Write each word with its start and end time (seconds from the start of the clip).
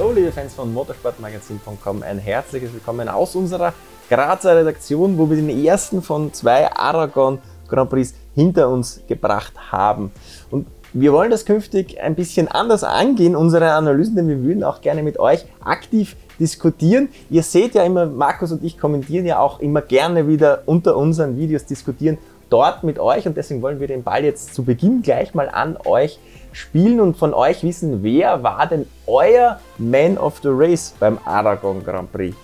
Hallo 0.00 0.12
liebe 0.12 0.32
Fans 0.32 0.54
von 0.54 0.72
motorsportmagazin.com, 0.72 2.02
ein 2.02 2.18
herzliches 2.18 2.72
Willkommen 2.72 3.06
aus 3.10 3.36
unserer 3.36 3.74
Grazer 4.08 4.56
Redaktion, 4.56 5.18
wo 5.18 5.28
wir 5.28 5.36
den 5.36 5.50
ersten 5.62 6.00
von 6.00 6.32
zwei 6.32 6.72
Aragon 6.72 7.38
Grand 7.68 7.90
Prix 7.90 8.14
hinter 8.34 8.70
uns 8.70 9.02
gebracht 9.06 9.52
haben. 9.70 10.10
Und 10.50 10.68
wir 10.94 11.12
wollen 11.12 11.30
das 11.30 11.44
künftig 11.44 12.00
ein 12.00 12.14
bisschen 12.14 12.48
anders 12.48 12.82
angehen, 12.82 13.36
unsere 13.36 13.72
Analysen, 13.72 14.16
denn 14.16 14.28
wir 14.28 14.42
würden 14.42 14.64
auch 14.64 14.80
gerne 14.80 15.02
mit 15.02 15.18
euch 15.18 15.44
aktiv 15.62 16.16
diskutieren. 16.38 17.10
Ihr 17.28 17.42
seht 17.42 17.74
ja 17.74 17.82
immer, 17.82 18.06
Markus 18.06 18.52
und 18.52 18.64
ich 18.64 18.78
kommentieren 18.78 19.26
ja 19.26 19.38
auch 19.38 19.60
immer 19.60 19.82
gerne 19.82 20.26
wieder 20.26 20.62
unter 20.64 20.96
unseren 20.96 21.36
Videos, 21.36 21.66
diskutieren 21.66 22.16
dort 22.48 22.84
mit 22.84 22.98
euch 22.98 23.26
und 23.26 23.36
deswegen 23.36 23.60
wollen 23.60 23.80
wir 23.80 23.86
den 23.86 24.02
Ball 24.02 24.24
jetzt 24.24 24.54
zu 24.54 24.64
Beginn 24.64 25.02
gleich 25.02 25.34
mal 25.34 25.50
an 25.50 25.76
euch 25.84 26.18
spielen 26.52 27.00
und 27.00 27.16
von 27.16 27.34
euch 27.34 27.62
wissen, 27.62 28.02
wer 28.02 28.42
war 28.42 28.66
denn 28.66 28.86
euer 29.06 29.60
Man 29.78 30.18
of 30.18 30.40
the 30.42 30.48
Race 30.50 30.94
beim 30.98 31.18
Aragon 31.24 31.84
Grand 31.84 32.12
Prix? 32.12 32.36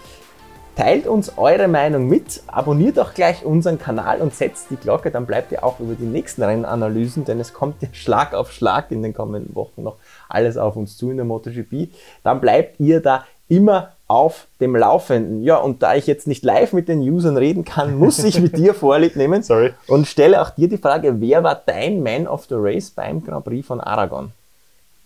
Teilt 0.77 1.07
uns 1.07 1.39
eure 1.39 1.69
Meinung 1.69 2.07
mit, 2.07 2.43
abonniert 2.49 2.99
auch 2.99 3.15
gleich 3.15 3.47
unseren 3.47 3.79
Kanal 3.79 4.21
und 4.21 4.35
setzt 4.35 4.71
die 4.71 4.77
Glocke, 4.77 5.11
dann 5.11 5.25
bleibt 5.25 5.51
ihr 5.51 5.65
auch 5.65 5.81
über 5.81 5.95
die 5.95 6.05
nächsten 6.05 6.43
Rennanalysen, 6.43 7.25
denn 7.25 7.41
es 7.41 7.55
kommt 7.55 7.81
ja 7.81 7.89
Schlag 7.93 8.35
auf 8.35 8.53
Schlag 8.53 8.91
in 8.91 9.03
den 9.03 9.15
kommenden 9.15 9.55
Wochen 9.55 9.83
noch 9.83 9.97
alles 10.29 10.59
auf 10.59 10.77
uns 10.77 10.99
zu 10.99 11.11
in 11.11 11.17
der 11.17 11.25
MotoGP. 11.25 11.89
Dann 12.23 12.43
bleibt 12.43 12.79
ihr 12.79 13.01
da 13.01 13.25
immer 13.49 13.96
auf 14.09 14.47
dem 14.61 14.77
Laufenden. 14.77 15.43
Ja, 15.43 15.57
und 15.57 15.83
da 15.83 15.95
ich 15.97 16.07
jetzt 16.07 16.27
nicht 16.27 16.45
live 16.45 16.73
mit 16.73 16.89
den 16.89 17.01
Usern 17.01 17.37
reden 17.37 17.65
kann, 17.65 17.97
muss 17.99 18.23
ich 18.23 18.41
mit 18.41 18.57
dir 18.57 18.73
Vorlieb 18.75 19.17
nehmen 19.17 19.43
Sorry. 19.45 19.73
und 19.89 20.07
stelle 20.07 20.41
auch 20.41 20.51
dir 20.51 20.69
die 20.69 20.79
Frage, 20.79 21.21
wer 21.21 21.43
war 21.43 21.61
dein 21.67 22.03
Man 22.03 22.27
of 22.29 22.45
the 22.49 22.55
Race 22.57 22.91
beim 22.91 23.25
Grand 23.25 23.45
Prix 23.45 23.67
von 23.67 23.81
Aragon? 23.81 24.33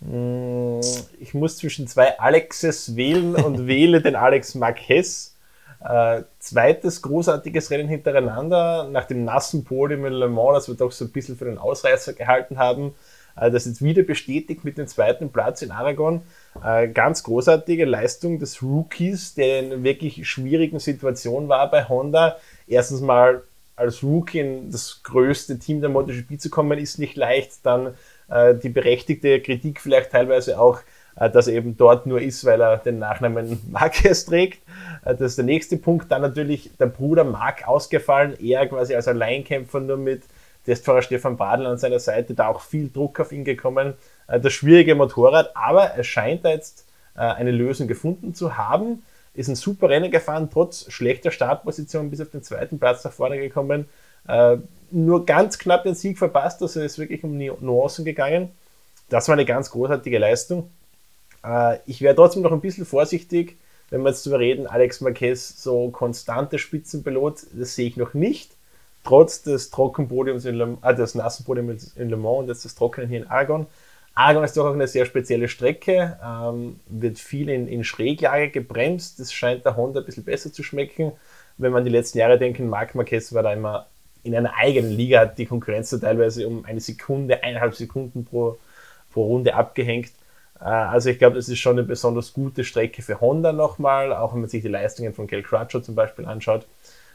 Mm, 0.00 0.80
Ich 1.18 1.34
muss 1.34 1.58
zwischen 1.58 1.86
zwei 1.86 2.18
Alexes 2.18 2.96
wählen 2.96 3.34
und 3.36 3.66
wähle 3.66 4.00
den 4.02 4.16
Alex 4.16 4.54
Marquez. 4.54 5.34
Äh, 5.82 6.22
zweites 6.38 7.00
großartiges 7.00 7.70
Rennen 7.70 7.88
hintereinander, 7.88 8.88
nach 8.90 9.06
dem 9.06 9.24
nassen 9.24 9.64
Podium 9.64 10.04
in 10.04 10.12
Le 10.12 10.28
Mans, 10.28 10.54
das 10.54 10.68
wir 10.68 10.74
doch 10.74 10.92
so 10.92 11.06
ein 11.06 11.10
bisschen 11.10 11.38
für 11.38 11.46
den 11.46 11.56
Ausreißer 11.56 12.12
gehalten 12.12 12.58
haben. 12.58 12.94
Äh, 13.36 13.50
das 13.50 13.66
jetzt 13.66 13.82
wieder 13.82 14.02
bestätigt 14.02 14.64
mit 14.64 14.78
dem 14.78 14.86
zweiten 14.86 15.30
Platz 15.30 15.62
in 15.62 15.70
Aragon. 15.70 16.22
Äh, 16.64 16.88
ganz 16.88 17.22
großartige 17.22 17.84
Leistung 17.84 18.38
des 18.38 18.62
Rookies, 18.62 19.34
der 19.34 19.60
in 19.60 19.84
wirklich 19.84 20.28
schwierigen 20.28 20.78
Situation 20.78 21.48
war 21.48 21.70
bei 21.70 21.88
Honda. 21.88 22.36
Erstens 22.66 23.00
mal 23.00 23.42
als 23.76 24.02
Rookie 24.02 24.40
in 24.40 24.70
das 24.70 25.02
größte 25.02 25.58
Team 25.58 25.80
der 25.80 25.90
MotoGP 25.90 26.38
zu 26.38 26.50
kommen, 26.50 26.78
ist 26.78 26.98
nicht 26.98 27.16
leicht. 27.16 27.64
Dann 27.64 27.94
äh, 28.28 28.54
die 28.54 28.68
berechtigte 28.68 29.40
Kritik 29.40 29.80
vielleicht 29.80 30.10
teilweise 30.10 30.60
auch, 30.60 30.80
äh, 31.16 31.30
dass 31.30 31.46
er 31.46 31.54
eben 31.54 31.76
dort 31.76 32.06
nur 32.06 32.20
ist, 32.20 32.44
weil 32.44 32.60
er 32.60 32.76
den 32.76 32.98
Nachnamen 32.98 33.60
Marquez 33.70 34.26
trägt. 34.26 34.60
Das 35.02 35.20
ist 35.20 35.38
der 35.38 35.46
nächste 35.46 35.78
Punkt. 35.78 36.12
Dann 36.12 36.20
natürlich 36.20 36.70
der 36.78 36.86
Bruder 36.86 37.24
Marc 37.24 37.66
ausgefallen, 37.66 38.36
er 38.38 38.66
quasi 38.66 38.94
als 38.94 39.08
Alleinkämpfer 39.08 39.80
nur 39.80 39.96
mit 39.96 40.24
Testfahrer 40.66 41.02
Stefan 41.02 41.36
Bradl 41.36 41.66
an 41.66 41.78
seiner 41.78 41.98
Seite, 41.98 42.34
da 42.34 42.48
auch 42.48 42.60
viel 42.60 42.90
Druck 42.90 43.18
auf 43.20 43.32
ihn 43.32 43.44
gekommen. 43.44 43.94
Äh, 44.28 44.40
Das 44.40 44.52
schwierige 44.52 44.94
Motorrad, 44.94 45.56
aber 45.56 45.84
er 45.84 46.04
scheint 46.04 46.44
da 46.44 46.50
jetzt 46.50 46.86
äh, 47.16 47.20
eine 47.20 47.50
Lösung 47.50 47.88
gefunden 47.88 48.34
zu 48.34 48.56
haben. 48.56 49.02
Ist 49.34 49.48
ein 49.48 49.54
super 49.56 49.88
Rennen 49.88 50.10
gefahren, 50.10 50.48
trotz 50.52 50.90
schlechter 50.90 51.30
Startposition 51.30 52.10
bis 52.10 52.20
auf 52.20 52.30
den 52.30 52.42
zweiten 52.42 52.78
Platz 52.78 53.04
nach 53.04 53.12
vorne 53.12 53.38
gekommen. 53.38 53.88
Äh, 54.28 54.56
Nur 54.90 55.24
ganz 55.24 55.58
knapp 55.58 55.84
den 55.84 55.94
Sieg 55.94 56.18
verpasst, 56.18 56.60
also 56.62 56.80
ist 56.80 56.98
wirklich 56.98 57.22
um 57.22 57.38
Nu- 57.38 57.56
Nuancen 57.60 58.04
gegangen. 58.04 58.50
Das 59.08 59.28
war 59.28 59.34
eine 59.34 59.44
ganz 59.44 59.70
großartige 59.70 60.18
Leistung. 60.18 60.70
Ich 61.86 62.02
wäre 62.02 62.14
trotzdem 62.14 62.42
noch 62.42 62.52
ein 62.52 62.60
bisschen 62.60 62.84
vorsichtig, 62.84 63.56
wenn 63.88 64.02
wir 64.02 64.10
jetzt 64.10 64.26
darüber 64.26 64.40
reden, 64.40 64.66
Alex 64.66 65.00
Marquez 65.00 65.62
so 65.62 65.88
konstante 65.90 66.58
Spitzenpilot, 66.58 67.46
das 67.54 67.74
sehe 67.74 67.88
ich 67.88 67.96
noch 67.96 68.14
nicht. 68.14 68.52
Trotz 69.04 69.42
des 69.42 69.70
Trockenpodiums 69.70 70.44
in 70.44 70.54
Le, 70.56 70.78
äh, 70.82 70.94
des 70.94 71.14
nassen 71.14 71.44
Podiums 71.44 71.94
in 71.96 72.10
Le 72.10 72.16
Mans 72.16 72.40
und 72.40 72.48
jetzt 72.48 72.64
des 72.64 72.74
Trockenen 72.74 73.08
hier 73.08 73.20
in 73.20 73.26
Aragon. 73.28 73.66
Aragon 74.14 74.44
ist 74.44 74.56
doch 74.56 74.66
auch 74.66 74.74
eine 74.74 74.88
sehr 74.88 75.06
spezielle 75.06 75.48
Strecke, 75.48 76.18
ähm, 76.22 76.80
wird 76.86 77.18
viel 77.18 77.48
in, 77.48 77.68
in 77.68 77.84
Schräglage 77.84 78.50
gebremst. 78.50 79.18
Das 79.18 79.32
scheint 79.32 79.64
der 79.64 79.76
Honda 79.76 80.00
ein 80.00 80.06
bisschen 80.06 80.24
besser 80.24 80.52
zu 80.52 80.62
schmecken. 80.62 81.12
Wenn 81.58 81.72
man 81.72 81.84
die 81.84 81.90
letzten 81.90 82.18
Jahre 82.18 82.38
denken, 82.38 82.68
Marc 82.68 82.94
Marquez 82.94 83.32
war 83.32 83.42
da 83.42 83.52
immer 83.52 83.86
in 84.22 84.34
einer 84.34 84.54
eigenen 84.56 84.90
Liga, 84.90 85.20
hat 85.20 85.38
die 85.38 85.46
Konkurrenz 85.46 85.90
da 85.90 85.98
teilweise 85.98 86.46
um 86.46 86.64
eine 86.66 86.80
Sekunde, 86.80 87.42
eineinhalb 87.42 87.74
Sekunden 87.74 88.24
pro, 88.24 88.58
pro 89.12 89.24
Runde 89.24 89.54
abgehängt. 89.54 90.10
Äh, 90.60 90.64
Also 90.64 91.10
ich 91.10 91.18
glaube, 91.18 91.36
das 91.36 91.48
ist 91.48 91.58
schon 91.58 91.78
eine 91.78 91.84
besonders 91.86 92.32
gute 92.34 92.64
Strecke 92.64 93.02
für 93.02 93.20
Honda 93.20 93.52
nochmal, 93.52 94.12
auch 94.12 94.34
wenn 94.34 94.40
man 94.40 94.50
sich 94.50 94.62
die 94.62 94.68
Leistungen 94.68 95.14
von 95.14 95.26
Kel 95.26 95.42
Crutcher 95.42 95.82
zum 95.82 95.94
Beispiel 95.94 96.26
anschaut. 96.26 96.66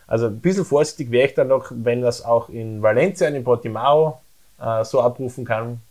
Also 0.08 0.28
ein 0.28 0.40
bisschen 0.40 0.66
vorsichtig 0.66 1.12
wäre 1.12 1.28
ich 1.28 1.34
dann 1.34 1.48
noch, 1.48 1.72
wenn 1.72 2.02
das 2.02 2.24
auch 2.24 2.50
in 2.50 2.82
Valencia 2.82 3.28
und 3.28 3.36
in 3.36 3.44
Portimao 3.44 4.22
äh, 4.62 4.84
so 4.84 5.02
abrufen 5.02 5.46
kann, 5.46 5.82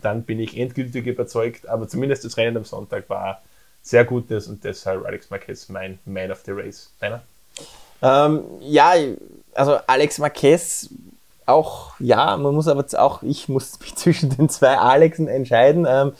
dann 0.00 0.22
bin 0.22 0.40
ich 0.40 0.56
endgültig 0.56 1.06
überzeugt. 1.06 1.68
Aber 1.68 1.88
zumindest 1.88 2.24
das 2.24 2.36
Rennen 2.36 2.56
am 2.56 2.64
Sonntag 2.64 3.08
war 3.08 3.42
sehr 3.82 4.04
gutes 4.04 4.48
und 4.48 4.64
deshalb 4.64 5.04
Alex 5.04 5.30
Marquez 5.30 5.68
mein 5.68 5.98
Man 6.04 6.30
of 6.30 6.42
the 6.44 6.52
Race. 6.52 6.90
Deiner? 7.00 7.22
Ähm, 8.02 8.44
ja, 8.60 8.94
also 9.54 9.78
Alex 9.86 10.18
Marquez 10.18 10.90
auch, 11.46 11.92
ja, 11.98 12.36
man 12.36 12.54
muss 12.54 12.68
aber 12.68 12.84
auch, 12.98 13.22
ich 13.22 13.48
muss 13.48 13.78
mich 13.80 13.94
zwischen 13.96 14.30
den 14.30 14.48
zwei 14.48 14.78
Alexen 14.78 15.28
entscheiden. 15.28 15.86
Ähm, 15.88 16.12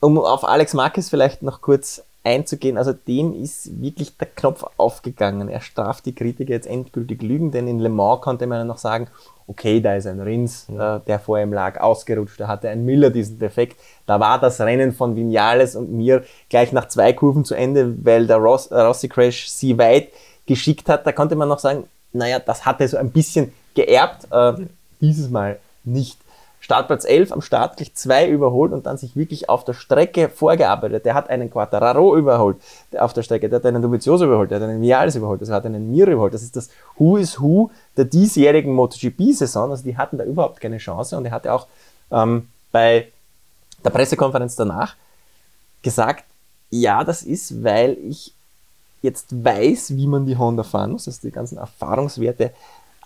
um 0.00 0.18
auf 0.18 0.44
Alex 0.44 0.74
Marquez 0.74 1.08
vielleicht 1.08 1.42
noch 1.42 1.60
kurz 1.60 2.02
einzugehen, 2.24 2.76
also 2.76 2.92
dem 2.92 3.32
ist 3.32 3.80
wirklich 3.80 4.16
der 4.16 4.28
Knopf 4.28 4.64
aufgegangen. 4.76 5.48
Er 5.48 5.60
straft 5.60 6.06
die 6.06 6.14
Kritiker 6.14 6.52
jetzt 6.52 6.66
endgültig 6.66 7.22
lügen, 7.22 7.50
denn 7.50 7.68
in 7.68 7.78
Le 7.78 7.88
Mans 7.88 8.20
konnte 8.20 8.46
man 8.46 8.58
ja 8.58 8.64
noch 8.64 8.78
sagen, 8.78 9.08
okay, 9.46 9.80
da 9.80 9.94
ist 9.94 10.06
ein 10.06 10.20
Rins, 10.20 10.68
äh, 10.68 11.00
der 11.06 11.18
vor 11.18 11.38
ihm 11.38 11.52
lag, 11.52 11.80
ausgerutscht, 11.80 12.38
da 12.38 12.48
hatte 12.48 12.68
ein 12.68 12.84
Miller 12.84 13.10
diesen 13.10 13.38
Defekt. 13.38 13.80
Da 14.06 14.20
war 14.20 14.38
das 14.38 14.60
Rennen 14.60 14.92
von 14.92 15.16
Vinales 15.16 15.74
und 15.74 15.90
mir 15.90 16.24
gleich 16.50 16.72
nach 16.72 16.88
zwei 16.88 17.12
Kurven 17.14 17.44
zu 17.44 17.54
Ende, 17.54 17.94
weil 18.04 18.26
der 18.26 18.36
Ross, 18.36 18.66
äh, 18.66 18.78
Rossi 18.78 19.08
Crash 19.08 19.48
sie 19.48 19.78
weit 19.78 20.08
geschickt 20.44 20.88
hat. 20.88 21.06
Da 21.06 21.12
konnte 21.12 21.34
man 21.34 21.48
noch 21.48 21.58
sagen, 21.58 21.84
naja, 22.12 22.38
das 22.38 22.66
hat 22.66 22.80
er 22.80 22.88
so 22.88 22.98
ein 22.98 23.10
bisschen 23.10 23.52
geerbt, 23.74 24.28
äh, 24.30 24.66
dieses 25.00 25.30
Mal 25.30 25.58
nicht. 25.84 26.18
Startplatz 26.68 27.06
11 27.06 27.32
am 27.32 27.40
Start 27.40 27.78
gleich 27.78 27.94
zwei 27.94 28.28
überholt 28.28 28.74
und 28.74 28.84
dann 28.84 28.98
sich 28.98 29.16
wirklich 29.16 29.48
auf 29.48 29.64
der 29.64 29.72
Strecke 29.72 30.28
vorgearbeitet. 30.28 31.06
Der 31.06 31.14
hat 31.14 31.30
einen 31.30 31.50
Quattararo 31.50 32.14
überholt 32.14 32.58
auf 32.98 33.14
der 33.14 33.22
Strecke, 33.22 33.48
der 33.48 33.60
hat 33.60 33.64
einen 33.64 33.80
Dovizioso 33.80 34.26
überholt, 34.26 34.50
der 34.50 34.60
hat 34.60 34.68
einen 34.68 34.82
Viales 34.82 35.16
überholt, 35.16 35.40
der 35.40 35.48
hat 35.48 35.64
einen 35.64 35.90
Mir 35.90 36.06
überholt. 36.06 36.34
Das 36.34 36.42
ist 36.42 36.56
das 36.56 36.68
Who 36.98 37.16
is 37.16 37.40
Who 37.40 37.70
der 37.96 38.04
diesjährigen 38.04 38.74
MotoGP-Saison. 38.74 39.70
Also 39.70 39.82
die 39.82 39.96
hatten 39.96 40.18
da 40.18 40.24
überhaupt 40.24 40.60
keine 40.60 40.76
Chance 40.76 41.16
und 41.16 41.24
er 41.24 41.30
hatte 41.30 41.54
auch 41.54 41.68
ähm, 42.10 42.50
bei 42.70 43.08
der 43.82 43.88
Pressekonferenz 43.88 44.54
danach 44.54 44.94
gesagt, 45.80 46.24
ja, 46.68 47.02
das 47.02 47.22
ist, 47.22 47.64
weil 47.64 47.96
ich 48.06 48.34
jetzt 49.00 49.42
weiß, 49.42 49.96
wie 49.96 50.06
man 50.06 50.26
die 50.26 50.36
Honda 50.36 50.64
fahren 50.64 50.92
muss. 50.92 51.08
Also 51.08 51.20
die 51.22 51.30
ganzen 51.30 51.56
Erfahrungswerte 51.56 52.52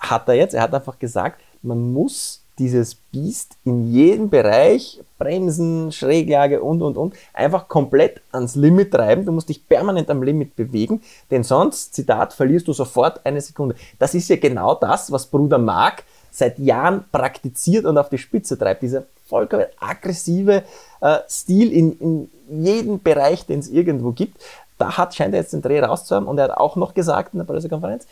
hat 0.00 0.26
er 0.26 0.34
jetzt. 0.34 0.54
Er 0.54 0.62
hat 0.62 0.74
einfach 0.74 0.98
gesagt, 0.98 1.40
man 1.62 1.92
muss 1.92 2.41
dieses 2.58 2.94
Biest 2.94 3.56
in 3.64 3.92
jedem 3.92 4.28
Bereich, 4.28 5.00
Bremsen, 5.18 5.90
Schräglage 5.92 6.62
und, 6.62 6.82
und, 6.82 6.96
und, 6.96 7.14
einfach 7.32 7.68
komplett 7.68 8.20
ans 8.30 8.56
Limit 8.56 8.92
treiben. 8.92 9.24
Du 9.24 9.32
musst 9.32 9.48
dich 9.48 9.66
permanent 9.66 10.10
am 10.10 10.22
Limit 10.22 10.54
bewegen, 10.56 11.02
denn 11.30 11.44
sonst, 11.44 11.94
Zitat, 11.94 12.32
verlierst 12.32 12.68
du 12.68 12.72
sofort 12.72 13.24
eine 13.24 13.40
Sekunde. 13.40 13.74
Das 13.98 14.14
ist 14.14 14.28
ja 14.28 14.36
genau 14.36 14.74
das, 14.74 15.10
was 15.10 15.26
Bruder 15.26 15.58
Mark 15.58 16.04
seit 16.30 16.58
Jahren 16.58 17.04
praktiziert 17.10 17.84
und 17.84 17.98
auf 17.98 18.08
die 18.08 18.18
Spitze 18.18 18.58
treibt. 18.58 18.82
Dieser 18.82 19.04
vollkommen 19.26 19.66
aggressive 19.80 20.62
äh, 21.00 21.18
Stil 21.28 21.72
in, 21.72 21.98
in 21.98 22.30
jedem 22.64 23.02
Bereich, 23.02 23.46
den 23.46 23.60
es 23.60 23.68
irgendwo 23.68 24.12
gibt. 24.12 24.40
Da 24.78 24.96
hat, 24.96 25.14
scheint 25.14 25.34
er 25.34 25.40
jetzt 25.40 25.52
den 25.52 25.62
Dreh 25.62 25.80
rauszuhaben 25.80 26.28
und 26.28 26.38
er 26.38 26.44
hat 26.44 26.56
auch 26.56 26.76
noch 26.76 26.92
gesagt 26.92 27.34
in 27.34 27.38
der 27.38 27.46
Pressekonferenz, 27.46 28.06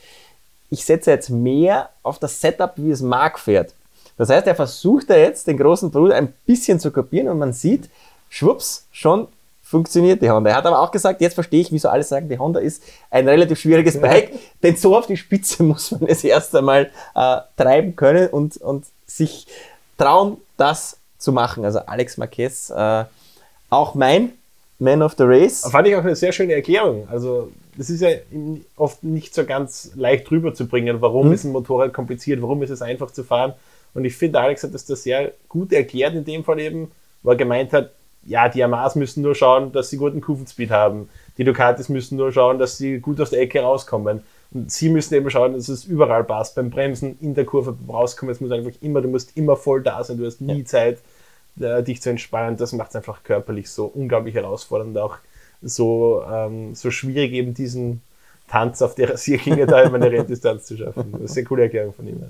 ich 0.70 0.85
setze 0.85 1.11
jetzt 1.11 1.31
mehr 1.31 1.91
auf 2.03 2.19
das 2.19 2.41
Setup, 2.41 2.73
wie 2.76 2.91
es 2.91 3.03
Mark 3.03 3.38
fährt. 3.38 3.75
Das 4.20 4.28
heißt, 4.28 4.46
er 4.46 4.55
versucht 4.55 5.08
da 5.08 5.17
jetzt 5.17 5.46
den 5.46 5.56
großen 5.56 5.90
Bruder 5.90 6.14
ein 6.14 6.34
bisschen 6.44 6.78
zu 6.78 6.90
kopieren 6.90 7.26
und 7.28 7.38
man 7.38 7.55
sieht, 7.55 7.88
schwupps, 8.28 8.84
schon 8.93 9.28
funktioniert 9.62 10.20
die 10.20 10.28
Honda. 10.31 10.50
Er 10.50 10.56
hat 10.56 10.67
aber 10.67 10.78
auch 10.81 10.90
gesagt, 10.90 11.22
jetzt 11.22 11.32
verstehe 11.32 11.62
ich, 11.62 11.72
wieso 11.72 11.88
alle 11.88 12.02
sagen, 12.02 12.28
die 12.28 12.38
Honda 12.38 12.61
ist 12.61 12.82
ein 13.11 13.26
relativ 13.26 13.58
schwieriges 13.58 13.99
Bike, 13.99 14.32
denn 14.62 14.76
so 14.76 14.94
auf 14.94 15.06
die 15.06 15.17
Spitze 15.17 15.62
muss 15.62 15.90
man 15.93 16.06
es 16.06 16.22
erst 16.22 16.55
einmal 16.55 16.90
äh, 17.14 17.37
treiben 17.56 17.96
können 17.96 18.28
und, 18.28 18.58
und 18.58 18.84
sich 19.06 19.46
trauen, 19.96 20.37
das 20.58 20.99
zu 21.19 21.32
machen. 21.32 21.64
Also 21.64 21.78
Alex 21.78 22.19
Marquez, 22.19 22.69
äh, 22.69 23.05
auch 23.70 23.94
mein 23.94 24.32
Man 24.78 25.00
of 25.02 25.14
the 25.16 25.25
Race. 25.25 25.62
Fand 25.70 25.88
ich 25.88 25.96
auch 25.96 26.05
eine 26.05 26.14
sehr 26.14 26.32
schöne 26.32 26.52
Erklärung. 26.52 27.08
Also, 27.11 27.50
das 27.78 27.88
ist 27.88 28.02
ja 28.02 28.11
oft 28.76 29.02
nicht 29.02 29.34
so 29.34 29.46
ganz 29.46 29.93
leicht 29.94 30.31
rüberzubringen. 30.31 31.00
Warum 31.00 31.28
Mhm. 31.28 31.32
ist 31.32 31.44
ein 31.44 31.52
Motorrad 31.52 31.94
kompliziert? 31.94 32.43
Warum 32.43 32.62
ist 32.62 32.70
es 32.70 32.82
einfach 32.82 33.11
zu 33.12 33.25
fahren? 33.25 33.55
Und 33.94 34.04
ich 34.04 34.16
finde, 34.16 34.40
Alex 34.40 34.62
hat 34.62 34.75
das 34.75 34.87
da 34.87 34.96
sehr 34.96 35.32
gut 35.48 35.72
erklärt 35.72 36.14
in 36.14 36.25
dem 36.25 36.44
Fall 36.44 36.60
eben, 36.60 36.90
wo 37.22 37.31
er 37.31 37.37
gemeint 37.37 37.72
hat, 37.72 37.90
ja, 38.25 38.48
die 38.48 38.58
Yamahas 38.58 38.96
müssen 38.96 39.22
nur 39.22 39.34
schauen, 39.34 39.72
dass 39.72 39.90
sie 39.90 39.96
guten 39.96 40.20
Kufenspeed 40.20 40.70
haben. 40.70 41.08
Die 41.38 41.44
Ducatis 41.44 41.88
müssen 41.88 42.16
nur 42.16 42.32
schauen, 42.32 42.58
dass 42.58 42.76
sie 42.76 42.98
gut 42.98 43.20
aus 43.20 43.31
der 43.31 43.40
Ecke 43.40 43.60
rauskommen. 43.60 44.22
Und 44.52 44.70
sie 44.70 44.88
müssen 44.88 45.14
eben 45.14 45.31
schauen, 45.31 45.54
dass 45.54 45.69
es 45.69 45.84
überall 45.84 46.25
passt. 46.25 46.54
Beim 46.54 46.70
Bremsen, 46.70 47.16
in 47.20 47.34
der 47.34 47.44
Kurve 47.44 47.76
rauskommen, 47.88 48.34
es 48.34 48.40
muss 48.40 48.50
einfach 48.50 48.72
immer, 48.82 49.00
du 49.00 49.08
musst 49.08 49.37
immer 49.37 49.56
voll 49.56 49.82
da 49.82 50.04
sein, 50.04 50.19
du 50.19 50.26
hast 50.26 50.40
nie 50.40 50.58
ja. 50.58 50.64
Zeit, 50.64 50.98
äh, 51.58 51.82
dich 51.82 52.02
zu 52.02 52.10
entspannen. 52.10 52.56
Das 52.56 52.72
macht 52.72 52.90
es 52.90 52.96
einfach 52.96 53.22
körperlich 53.22 53.70
so 53.70 53.87
unglaublich 53.87 54.34
herausfordernd, 54.34 54.98
auch 54.98 55.16
so, 55.62 56.22
ähm, 56.31 56.75
so 56.75 56.90
schwierig, 56.90 57.32
eben 57.32 57.54
diesen 57.54 58.02
Tanz 58.48 58.82
auf 58.82 58.94
der 58.96 59.10
Rasierklinge 59.12 59.66
da 59.66 59.84
über 59.84 59.96
eine 59.96 60.10
Renndistanz 60.10 60.66
zu 60.66 60.76
schaffen. 60.76 61.12
Das 61.12 61.31
ist 61.31 61.38
eine 61.38 61.46
coole 61.46 61.62
Erklärung 61.62 61.92
von 61.92 62.06
ihm. 62.06 62.20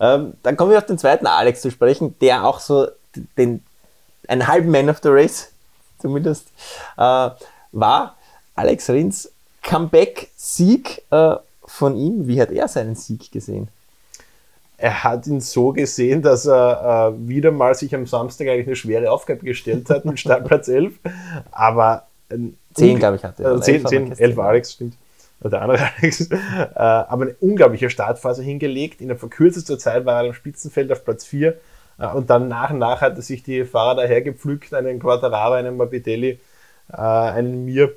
Ähm, 0.00 0.34
dann 0.42 0.56
kommen 0.56 0.70
wir 0.70 0.78
auf 0.78 0.86
den 0.86 0.98
zweiten 0.98 1.26
Alex 1.26 1.60
zu 1.60 1.70
sprechen, 1.70 2.18
der 2.20 2.44
auch 2.44 2.58
so 2.58 2.88
den, 3.36 3.62
einen 4.26 4.48
halben 4.48 4.70
Man 4.70 4.88
of 4.88 4.98
the 5.02 5.10
Race 5.10 5.52
zumindest 5.98 6.48
äh, 6.96 7.30
war. 7.72 8.16
Alex 8.54 8.88
Rins 8.90 9.30
Comeback-Sieg 9.62 11.02
äh, 11.10 11.34
von 11.64 11.96
ihm. 11.96 12.26
Wie 12.26 12.40
hat 12.40 12.50
er 12.50 12.66
seinen 12.66 12.96
Sieg 12.96 13.30
gesehen? 13.30 13.68
Er 14.78 15.04
hat 15.04 15.26
ihn 15.26 15.42
so 15.42 15.72
gesehen, 15.72 16.22
dass 16.22 16.46
er 16.46 17.12
äh, 17.12 17.28
wieder 17.28 17.50
mal 17.50 17.74
sich 17.74 17.94
am 17.94 18.06
Samstag 18.06 18.48
eigentlich 18.48 18.66
eine 18.66 18.76
schwere 18.76 19.10
Aufgabe 19.10 19.44
gestellt 19.44 19.90
hat 19.90 20.06
mit 20.06 20.18
Startplatz 20.18 20.68
11. 20.68 20.94
Aber. 21.50 22.06
Äh, 22.30 22.38
10, 22.74 22.98
glaube 22.98 23.16
ich, 23.16 23.24
hatte 23.24 23.42
er. 23.44 23.56
Äh, 23.56 23.60
10, 23.60 23.86
10 23.86 24.12
11 24.18 24.38
Alex, 24.38 24.72
stimmt 24.72 24.94
der 25.48 25.62
andere 25.62 25.88
Alex, 25.98 26.30
äh, 26.30 26.36
aber 26.74 27.22
eine 27.22 27.36
unglaubliche 27.40 27.90
Startphase 27.90 28.42
hingelegt. 28.42 29.00
In 29.00 29.08
der 29.08 29.16
verkürzester 29.16 29.78
Zeit 29.78 30.04
war 30.04 30.22
er 30.22 30.28
im 30.28 30.34
Spitzenfeld 30.34 30.92
auf 30.92 31.04
Platz 31.04 31.24
4 31.24 31.56
äh, 31.98 32.06
und 32.08 32.30
dann 32.30 32.48
nach 32.48 32.70
und 32.70 32.78
nach 32.78 33.00
hatte 33.00 33.22
sich 33.22 33.42
die 33.42 33.64
Fahrer 33.64 33.96
daher 34.02 34.22
gepflückt, 34.22 34.74
einen 34.74 34.98
Quattararo, 34.98 35.54
einen 35.54 35.76
Morbidelli, 35.76 36.38
äh, 36.92 36.96
einen 36.96 37.64
Mir 37.64 37.92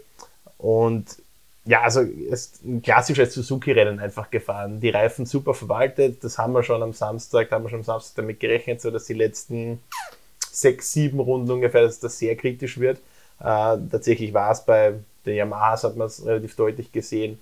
und 0.57 1.17
ja, 1.65 1.81
also 1.81 2.01
ist 2.01 2.63
ein 2.65 2.81
klassisches 2.81 3.33
Suzuki-Rennen 3.33 3.99
einfach 3.99 4.29
gefahren. 4.29 4.81
Die 4.81 4.89
Reifen 4.89 5.25
super 5.25 5.53
verwaltet, 5.53 6.23
das 6.23 6.37
haben 6.37 6.53
wir 6.53 6.63
schon 6.63 6.83
am 6.83 6.91
Samstag, 6.91 7.49
da 7.49 7.55
haben 7.55 7.63
wir 7.63 7.69
schon 7.69 7.79
am 7.79 7.85
Samstag 7.85 8.15
damit 8.17 8.39
gerechnet, 8.39 8.81
so 8.81 8.91
dass 8.91 9.05
die 9.05 9.13
letzten 9.13 9.79
sechs, 10.51 10.91
sieben 10.91 11.19
Runden 11.19 11.51
ungefähr, 11.51 11.83
dass 11.83 11.99
das 11.99 12.19
sehr 12.19 12.35
kritisch 12.35 12.79
wird. 12.79 12.97
Äh, 13.39 13.77
tatsächlich 13.91 14.33
war 14.33 14.51
es 14.51 14.65
bei 14.65 14.95
den 15.25 15.35
Yamahas 15.35 15.83
hat 15.83 15.95
man 15.95 16.07
es 16.07 16.25
relativ 16.25 16.55
deutlich 16.55 16.91
gesehen. 16.91 17.39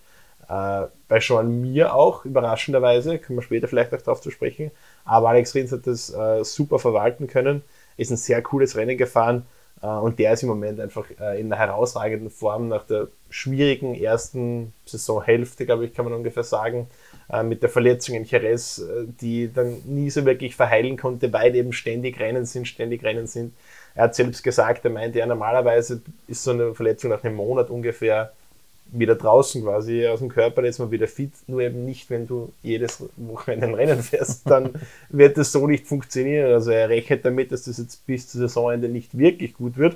Äh, 0.50 0.88
bei 1.07 1.19
Sean 1.19 1.62
Mir 1.62 1.94
auch, 1.94 2.25
überraschenderweise, 2.25 3.19
können 3.19 3.39
wir 3.39 3.44
später 3.44 3.68
vielleicht 3.68 3.94
auch 3.94 4.01
darauf 4.01 4.22
zu 4.22 4.31
sprechen. 4.31 4.72
Aber 5.06 5.30
Alex 5.30 5.56
Rins 5.56 5.72
hat 5.72 5.88
das 5.88 6.13
äh, 6.13 6.44
super 6.44 6.80
verwalten 6.80 7.28
können, 7.28 7.63
ist 7.98 8.12
ein 8.12 8.18
sehr 8.18 8.42
cooles 8.42 8.75
Rennen 8.75 8.98
gefahren 8.98 9.45
äh, 9.81 9.88
und 9.88 10.19
der 10.19 10.33
ist 10.33 10.44
im 10.44 10.50
Moment 10.50 10.80
einfach 10.80 11.06
äh, 11.19 11.39
in 11.39 11.51
einer 11.51 11.57
herausragenden 11.57 12.30
Form 12.30 12.68
nach 12.68 12.86
der 12.86 13.07
schwierigen 13.30 13.95
ersten 13.95 14.74
Saisonhälfte, 14.86 15.66
glaube 15.66 15.86
ich, 15.86 15.94
kann 15.94 16.06
man 16.06 16.13
ungefähr 16.13 16.44
sagen, 16.44 16.88
äh, 17.31 17.44
mit 17.44 17.63
der 17.63 17.69
Verletzung 17.69 18.16
in 18.16 18.25
Jerez, 18.25 18.80
äh, 18.80 19.06
die 19.22 19.51
dann 19.51 19.81
nie 19.86 20.10
so 20.10 20.25
wirklich 20.25 20.56
verheilen 20.56 20.98
konnte, 20.98 21.31
weil 21.33 21.56
eben 21.56 21.74
ständig 21.74 22.19
Rennen 22.19 22.45
sind, 22.45 22.68
ständig 22.68 23.04
Rennen 23.04 23.28
sind. 23.28 23.54
Er 23.96 24.06
hat 24.06 24.16
selbst 24.16 24.44
gesagt, 24.44 24.86
er 24.86 24.92
meinte 24.92 25.20
ja, 25.20 25.26
normalerweise 25.26 26.02
ist 26.28 26.44
so 26.44 26.52
eine 26.52 26.74
Verletzung 26.74 27.10
nach 27.10 27.24
einem 27.24 27.36
Monat 27.36 27.70
ungefähr 27.70 28.32
wieder 28.92 29.16
draußen 29.16 29.64
quasi 29.64 30.06
aus 30.06 30.20
dem 30.20 30.30
Körper, 30.30 30.64
jetzt 30.64 30.80
mal 30.80 30.92
wieder 30.92 31.08
fit, 31.08 31.32
nur 31.48 31.62
eben 31.62 31.86
nicht, 31.86 32.10
wenn 32.10 32.28
du 32.28 32.52
jedes 32.62 33.04
Wochenende 33.16 33.68
ein 33.68 33.74
Rennen 33.74 34.04
fährst, 34.04 34.42
dann 34.50 34.74
wird 35.10 35.38
das 35.38 35.52
so 35.52 35.66
nicht 35.66 35.88
funktionieren. 35.88 36.52
Also 36.52 36.72
er 36.72 36.90
rechnet 36.90 37.24
damit, 37.24 37.52
dass 37.52 37.64
das 37.64 37.78
jetzt 37.78 38.06
bis 38.06 38.28
zum 38.28 38.42
Saisonende 38.42 38.90
nicht 38.90 39.18
wirklich 39.18 39.54
gut 39.54 39.78
wird. 39.78 39.96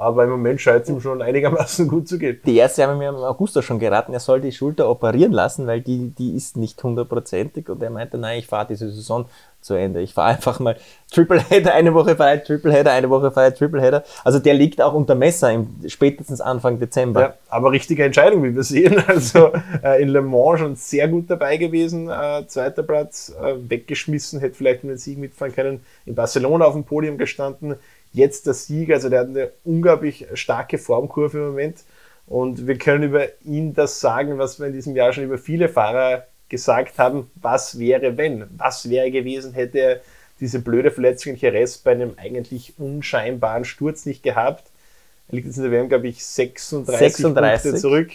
Aber 0.00 0.24
im 0.24 0.30
Moment 0.30 0.62
scheint 0.62 0.84
es 0.84 0.88
ihm 0.88 0.98
schon 1.02 1.20
einigermaßen 1.20 1.86
gut 1.86 2.08
zu 2.08 2.18
gehen. 2.18 2.40
Die 2.46 2.56
Ärzte 2.56 2.86
haben 2.86 2.96
mir 2.96 3.10
im 3.10 3.16
August 3.16 3.62
schon 3.62 3.78
geraten, 3.78 4.14
er 4.14 4.20
soll 4.20 4.40
die 4.40 4.50
Schulter 4.50 4.88
operieren 4.88 5.32
lassen, 5.32 5.66
weil 5.66 5.82
die, 5.82 6.08
die 6.08 6.34
ist 6.34 6.56
nicht 6.56 6.82
hundertprozentig. 6.82 7.68
Und 7.68 7.82
er 7.82 7.90
meinte, 7.90 8.16
nein, 8.16 8.38
ich 8.38 8.46
fahre 8.46 8.66
diese 8.66 8.90
Saison 8.90 9.26
zu 9.60 9.74
Ende. 9.74 10.00
Ich 10.00 10.14
fahre 10.14 10.36
einfach 10.36 10.58
mal 10.58 10.76
Tripleheader, 11.12 11.74
eine 11.74 11.92
Woche 11.92 12.16
frei, 12.16 12.38
Tripleheader, 12.38 12.92
eine 12.92 13.10
Woche 13.10 13.30
frei, 13.30 13.50
Tripleheader. 13.50 14.04
Also 14.24 14.38
der 14.38 14.54
liegt 14.54 14.80
auch 14.80 14.94
unter 14.94 15.14
Messer 15.14 15.52
im 15.52 15.68
spätestens 15.86 16.40
Anfang 16.40 16.78
Dezember. 16.78 17.20
Ja, 17.20 17.34
aber 17.50 17.70
richtige 17.72 18.02
Entscheidung, 18.04 18.42
wie 18.42 18.54
wir 18.54 18.62
sehen. 18.62 19.02
Also 19.06 19.52
äh, 19.82 20.00
in 20.00 20.08
Le 20.08 20.22
Mans 20.22 20.60
schon 20.60 20.76
sehr 20.76 21.08
gut 21.08 21.28
dabei 21.28 21.56
gewesen. 21.56 22.08
Äh, 22.08 22.46
zweiter 22.46 22.82
Platz, 22.82 23.34
äh, 23.42 23.56
weggeschmissen, 23.68 24.40
hätte 24.40 24.54
vielleicht 24.54 24.84
mit 24.84 24.92
den 24.92 24.98
Sieg 24.98 25.18
mitfahren 25.18 25.54
können. 25.54 25.84
In 26.06 26.14
Barcelona 26.14 26.64
auf 26.64 26.74
dem 26.74 26.84
Podium 26.84 27.18
gestanden. 27.18 27.74
Jetzt 28.12 28.46
der 28.46 28.54
Sieg, 28.54 28.92
also 28.92 29.08
der 29.08 29.20
hat 29.20 29.28
eine 29.28 29.52
unglaublich 29.64 30.26
starke 30.34 30.78
Formkurve 30.78 31.38
im 31.38 31.46
Moment. 31.48 31.84
Und 32.26 32.66
wir 32.66 32.78
können 32.78 33.04
über 33.04 33.26
ihn 33.44 33.74
das 33.74 34.00
sagen, 34.00 34.38
was 34.38 34.60
wir 34.60 34.66
in 34.66 34.72
diesem 34.72 34.94
Jahr 34.94 35.12
schon 35.12 35.24
über 35.24 35.38
viele 35.38 35.68
Fahrer 35.68 36.26
gesagt 36.48 36.98
haben, 36.98 37.30
was 37.34 37.78
wäre 37.78 38.16
wenn? 38.16 38.46
Was 38.56 38.88
wäre 38.88 39.10
gewesen, 39.10 39.52
hätte 39.52 39.78
er 39.78 40.00
diese 40.40 40.60
blöde 40.60 40.90
Verletzung 40.90 41.34
in 41.34 41.38
Jerez 41.38 41.78
bei 41.78 41.92
einem 41.92 42.14
eigentlich 42.16 42.74
unscheinbaren 42.78 43.64
Sturz 43.64 44.06
nicht 44.06 44.22
gehabt. 44.22 44.64
Er 45.28 45.36
liegt 45.36 45.46
jetzt 45.46 45.58
in 45.58 45.64
der 45.64 45.72
WM, 45.72 45.88
glaube 45.88 46.08
ich, 46.08 46.24
36, 46.24 46.98
36. 46.98 47.62
Punkte 47.62 47.80
zurück. 47.80 48.10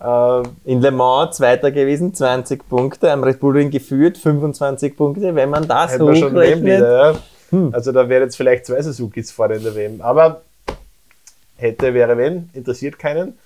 Äh, 0.00 0.70
in 0.70 0.80
Le 0.80 0.90
Mans 0.90 1.36
Zweiter 1.36 1.70
gewesen, 1.70 2.14
20 2.14 2.68
Punkte, 2.68 3.12
am 3.12 3.22
Red 3.22 3.40
Bull 3.40 3.56
Ring 3.56 3.70
geführt, 3.70 4.18
25 4.18 4.96
Punkte. 4.96 5.34
Wenn 5.34 5.50
man 5.50 5.68
das 5.68 5.98
hochrechnet... 5.98 6.80
Ja. 6.80 7.18
Hm. 7.50 7.70
Also 7.72 7.92
da 7.92 8.08
wären 8.08 8.24
jetzt 8.24 8.36
vielleicht 8.36 8.66
zwei 8.66 8.82
Suzukis 8.82 9.30
vorne 9.30 9.56
in 9.56 9.62
der 9.62 9.74
WM. 9.74 10.00
Aber 10.00 10.42
hätte, 11.56 11.94
wäre, 11.94 12.16
wenn, 12.16 12.50
interessiert 12.52 12.98
keinen. 12.98 13.38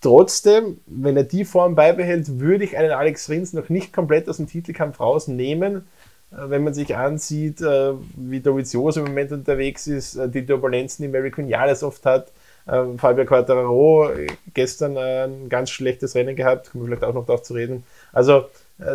Trotzdem, 0.00 0.80
wenn 0.86 1.16
er 1.16 1.24
die 1.24 1.44
Form 1.44 1.76
beibehält, 1.76 2.40
würde 2.40 2.64
ich 2.64 2.76
einen 2.76 2.90
Alex 2.90 3.28
Rins 3.28 3.52
noch 3.52 3.68
nicht 3.68 3.92
komplett 3.92 4.28
aus 4.28 4.38
dem 4.38 4.48
Titelkampf 4.48 4.98
rausnehmen. 4.98 5.86
Äh, 6.32 6.50
wenn 6.50 6.64
man 6.64 6.74
sich 6.74 6.96
ansieht, 6.96 7.60
äh, 7.60 7.92
wie 8.16 8.40
Dovizioso 8.40 9.00
im 9.00 9.06
Moment 9.06 9.32
unterwegs 9.32 9.86
ist, 9.86 10.16
äh, 10.16 10.28
die 10.28 10.44
Turbulenzen, 10.44 11.04
die 11.04 11.08
Mary 11.08 11.30
Quinales 11.30 11.82
oft 11.82 12.04
hat, 12.04 12.32
Fabio 12.64 13.24
Quattararo 13.24 14.10
gestern 14.54 14.96
ein 14.96 15.48
ganz 15.48 15.70
schlechtes 15.70 16.14
Rennen 16.14 16.36
gehabt, 16.36 16.70
kommen 16.70 16.84
wir 16.84 16.90
vielleicht 16.90 17.02
auch 17.02 17.12
noch 17.12 17.26
darauf 17.26 17.42
zu 17.42 17.54
reden. 17.54 17.82
Also 18.12 18.44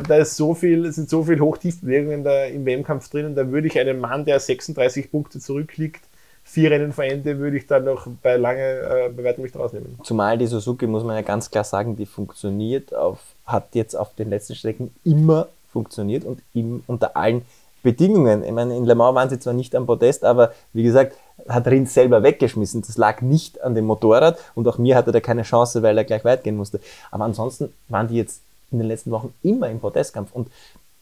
da 0.08 0.16
ist 0.18 0.36
so 0.36 0.54
viel, 0.54 0.92
sind 0.92 1.10
so 1.10 1.24
viel 1.24 1.40
Hoch-Tief-Bewegungen 1.40 2.26
im 2.54 2.66
WM-Kampf 2.66 3.10
drinnen, 3.10 3.36
da 3.36 3.50
würde 3.52 3.68
ich 3.68 3.80
einen 3.80 4.00
Mann, 4.00 4.26
der 4.26 4.40
36 4.40 5.12
Punkte 5.12 5.40
zurückliegt, 5.40 6.02
vier 6.44 6.72
Rennen 6.72 6.94
vor 6.94 7.04
Ende 7.04 7.40
würde 7.40 7.58
ich 7.58 7.68
dann 7.68 7.84
noch 7.84 8.08
bei 8.24 8.38
lange 8.38 8.62
äh, 8.62 9.10
bei 9.10 9.24
weitem 9.24 9.44
nicht 9.44 9.56
rausnehmen. 9.56 10.00
Zumal 10.04 10.38
die 10.38 10.48
Suzuki, 10.48 10.88
muss 10.88 11.04
man 11.04 11.16
ja 11.16 11.22
ganz 11.22 11.52
klar 11.52 11.64
sagen, 11.64 11.96
die 11.96 12.06
funktioniert 12.06 12.96
auf, 12.96 13.20
hat 13.46 13.68
jetzt 13.74 13.96
auf 13.96 14.16
den 14.16 14.30
letzten 14.30 14.56
Strecken 14.56 14.92
immer 15.04 15.50
funktioniert 15.72 16.24
und 16.24 16.42
im, 16.54 16.84
unter 16.88 17.18
allen 17.18 17.44
Bedingungen. 17.84 18.44
Ich 18.44 18.52
meine, 18.52 18.76
in 18.76 18.86
Le 18.86 18.96
Mans 18.96 19.16
waren 19.16 19.30
sie 19.30 19.40
zwar 19.40 19.54
nicht 19.54 19.76
am 19.76 19.86
Podest, 19.86 20.24
aber 20.24 20.52
wie 20.74 20.84
gesagt, 20.84 21.18
hat 21.48 21.68
Rins 21.68 21.94
selber 21.94 22.24
weggeschmissen. 22.24 22.82
Das 22.82 22.98
lag 22.98 23.22
nicht 23.22 23.62
an 23.62 23.76
dem 23.76 23.86
Motorrad 23.86 24.38
und 24.56 24.68
auch 24.68 24.78
mir 24.78 24.96
hatte 24.96 25.14
er 25.14 25.22
keine 25.22 25.44
Chance, 25.44 25.84
weil 25.84 25.98
er 25.98 26.04
gleich 26.04 26.26
weit 26.26 26.44
gehen 26.44 26.56
musste. 26.56 26.80
Aber 27.12 27.26
ansonsten 27.26 27.74
waren 27.90 28.08
die 28.08 28.16
jetzt 28.16 28.42
in 28.72 28.80
den 28.80 28.88
letzten 28.88 29.12
Wochen 29.12 29.34
immer 29.44 29.70
im 29.70 29.80
Podestkampf 29.80 30.32
und 30.34 30.50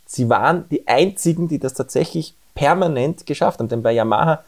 sie 0.06 0.30
waren 0.30 0.68
die 0.70 0.88
einzigen, 0.88 1.48
die 1.48 1.60
das 1.60 1.74
tatsächlich 1.74 2.36
permanent 2.54 3.26
geschafft 3.26 3.60
haben. 3.60 3.68
Denn 3.68 3.84
bei 3.84 3.92
Yamaha 3.92 4.44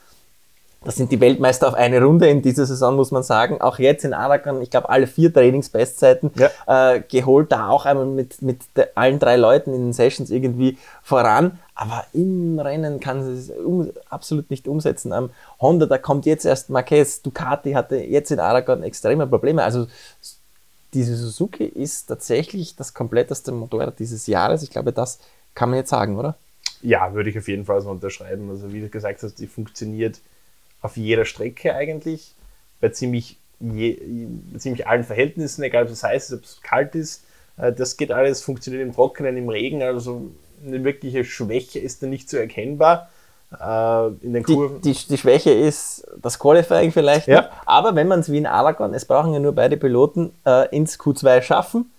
das 0.83 0.95
sind 0.95 1.11
die 1.11 1.19
Weltmeister 1.19 1.67
auf 1.67 1.73
eine 1.73 2.01
Runde 2.01 2.29
in 2.29 2.41
dieser 2.41 2.65
Saison, 2.65 2.95
muss 2.95 3.11
man 3.11 3.23
sagen. 3.23 3.59
Auch 3.61 3.79
jetzt 3.79 4.05
in 4.05 4.13
Aragon, 4.13 4.61
ich 4.61 4.69
glaube, 4.69 4.89
alle 4.89 5.07
vier 5.07 5.33
Trainingsbestzeiten 5.33 6.31
ja. 6.35 6.93
äh, 6.93 7.01
geholt, 7.01 7.51
da 7.51 7.69
auch 7.69 7.85
einmal 7.85 8.05
mit, 8.05 8.41
mit 8.41 8.61
de, 8.77 8.85
allen 8.93 9.19
drei 9.19 9.35
Leuten 9.37 9.73
in 9.73 9.87
den 9.87 9.93
Sessions 9.93 10.29
irgendwie 10.29 10.77
voran. 11.01 11.59
Aber 11.73 12.05
im 12.13 12.59
Rennen 12.59 12.99
kann 12.99 13.23
sie 13.23 13.33
es 13.33 13.49
um, 13.49 13.89
absolut 14.09 14.49
nicht 14.49 14.67
umsetzen. 14.67 15.13
Am 15.13 15.31
Honda, 15.59 15.87
da 15.87 15.97
kommt 15.97 16.25
jetzt 16.25 16.45
erst 16.45 16.69
Marquez. 16.69 17.21
Ducati 17.21 17.73
hatte 17.73 17.97
jetzt 17.97 18.31
in 18.31 18.39
Aragon 18.39 18.83
extreme 18.83 19.25
Probleme. 19.27 19.63
Also 19.63 19.87
diese 20.93 21.15
Suzuki 21.15 21.65
ist 21.65 22.07
tatsächlich 22.07 22.75
das 22.75 22.93
kompletteste 22.93 23.51
Motorrad 23.51 23.99
dieses 23.99 24.27
Jahres. 24.27 24.63
Ich 24.63 24.69
glaube, 24.69 24.93
das 24.93 25.19
kann 25.53 25.69
man 25.69 25.79
jetzt 25.79 25.89
sagen, 25.89 26.17
oder? 26.17 26.37
Ja, 26.81 27.13
würde 27.13 27.29
ich 27.29 27.37
auf 27.37 27.47
jeden 27.47 27.65
Fall 27.65 27.81
so 27.81 27.89
unterschreiben. 27.89 28.49
Also 28.49 28.71
wie 28.71 28.81
du 28.81 28.89
gesagt 28.89 29.23
hast, 29.23 29.35
die 29.35 29.47
funktioniert 29.47 30.19
auf 30.81 30.95
jeder 30.95 31.25
Strecke 31.25 31.73
eigentlich, 31.73 32.35
bei 32.79 32.89
ziemlich, 32.89 33.37
je, 33.59 33.97
ziemlich 34.57 34.87
allen 34.87 35.03
Verhältnissen, 35.03 35.63
egal 35.63 35.85
ob 35.85 35.89
es 35.89 36.03
heiß 36.03 36.29
ist, 36.29 36.37
ob 36.37 36.43
es 36.43 36.61
kalt 36.61 36.95
ist. 36.95 37.23
Äh, 37.57 37.73
das 37.73 37.97
geht 37.97 38.11
alles, 38.11 38.41
funktioniert 38.41 38.83
im 38.83 38.93
Trockenen, 38.93 39.37
im 39.37 39.49
Regen, 39.49 39.81
also 39.81 40.31
eine 40.65 40.83
wirkliche 40.83 41.25
Schwäche 41.25 41.79
ist 41.79 42.03
da 42.03 42.07
nicht 42.07 42.29
so 42.29 42.37
erkennbar. 42.37 43.09
Äh, 43.51 44.07
in 44.21 44.33
den 44.33 44.43
Kurven. 44.43 44.81
Die, 44.81 44.91
die, 44.91 45.07
die 45.07 45.17
Schwäche 45.17 45.51
ist 45.51 46.05
das 46.21 46.37
Qualifying 46.37 46.91
vielleicht, 46.91 47.27
ja. 47.27 47.49
aber 47.65 47.95
wenn 47.95 48.07
man 48.07 48.19
es 48.19 48.31
wie 48.31 48.37
in 48.37 48.45
Aragon, 48.45 48.93
es 48.93 49.05
brauchen 49.05 49.33
ja 49.33 49.39
nur 49.39 49.53
beide 49.53 49.77
Piloten 49.77 50.33
äh, 50.45 50.67
ins 50.75 50.99
Q2 50.99 51.41
schaffen, 51.41 51.91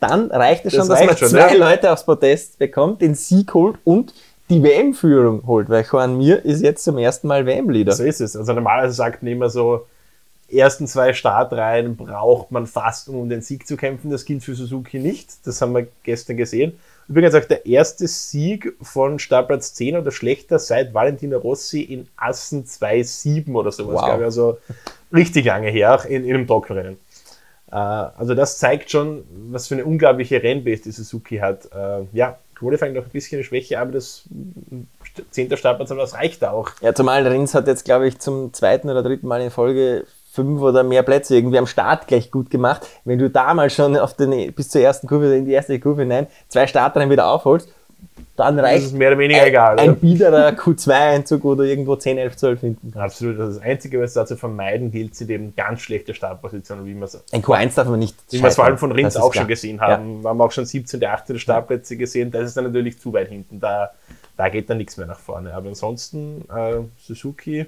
dann 0.00 0.32
reicht 0.32 0.64
es 0.66 0.72
schon, 0.72 0.88
das 0.88 0.98
dass 0.98 1.06
man 1.06 1.16
schon, 1.16 1.28
zwei 1.28 1.54
ja. 1.54 1.70
Leute 1.70 1.92
aufs 1.92 2.04
Podest 2.04 2.58
bekommt, 2.58 3.00
den 3.00 3.14
Sieg 3.14 3.54
holt 3.54 3.78
und 3.84 4.12
die 4.50 4.60
WM-Führung 4.60 5.46
holt, 5.46 5.70
weil 5.70 5.84
Juan 5.90 6.18
Mir 6.18 6.44
ist 6.44 6.60
jetzt 6.62 6.82
zum 6.82 6.98
ersten 6.98 7.28
Mal 7.28 7.46
WM-Leader. 7.46 7.92
So 7.92 8.02
ist 8.02 8.20
es. 8.20 8.36
Also 8.36 8.52
normalerweise 8.52 8.94
sagt 8.94 9.22
man 9.22 9.30
immer 9.30 9.48
so, 9.48 9.86
ersten 10.50 10.86
zwei 10.86 11.12
Startreihen 11.14 11.96
braucht 11.96 12.50
man 12.50 12.66
fast, 12.66 13.08
um 13.08 13.16
um 13.16 13.28
den 13.28 13.40
Sieg 13.42 13.66
zu 13.66 13.76
kämpfen. 13.76 14.10
Das 14.10 14.24
gilt 14.24 14.42
für 14.42 14.54
Suzuki 14.54 14.98
nicht. 14.98 15.46
Das 15.46 15.62
haben 15.62 15.74
wir 15.74 15.86
gestern 16.02 16.36
gesehen. 16.36 16.78
Übrigens 17.08 17.34
auch 17.34 17.44
der 17.44 17.66
erste 17.66 18.06
Sieg 18.06 18.74
von 18.80 19.18
Startplatz 19.18 19.74
10 19.74 19.96
oder 19.96 20.10
schlechter 20.10 20.58
seit 20.58 20.94
Valentino 20.94 21.38
Rossi 21.38 21.82
in 21.82 22.08
Assen 22.16 22.64
2-7 22.64 23.52
oder 23.54 23.72
sowas, 23.72 24.02
Wow. 24.02 24.18
ich. 24.18 24.24
Also 24.24 24.58
richtig 25.12 25.44
lange 25.46 25.70
her, 25.70 25.94
auch 25.94 26.04
in, 26.04 26.24
in 26.24 26.34
einem 26.34 26.46
Trockenrennen. 26.46 26.96
Äh, 27.70 27.74
also 27.76 28.34
das 28.34 28.58
zeigt 28.58 28.90
schon, 28.90 29.24
was 29.50 29.68
für 29.68 29.74
eine 29.74 29.84
unglaubliche 29.84 30.42
Rennbase 30.42 30.82
die 30.82 30.92
Suzuki 30.92 31.38
hat. 31.38 31.66
Äh, 31.74 32.04
ja, 32.12 32.38
Qualifying 32.54 32.92
noch 32.92 33.04
ein 33.04 33.10
bisschen 33.10 33.38
eine 33.38 33.44
Schwäche, 33.44 33.78
aber 33.80 33.92
das 33.92 34.24
mm, 34.30 34.82
10. 35.30 35.56
Startplatz, 35.56 35.90
aber 35.90 36.02
das 36.02 36.14
reicht 36.14 36.44
auch. 36.44 36.70
Ja, 36.80 36.94
zumal 36.94 37.26
Rins 37.26 37.54
hat 37.54 37.66
jetzt, 37.66 37.84
glaube 37.84 38.06
ich, 38.06 38.18
zum 38.18 38.52
zweiten 38.52 38.88
oder 38.88 39.02
dritten 39.02 39.26
Mal 39.26 39.42
in 39.42 39.50
Folge 39.50 40.06
fünf 40.32 40.60
oder 40.62 40.82
mehr 40.82 41.02
Plätze 41.02 41.36
irgendwie 41.36 41.58
am 41.58 41.66
Start 41.66 42.06
gleich 42.06 42.30
gut 42.30 42.50
gemacht. 42.50 42.86
Wenn 43.04 43.18
du 43.18 43.28
damals 43.28 43.74
schon 43.74 43.96
auf 43.96 44.14
den, 44.14 44.52
bis 44.52 44.70
zur 44.70 44.80
ersten 44.80 45.06
Kurve, 45.06 45.34
in 45.36 45.44
die 45.44 45.52
erste 45.52 45.78
Kurve 45.78 46.02
hinein, 46.02 46.26
zwei 46.48 46.66
Startrennen 46.66 47.10
wieder 47.10 47.28
aufholst, 47.28 47.68
dann 48.36 48.56
Das 48.56 48.64
reicht 48.64 48.86
ist 48.86 48.94
mehr 48.94 49.08
oder 49.10 49.18
weniger 49.18 49.42
ein, 49.42 49.48
egal. 49.48 49.78
ein 49.78 49.90
oder? 49.90 50.00
biederer 50.00 50.48
Q2-Einzug 50.50 51.44
oder 51.44 51.64
irgendwo 51.64 51.96
10, 51.96 52.16
11, 52.16 52.36
12 52.36 52.60
hinten. 52.60 52.98
Absolut. 52.98 53.38
Also 53.38 53.58
das 53.58 53.62
Einzige, 53.62 54.00
was 54.00 54.14
da 54.14 54.24
zu 54.24 54.36
vermeiden 54.36 54.90
gilt, 54.90 55.14
sind 55.14 55.30
eben 55.30 55.54
ganz 55.54 55.82
schlechte 55.82 56.14
Startpositionen, 56.14 56.86
wie 56.86 56.94
man 56.94 57.04
es 57.04 57.22
Ein 57.30 57.42
Q1 57.42 57.76
darf 57.76 57.88
man 57.88 57.98
nicht 57.98 58.16
wie 58.30 58.40
wir 58.40 58.48
es 58.48 58.54
vor 58.54 58.64
allem 58.64 58.78
von 58.78 58.90
Rins 58.90 59.14
Das 59.14 59.16
ist 59.16 59.20
auch 59.22 59.32
klar. 59.32 59.42
schon 59.42 59.48
gesehen 59.48 59.80
haben. 59.82 60.22
Wir 60.22 60.30
haben 60.30 60.40
auch 60.40 60.50
schon 60.50 60.64
17., 60.64 61.04
18. 61.04 61.38
Startplätze 61.38 61.98
gesehen. 61.98 62.30
Das 62.30 62.44
ist 62.44 62.56
dann 62.56 62.64
natürlich 62.64 62.98
zu 62.98 63.12
weit 63.12 63.28
hinten. 63.28 63.60
Da, 63.60 63.90
da 64.38 64.48
geht 64.48 64.70
dann 64.70 64.78
nichts 64.78 64.96
mehr 64.96 65.06
nach 65.06 65.20
vorne. 65.20 65.52
Aber 65.52 65.68
ansonsten, 65.68 66.46
äh, 66.50 66.80
Suzuki 66.98 67.66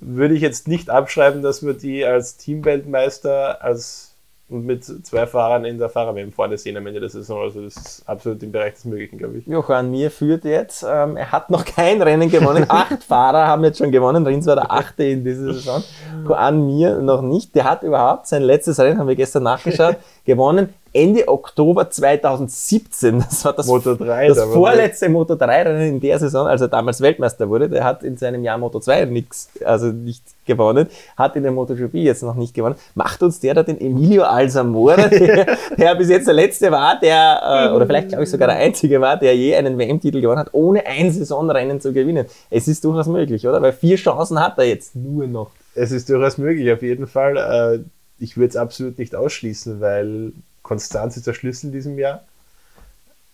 würde 0.00 0.34
ich 0.34 0.40
jetzt 0.40 0.68
nicht 0.68 0.90
abschreiben, 0.90 1.42
dass 1.42 1.64
wir 1.64 1.74
die 1.74 2.04
als 2.04 2.36
Teamweltmeister 2.36 3.62
als 3.62 4.10
und 4.50 4.66
mit 4.66 4.84
zwei 4.84 5.26
Fahrern 5.26 5.64
in 5.64 5.78
der 5.78 5.88
Fahrer-WM 5.88 6.32
vorne 6.32 6.58
sehen 6.58 6.76
am 6.76 6.86
Ende 6.86 6.98
der 6.98 7.08
Saison. 7.08 7.40
Also 7.40 7.62
das 7.62 7.76
ist 7.76 8.02
absolut 8.08 8.42
im 8.42 8.50
Bereich 8.50 8.74
des 8.74 8.84
Möglichen, 8.84 9.16
glaube 9.16 9.38
ich. 9.38 9.46
Johann 9.46 9.92
Mir 9.92 10.10
führt 10.10 10.44
jetzt. 10.44 10.82
Ähm, 10.82 11.16
er 11.16 11.30
hat 11.30 11.50
noch 11.50 11.64
kein 11.64 12.02
Rennen 12.02 12.28
gewonnen. 12.28 12.66
Acht 12.68 13.04
Fahrer 13.04 13.46
haben 13.46 13.62
jetzt 13.62 13.78
schon 13.78 13.92
gewonnen. 13.92 14.26
Rins 14.26 14.46
war 14.46 14.56
der 14.56 14.70
achte 14.72 15.04
in 15.04 15.22
dieser 15.22 15.54
Saison. 15.54 15.84
Johann 16.24 16.66
Mir 16.66 16.98
noch 16.98 17.22
nicht. 17.22 17.54
Der 17.54 17.64
hat 17.64 17.84
überhaupt 17.84 18.26
sein 18.26 18.42
letztes 18.42 18.80
Rennen, 18.80 18.98
haben 18.98 19.06
wir 19.08 19.14
gestern 19.14 19.44
nachgeschaut, 19.44 19.96
gewonnen. 20.24 20.74
Ende 20.92 21.28
Oktober 21.28 21.88
2017. 21.88 23.20
Das 23.20 23.44
war 23.44 23.52
das, 23.52 23.66
Moto 23.66 23.94
3, 23.94 24.28
das 24.28 24.42
vorletzte 24.44 25.08
Moto 25.08 25.36
3 25.36 25.62
Rennen 25.62 25.88
in 25.88 26.00
der 26.00 26.18
Saison, 26.18 26.46
als 26.46 26.60
er 26.60 26.68
damals 26.68 27.00
Weltmeister 27.00 27.48
wurde. 27.48 27.68
Der 27.68 27.84
hat 27.84 28.02
in 28.02 28.16
seinem 28.16 28.42
Jahr 28.42 28.58
Moto 28.58 28.80
2 28.80 29.04
nichts, 29.04 29.50
also 29.64 29.86
nicht 29.86 30.24
gewonnen. 30.46 30.88
Hat 31.16 31.36
in 31.36 31.44
der 31.44 31.52
MotoGP 31.52 31.94
jetzt 31.94 32.22
noch 32.22 32.34
nicht 32.34 32.54
gewonnen. 32.54 32.74
Macht 32.94 33.22
uns 33.22 33.38
der 33.38 33.54
da 33.54 33.62
den 33.62 33.80
Emilio 33.80 34.24
Alzamora, 34.24 34.96
der, 35.08 35.56
der 35.78 35.94
bis 35.94 36.08
jetzt 36.08 36.26
der 36.26 36.34
letzte 36.34 36.70
war, 36.72 36.98
der, 36.98 37.68
äh, 37.70 37.74
oder 37.74 37.86
vielleicht 37.86 38.08
glaube 38.08 38.24
ich 38.24 38.30
sogar 38.30 38.48
der 38.48 38.56
einzige 38.56 39.00
war, 39.00 39.16
der 39.16 39.36
je 39.36 39.54
einen 39.54 39.78
WM-Titel 39.78 40.20
gewonnen 40.20 40.40
hat, 40.40 40.50
ohne 40.52 40.84
ein 40.86 41.12
Saisonrennen 41.12 41.80
zu 41.80 41.92
gewinnen. 41.92 42.26
Es 42.50 42.66
ist 42.66 42.84
durchaus 42.84 43.06
möglich, 43.06 43.46
oder? 43.46 43.62
Weil 43.62 43.72
vier 43.72 43.96
Chancen 43.96 44.40
hat 44.40 44.58
er 44.58 44.64
jetzt 44.64 44.96
nur 44.96 45.26
noch. 45.28 45.50
Es 45.74 45.92
ist 45.92 46.08
durchaus 46.10 46.36
möglich, 46.36 46.72
auf 46.72 46.82
jeden 46.82 47.06
Fall. 47.06 47.36
Äh, 47.36 47.84
Ich 48.22 48.36
würde 48.36 48.48
es 48.48 48.56
absolut 48.56 48.98
nicht 48.98 49.14
ausschließen, 49.14 49.80
weil 49.80 50.32
Konstanz 50.70 51.16
ist 51.16 51.26
der 51.26 51.34
Schlüssel 51.34 51.66
in 51.66 51.72
diesem 51.72 51.98
Jahr. 51.98 52.22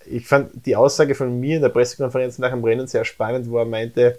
Ich 0.07 0.26
fand 0.26 0.64
die 0.64 0.75
Aussage 0.75 1.14
von 1.14 1.38
mir 1.38 1.57
in 1.57 1.62
der 1.62 1.69
Pressekonferenz 1.69 2.38
nach 2.38 2.49
dem 2.50 2.64
Rennen 2.64 2.87
sehr 2.87 3.05
spannend, 3.05 3.50
wo 3.50 3.59
er 3.59 3.66
meinte, 3.66 4.19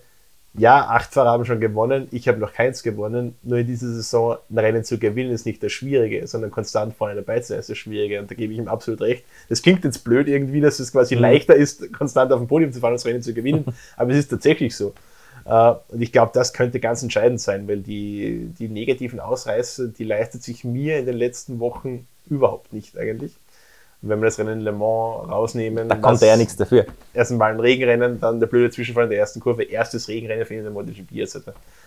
ja, 0.53 0.85
acht 0.87 1.13
Fahrer 1.13 1.31
haben 1.31 1.43
schon 1.43 1.59
gewonnen, 1.59 2.09
ich 2.11 2.27
habe 2.27 2.37
noch 2.37 2.53
keins 2.53 2.83
gewonnen, 2.83 3.35
nur 3.41 3.57
in 3.57 3.65
dieser 3.65 3.87
Saison 3.87 4.37
ein 4.51 4.59
Rennen 4.59 4.83
zu 4.83 4.99
gewinnen 4.99 5.31
ist 5.31 5.47
nicht 5.47 5.63
das 5.63 5.71
Schwierige, 5.71 6.27
sondern 6.27 6.51
konstant 6.51 6.93
vorne 6.93 7.15
dabei 7.15 7.39
zu 7.39 7.47
sein 7.47 7.59
ist 7.59 7.69
das 7.71 7.77
Schwierige 7.79 8.19
und 8.19 8.29
da 8.29 8.35
gebe 8.35 8.53
ich 8.53 8.59
ihm 8.59 8.67
absolut 8.67 9.01
recht. 9.01 9.25
Das 9.49 9.63
klingt 9.63 9.83
jetzt 9.83 10.03
blöd 10.03 10.27
irgendwie, 10.27 10.61
dass 10.61 10.79
es 10.79 10.91
quasi 10.91 11.15
leichter 11.15 11.55
ist, 11.55 11.91
konstant 11.93 12.31
auf 12.31 12.39
dem 12.39 12.47
Podium 12.47 12.71
zu 12.71 12.81
fahren, 12.81 12.93
als 12.93 13.05
Rennen 13.07 13.23
zu 13.23 13.33
gewinnen, 13.33 13.65
aber 13.97 14.11
es 14.11 14.19
ist 14.19 14.27
tatsächlich 14.27 14.75
so. 14.75 14.93
Äh, 15.45 15.73
Und 15.87 16.03
ich 16.03 16.11
glaube, 16.11 16.33
das 16.35 16.53
könnte 16.53 16.79
ganz 16.79 17.01
entscheidend 17.01 17.41
sein, 17.41 17.67
weil 17.67 17.79
die, 17.79 18.51
die 18.59 18.67
negativen 18.67 19.19
Ausreißer, 19.19 19.87
die 19.87 20.03
leistet 20.03 20.43
sich 20.43 20.63
mir 20.63 20.99
in 20.99 21.07
den 21.07 21.17
letzten 21.17 21.59
Wochen 21.59 22.05
überhaupt 22.29 22.73
nicht 22.73 22.97
eigentlich. 22.97 23.35
Und 24.01 24.09
wenn 24.09 24.19
wir 24.19 24.25
das 24.25 24.37
Rennen 24.37 24.59
Le 24.61 24.71
Mans 24.71 25.27
rausnehmen, 25.29 25.89
Da 25.89 25.95
konnte 25.95 26.25
er 26.25 26.31
ja 26.33 26.37
nichts 26.37 26.55
dafür. 26.55 26.85
erst 27.13 27.31
einmal 27.31 27.51
ein 27.53 27.59
Regenrennen, 27.59 28.19
dann 28.19 28.39
der 28.39 28.47
blöde 28.47 28.69
Zwischenfall 28.69 29.05
in 29.05 29.09
der 29.09 29.19
ersten 29.19 29.39
Kurve, 29.39 29.63
erstes 29.63 30.07
Regenrennen 30.07 30.45
für 30.45 30.53
ihn 30.53 30.59
in 30.59 30.65
der 30.65 30.73
MotoGP. 30.73 31.19
Also 31.21 31.39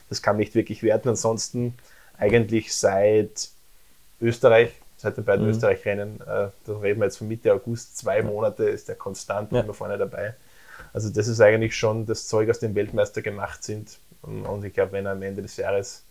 das 0.09 0.21
kann 0.21 0.37
nicht 0.37 0.55
wirklich 0.57 0.83
werten. 0.83 1.09
Ansonsten 1.11 1.75
eigentlich 2.19 2.75
seit 2.75 3.49
Österreich, 4.21 4.73
seit 4.97 5.17
den 5.17 5.25
beiden 5.25 5.45
Mhm. 5.47 5.53
Österreich-Rennen, 5.53 6.21
äh, 6.21 6.49
da 6.67 6.79
reden 6.83 7.01
wir 7.01 7.05
jetzt 7.07 7.19
von 7.19 7.29
Mitte 7.29 7.53
August, 7.55 7.97
zwei 7.97 8.23
Monate 8.23 8.65
ist 8.65 8.89
er 8.89 8.97
konstant 8.97 9.53
Ja. 9.53 9.61
immer 9.61 9.73
vorne 9.75 9.97
dabei. 9.97 10.35
Also 10.93 11.11
das 11.11 11.29
ist 11.29 11.41
eigentlich 11.41 11.77
schon 11.77 12.07
das 12.07 12.27
Zeug, 12.27 12.51
aus 12.51 12.59
dem 12.59 12.75
Weltmeister 12.75 13.23
gemacht 13.23 13.63
sind. 13.63 13.99
Und, 14.23 14.45
und 14.45 14.65
ich 14.65 14.75
glaube, 14.75 14.93
wenn 14.93 15.07
er 15.07 15.13
am 15.13 15.23
Ende 15.23 15.43
des 15.43 15.57
Jahres 15.57 16.03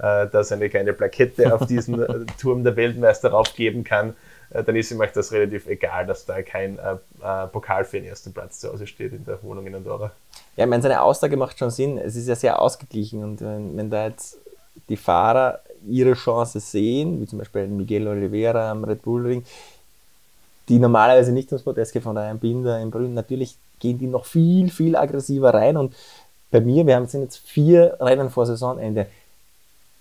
äh, 0.00 0.28
da 0.30 0.42
seine 0.42 0.68
kleine 0.68 0.92
Plakette 0.92 1.54
auf 1.54 1.66
diesen 1.66 2.02
äh, 2.02 2.26
Turm 2.40 2.64
der 2.64 2.76
Weltmeister 2.76 3.30
raufgeben 3.30 3.84
kann, 3.84 4.14
äh, 4.50 4.64
dann 4.64 4.76
ist 4.76 4.90
ihm 4.90 5.00
auch 5.00 5.10
das 5.12 5.32
relativ 5.32 5.66
egal, 5.66 6.06
dass 6.06 6.24
da 6.24 6.42
kein 6.42 6.78
äh, 6.78 6.96
äh, 7.22 7.46
Pokal 7.48 7.84
für 7.84 8.00
den 8.00 8.08
ersten 8.08 8.32
Platz 8.32 8.60
zu 8.60 8.72
Hause 8.72 8.86
steht 8.86 9.12
in 9.12 9.24
der 9.24 9.42
Wohnung 9.42 9.66
in 9.66 9.74
Andorra. 9.74 10.12
Ja, 10.56 10.64
ich 10.64 10.70
meine, 10.70 10.82
seine 10.82 11.02
Aussage 11.02 11.36
macht 11.36 11.58
schon 11.58 11.70
Sinn. 11.70 11.98
Es 11.98 12.16
ist 12.16 12.28
ja 12.28 12.34
sehr 12.34 12.60
ausgeglichen 12.60 13.22
und 13.22 13.40
wenn, 13.40 13.76
wenn 13.76 13.90
da 13.90 14.06
jetzt 14.06 14.38
die 14.88 14.96
Fahrer 14.96 15.60
ihre 15.86 16.14
Chance 16.14 16.60
sehen, 16.60 17.20
wie 17.20 17.26
zum 17.26 17.38
Beispiel 17.38 17.66
Miguel 17.66 18.08
Oliveira 18.08 18.70
am 18.70 18.84
Red 18.84 19.02
Bull 19.02 19.26
Ring, 19.26 19.44
die 20.68 20.78
normalerweise 20.78 21.32
nicht 21.32 21.50
ums 21.52 21.64
Podest 21.64 21.92
gehen, 21.92 22.02
von 22.02 22.14
der 22.14 22.32
Binder 22.34 22.80
in 22.80 22.90
Brünn, 22.90 23.14
natürlich 23.14 23.56
gehen 23.78 23.98
die 23.98 24.06
noch 24.06 24.24
viel, 24.24 24.70
viel 24.70 24.96
aggressiver 24.96 25.52
rein 25.52 25.76
und 25.76 25.94
bei 26.50 26.60
mir, 26.60 26.86
wir 26.86 26.96
haben 26.96 27.06
jetzt 27.12 27.38
vier 27.38 27.96
Rennen 28.00 28.28
vor 28.28 28.44
Saisonende. 28.44 29.06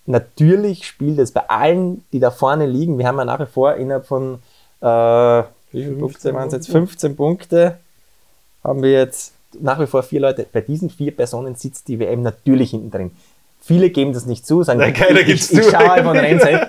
Natürlich 0.10 0.88
spielt 0.88 1.20
es 1.20 1.32
bei 1.32 1.48
allen, 1.48 2.04
die 2.12 2.20
da 2.20 2.32
vorne 2.32 2.66
liegen, 2.66 2.98
wir 2.98 3.06
haben 3.08 3.18
ja 3.20 3.26
nach 3.26 3.40
wie 3.40 3.46
vor 3.46 3.76
innerhalb 3.76 4.08
von 4.08 4.40
äh, 4.82 4.86
wie 5.72 5.84
viele 5.84 5.98
15 5.98 6.00
Punkte 6.00 6.34
waren 6.34 6.48
es 6.48 6.54
jetzt? 6.54 6.66
Punkte. 6.72 6.88
15 6.90 7.16
Punkte 7.16 7.78
haben 8.64 8.82
wir 8.82 8.92
jetzt 8.92 9.34
nach 9.60 9.80
wie 9.80 9.86
vor 9.86 10.02
vier 10.02 10.22
Leute. 10.22 10.48
Bei 10.52 10.62
diesen 10.62 10.90
vier 10.90 11.16
Personen 11.16 11.54
sitzt 11.54 11.88
die 11.88 12.00
WM 12.00 12.24
natürlich 12.24 12.72
hinten 12.72 12.90
drin. 12.90 13.12
Viele 13.62 13.92
geben 13.92 14.14
das 14.14 14.26
nicht 14.26 14.48
zu, 14.48 14.64
sagen, 14.64 14.80
Nein, 14.80 14.94
keiner 14.94 15.20
ich, 15.20 15.28
gibt's 15.28 15.52
ich, 15.52 15.60
ich 15.60 15.66
zu. 15.66 15.72
schaue 15.72 15.92
einfach 15.92 16.14
ein 16.14 16.20
Rennen 16.20 16.40
sein. 16.40 16.60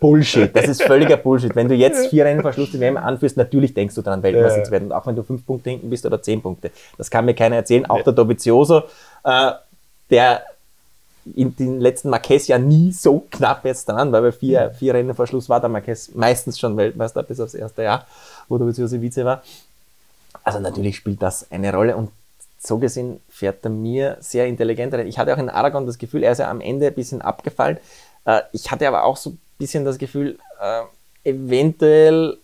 Bullshit, 0.00 0.50
das 0.56 0.66
ist 0.66 0.82
völliger 0.82 1.18
Bullshit. 1.18 1.54
Wenn 1.54 1.68
du 1.68 1.74
jetzt 1.76 2.08
vier 2.08 2.24
Rennen 2.24 2.42
vor 2.42 2.52
Schluss 2.52 2.72
die 2.72 2.80
WM 2.80 2.96
anführst, 2.96 3.36
natürlich 3.36 3.74
denkst 3.74 3.94
du 3.94 4.02
daran, 4.02 4.24
Weltmeister 4.24 4.58
Ja. 4.58 4.64
zu 4.64 4.72
werden. 4.72 4.90
Auch 4.90 5.06
wenn 5.06 5.14
du 5.14 5.22
fünf 5.22 5.46
Punkte 5.46 5.70
hinten 5.70 5.88
bist 5.88 6.04
oder 6.04 6.20
zehn 6.20 6.42
Punkte. 6.42 6.72
Das 6.96 7.10
kann 7.10 7.26
mir 7.26 7.34
keiner 7.34 7.54
erzählen. 7.56 7.86
Auch 7.86 8.02
der 8.02 8.12
Dovizioso, 8.12 8.82
äh, 9.22 9.52
der 10.10 10.42
in 11.34 11.56
den 11.56 11.80
letzten 11.80 12.10
Marquez 12.10 12.46
ja 12.46 12.58
nie 12.58 12.92
so 12.92 13.26
knapp 13.30 13.64
jetzt 13.64 13.88
dran, 13.88 14.12
weil 14.12 14.22
bei 14.22 14.32
vier, 14.32 14.70
vier 14.78 14.94
Rennen 14.94 15.14
vor 15.14 15.26
Schluss 15.26 15.48
war 15.48 15.60
der 15.60 15.68
Marquez 15.68 16.10
meistens 16.14 16.58
schon 16.58 16.76
Weltmeister, 16.76 17.22
bis 17.22 17.40
aufs 17.40 17.54
erste 17.54 17.82
Jahr, 17.82 18.06
wo 18.48 18.58
Dovizioso 18.58 19.00
Vize 19.00 19.24
war. 19.24 19.42
Also 20.44 20.60
natürlich 20.60 20.96
spielt 20.96 21.22
das 21.22 21.50
eine 21.50 21.72
Rolle 21.72 21.96
und 21.96 22.10
so 22.60 22.78
gesehen 22.78 23.20
fährt 23.28 23.64
er 23.64 23.70
mir 23.70 24.16
sehr 24.20 24.46
intelligent 24.46 24.92
rein. 24.94 25.06
Ich 25.06 25.18
hatte 25.18 25.32
auch 25.34 25.38
in 25.38 25.48
Aragon 25.48 25.86
das 25.86 25.98
Gefühl, 25.98 26.24
er 26.24 26.32
ist 26.32 26.38
ja 26.38 26.50
am 26.50 26.60
Ende 26.60 26.88
ein 26.88 26.94
bisschen 26.94 27.22
abgefallen. 27.22 27.78
Äh, 28.24 28.40
Ich 28.52 28.70
hatte 28.70 28.88
aber 28.88 29.04
auch 29.04 29.16
so 29.16 29.30
ein 29.30 29.40
bisschen 29.58 29.84
das 29.84 29.98
Gefühl, 29.98 30.38
äh, 30.60 30.82
eventuell 31.28 32.36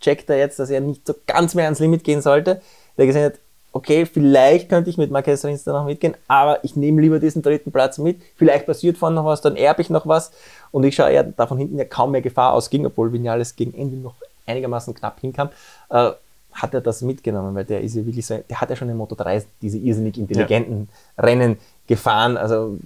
checkt 0.00 0.30
er 0.30 0.38
jetzt, 0.38 0.58
dass 0.58 0.70
er 0.70 0.80
nicht 0.80 1.06
so 1.06 1.14
ganz 1.26 1.54
mehr 1.54 1.64
ans 1.64 1.80
Limit 1.80 2.04
gehen 2.04 2.22
sollte. 2.22 2.60
Der 2.96 3.06
gesehen 3.06 3.24
hat, 3.24 3.34
okay, 3.72 4.06
vielleicht 4.06 4.68
könnte 4.68 4.90
ich 4.90 4.98
mit 4.98 5.10
Marquez 5.10 5.44
Rins 5.44 5.64
da 5.64 5.72
noch 5.72 5.84
mitgehen, 5.84 6.14
aber 6.28 6.64
ich 6.64 6.76
nehme 6.76 7.00
lieber 7.00 7.18
diesen 7.18 7.42
dritten 7.42 7.72
Platz 7.72 7.98
mit. 7.98 8.20
Vielleicht 8.36 8.66
passiert 8.66 8.98
vorne 8.98 9.16
noch 9.16 9.24
was, 9.24 9.40
dann 9.40 9.56
erbe 9.56 9.82
ich 9.82 9.90
noch 9.90 10.06
was. 10.06 10.32
Und 10.72 10.84
ich 10.84 10.94
schaue 10.94 11.10
eher 11.10 11.24
da 11.24 11.46
von 11.46 11.58
hinten 11.58 11.78
ja 11.78 11.84
kaum 11.84 12.10
mehr 12.12 12.22
Gefahr 12.22 12.52
ausging, 12.52 12.86
obwohl 12.86 13.12
Vinales 13.12 13.56
gegen 13.56 13.74
Ende 13.74 13.96
noch 13.96 14.14
einigermaßen 14.46 14.94
knapp 14.94 15.20
hinkam. 15.20 15.50
Äh, 15.88 16.10
hat 16.52 16.74
er 16.74 16.80
das 16.80 17.02
mitgenommen, 17.02 17.54
weil 17.54 17.64
der 17.64 17.80
ist 17.80 17.94
ja 17.94 18.04
wirklich 18.04 18.26
so, 18.26 18.42
der 18.48 18.60
hat 18.60 18.70
ja 18.70 18.76
schon 18.76 18.88
in 18.88 18.96
Moto 18.96 19.14
3 19.14 19.44
diese 19.62 19.78
irrsinnig 19.78 20.18
intelligenten 20.18 20.88
Rennen 21.16 21.58
gefahren. 21.86 22.36
Also 22.36 22.76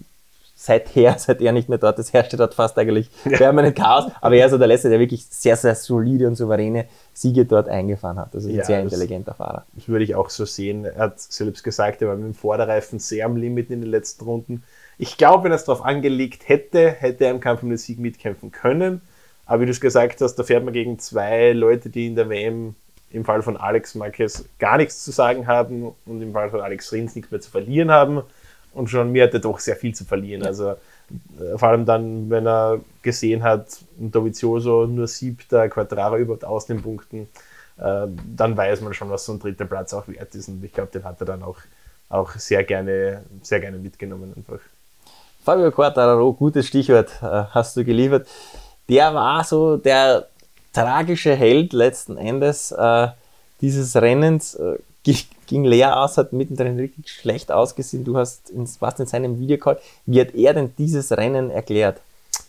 seither, 0.65 1.15
seit 1.19 1.41
er 1.41 1.53
nicht 1.53 1.69
mehr 1.69 1.79
dort 1.79 1.99
ist, 1.99 2.13
herrschte 2.13 2.37
dort 2.37 2.55
fast 2.55 2.79
eigentlich 2.79 3.11
permanent 3.25 3.77
Chaos. 3.77 4.11
Aber 4.21 4.35
er 4.35 4.47
ist 4.47 4.53
so 4.53 4.59
der 4.59 4.67
Letzte, 4.67 4.89
der 4.89 4.99
wirklich 4.99 5.27
sehr, 5.29 5.57
sehr 5.57 5.75
solide 5.75 6.27
und 6.27 6.37
souveräne 6.37 6.87
Siege 7.13 7.45
dort 7.45 7.69
eingefahren 7.69 8.19
hat. 8.19 8.35
Also 8.35 8.49
ein 8.49 8.57
Ja, 8.57 8.65
sehr 8.65 8.81
intelligenter 8.81 9.35
Fahrer. 9.35 9.65
Das 9.75 9.89
würde 9.89 10.05
ich 10.05 10.15
auch 10.15 10.31
so 10.31 10.45
sehen. 10.45 10.85
Er 10.85 10.97
hat 10.97 11.21
selbst 11.21 11.63
gesagt, 11.63 12.03
er 12.03 12.09
war 12.09 12.17
mit 12.17 12.25
dem 12.25 12.35
Vorderreifen 12.35 12.99
sehr 12.99 13.27
am 13.27 13.37
Limit 13.37 13.71
in 13.71 13.83
den 13.83 13.91
letzten 13.91 14.25
Runden. 14.25 14.63
Ich 14.97 15.17
glaube, 15.19 15.45
wenn 15.45 15.53
er 15.53 15.57
es 15.57 15.65
darauf 15.65 15.85
angelegt 15.85 16.49
hätte, 16.49 16.91
hätte 16.91 17.25
er 17.25 17.31
im 17.33 17.41
Kampf 17.41 17.63
um 17.63 17.69
den 17.69 17.79
Sieg 17.79 17.99
mitkämpfen 17.99 18.51
können. 18.51 19.03
Aber 19.47 19.61
wie 19.61 19.67
du 19.67 19.73
es 19.73 19.81
gesagt 19.81 20.21
hast, 20.21 20.37
da 20.37 20.45
fährt 20.45 20.65
man 20.65 20.73
gegen 20.73 20.99
zwei 20.99 21.53
Leute, 21.53 21.91
die 21.91 22.07
in 22.07 22.17
der 22.17 22.31
WM 22.31 22.75
im 23.11 23.25
Fall 23.25 23.43
von 23.43 23.57
Alex 23.57 23.95
Marquez 23.95 24.45
gar 24.59 24.79
nichts 24.79 25.05
zu 25.05 25.11
sagen 25.11 25.47
haben 25.47 25.93
und 26.07 26.23
im 26.23 26.33
Fall 26.33 26.51
von 26.51 26.61
Alex 26.61 26.91
Rins 26.93 27.15
nichts 27.15 27.31
mehr 27.31 27.41
zu 27.41 27.51
verlieren 27.51 27.91
haben. 27.91 28.23
Und 28.75 28.91
schon 28.91 29.13
mir 29.13 29.25
hat 29.25 29.35
er 29.35 29.41
doch 29.41 29.59
sehr 29.59 29.77
viel 29.77 29.95
zu 29.95 30.05
verlieren. 30.05 30.45
Also 30.45 30.71
äh, 30.71 31.57
vor 31.57 31.69
allem 31.69 31.85
dann, 31.85 32.29
wenn 32.31 32.47
er 32.47 32.81
gesehen 33.03 33.43
hat, 33.43 33.67
Dovizioso 33.99 34.87
nur 34.87 35.07
siebter, 35.07 35.69
Quadraro 35.69 36.17
überhaupt 36.17 36.45
aus 36.45 36.67
den 36.67 36.83
Punkten, 36.83 37.29
äh, 37.79 38.07
dann 38.37 38.57
weiß 38.57 38.81
man 38.81 38.95
schon, 38.95 39.11
was 39.11 39.25
so 39.25 39.33
ein 39.33 39.39
dritter 39.39 39.65
Platz 39.65 39.95
auch 39.95 40.07
wert 40.09 40.35
ist. 40.35 40.49
Und 40.49 40.63
ich 40.65 40.73
glaube, 40.73 40.91
den 40.93 41.05
hat 41.05 41.21
er 41.21 41.27
dann 41.27 41.43
auch, 41.43 41.59
auch 42.09 42.33
sehr, 42.33 42.65
gerne, 42.65 43.23
sehr 43.43 43.61
gerne 43.61 43.79
mitgenommen 43.79 44.33
einfach. 44.37 44.61
Fabio 45.45 45.71
Quartararo, 45.71 46.33
gutes 46.33 46.67
Stichwort, 46.67 47.11
äh, 47.23 47.45
hast 47.51 47.77
du 47.77 47.85
geliefert. 47.85 48.27
Der 48.89 49.15
war 49.15 49.45
so 49.45 49.77
der 49.77 50.27
tragische 50.73 51.35
Held 51.35 51.73
letzten 51.73 52.17
Endes 52.17 52.73
äh, 52.73 53.09
dieses 53.61 53.95
Rennens. 53.97 54.55
Äh, 54.55 54.79
ging 55.47 55.65
leer 55.65 56.01
aus, 56.01 56.17
hat 56.17 56.33
mittendrin 56.33 56.79
richtig 56.79 57.11
schlecht 57.11 57.53
ausgesehen. 57.53 58.05
Du 58.05 58.17
hast 58.17 58.51
ins, 58.51 58.81
warst 58.81 59.01
in 59.01 59.07
seinem 59.07 59.39
Videocall. 59.39 59.79
Wie 60.07 60.21
hat 60.21 60.35
er 60.35 60.55
denn 60.55 60.73
dieses 60.79 61.13
Rennen 61.13 61.51
erklärt? 61.51 62.01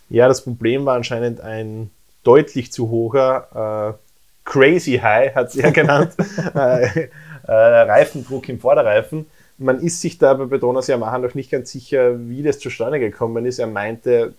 Ja, 0.09 0.27
das 0.27 0.43
Problem 0.43 0.85
war 0.85 0.95
anscheinend 0.95 1.41
ein 1.41 1.89
deutlich 2.23 2.71
zu 2.71 2.89
hoher 2.89 3.95
äh, 3.95 4.05
Crazy 4.45 4.99
High, 5.01 5.33
hat 5.33 5.49
es 5.49 5.55
er 5.55 5.71
genannt, 5.71 6.13
äh, 6.55 7.09
äh, 7.47 7.51
Reifendruck 7.51 8.47
im 8.49 8.59
Vorderreifen. 8.59 9.25
Man 9.57 9.79
ist 9.79 10.01
sich 10.01 10.17
da 10.17 10.33
bei 10.33 10.45
Petronas 10.45 10.87
Yamaha 10.87 11.17
noch 11.17 11.33
nicht 11.33 11.49
ganz 11.49 11.71
sicher, 11.71 12.29
wie 12.29 12.43
das 12.43 12.59
zustande 12.59 12.99
gekommen 12.99 13.45
ist. 13.45 13.59
Er 13.59 13.67
meinte, 13.67 14.33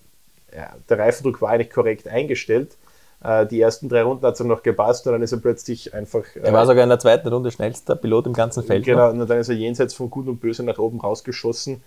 ja, 0.55 0.75
der 0.89 0.99
Reifendruck 0.99 1.41
war 1.41 1.51
eigentlich 1.51 1.71
korrekt 1.71 2.07
eingestellt. 2.07 2.77
Äh, 3.23 3.47
die 3.47 3.61
ersten 3.61 3.89
drei 3.89 4.03
Runden 4.03 4.25
hat 4.27 4.35
es 4.35 4.41
noch 4.41 4.63
gepasst 4.63 5.07
und 5.07 5.13
dann 5.13 5.23
ist 5.23 5.33
er 5.33 5.39
plötzlich 5.39 5.95
einfach. 5.95 6.25
Er 6.35 6.53
war 6.53 6.63
äh, 6.63 6.67
sogar 6.67 6.83
in 6.83 6.89
der 6.89 6.99
zweiten 6.99 7.29
Runde 7.29 7.51
schnellster 7.51 7.97
Pilot 7.97 8.27
im 8.27 8.33
ganzen 8.33 8.63
Feld. 8.63 8.85
Genau, 8.85 9.11
und 9.11 9.27
dann 9.27 9.39
ist 9.39 9.49
er 9.49 9.55
jenseits 9.55 9.95
von 9.95 10.11
Gut 10.11 10.29
und 10.29 10.41
Böse 10.41 10.63
nach 10.63 10.79
oben 10.79 11.01
rausgeschossen. 11.01 11.83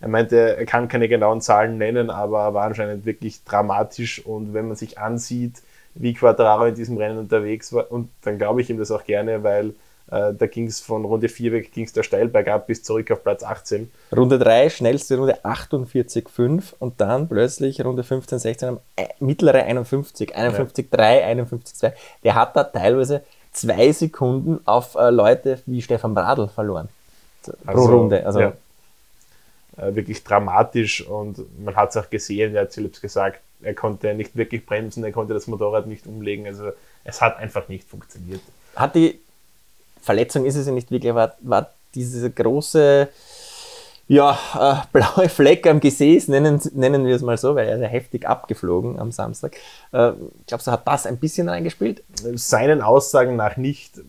Er 0.00 0.08
meinte, 0.08 0.56
er 0.56 0.66
kann 0.66 0.88
keine 0.88 1.08
genauen 1.08 1.40
Zahlen 1.40 1.78
nennen, 1.78 2.10
aber 2.10 2.54
war 2.54 2.64
anscheinend 2.64 3.06
wirklich 3.06 3.44
dramatisch. 3.44 4.26
Und 4.26 4.52
wenn 4.52 4.66
man 4.66 4.76
sich 4.76 4.98
ansieht, 4.98 5.62
wie 5.94 6.12
Quadraro 6.12 6.66
in 6.66 6.74
diesem 6.74 6.96
Rennen 6.96 7.18
unterwegs 7.18 7.72
war, 7.72 7.90
und 7.92 8.10
dann 8.22 8.38
glaube 8.38 8.60
ich 8.60 8.70
ihm 8.70 8.78
das 8.78 8.90
auch 8.90 9.04
gerne, 9.04 9.44
weil 9.44 9.74
äh, 10.12 10.34
da 10.34 10.46
ging 10.46 10.66
es 10.66 10.80
von 10.80 11.06
Runde 11.06 11.30
4 11.30 11.52
weg, 11.52 11.72
ging 11.72 11.86
es 11.86 11.92
da 11.94 12.02
steil 12.02 12.28
bergab 12.28 12.66
bis 12.66 12.82
zurück 12.82 13.10
auf 13.10 13.22
Platz 13.22 13.42
18. 13.42 13.90
Runde 14.14 14.38
3, 14.38 14.68
schnellste 14.68 15.16
Runde 15.16 15.42
48,5 15.42 16.74
und 16.78 17.00
dann 17.00 17.28
plötzlich 17.28 17.82
Runde 17.82 18.04
15, 18.04 18.38
16, 18.38 18.76
mittlere 19.20 19.62
51, 19.62 20.36
51,3, 20.36 21.20
ja. 21.20 21.44
51,2. 21.44 21.92
Der 22.24 22.34
hat 22.34 22.54
da 22.54 22.64
teilweise 22.64 23.22
zwei 23.52 23.90
Sekunden 23.92 24.60
auf 24.66 24.96
äh, 24.96 25.08
Leute 25.08 25.62
wie 25.64 25.80
Stefan 25.80 26.14
Bradl 26.14 26.48
verloren. 26.48 26.90
Pro 27.42 27.54
also, 27.64 27.96
Runde. 27.96 28.26
Also, 28.26 28.40
ja. 28.40 28.52
äh, 29.78 29.94
wirklich 29.94 30.22
dramatisch 30.22 31.06
und 31.06 31.38
man 31.64 31.74
hat 31.74 31.88
es 31.90 31.96
auch 31.96 32.10
gesehen, 32.10 32.54
er 32.54 32.62
hat 32.62 32.72
selbst 32.72 33.00
gesagt, 33.00 33.40
er 33.62 33.74
konnte 33.74 34.12
nicht 34.12 34.36
wirklich 34.36 34.66
bremsen, 34.66 35.04
er 35.04 35.12
konnte 35.12 35.32
das 35.32 35.46
Motorrad 35.46 35.86
nicht 35.86 36.06
umlegen. 36.06 36.46
Also 36.46 36.72
es 37.02 37.22
hat 37.22 37.38
einfach 37.38 37.68
nicht 37.68 37.88
funktioniert. 37.88 38.42
Hat 38.76 38.94
die 38.94 39.18
Verletzung 40.02 40.44
ist 40.44 40.56
es 40.56 40.66
ja 40.66 40.72
nicht 40.72 40.90
wirklich, 40.90 41.14
war, 41.14 41.34
war 41.40 41.70
diese 41.94 42.30
große 42.30 43.08
ja, 44.08 44.38
äh, 44.54 44.86
blaue 44.92 45.28
Fleck 45.28 45.66
am 45.66 45.80
Gesäß, 45.80 46.28
nennen, 46.28 46.60
nennen 46.74 47.06
wir 47.06 47.16
es 47.16 47.22
mal 47.22 47.38
so, 47.38 47.54
weil 47.54 47.68
er 47.68 47.76
ist 47.76 47.82
ja 47.82 47.88
heftig 47.88 48.28
abgeflogen 48.28 48.98
am 48.98 49.10
Samstag. 49.10 49.56
Äh, 49.92 50.12
glaubst 50.46 50.66
du, 50.66 50.70
hat 50.70 50.86
das 50.86 51.06
ein 51.06 51.16
bisschen 51.16 51.48
reingespielt? 51.48 52.02
Seinen 52.34 52.82
Aussagen 52.82 53.36
nach 53.36 53.56
nicht. 53.56 54.00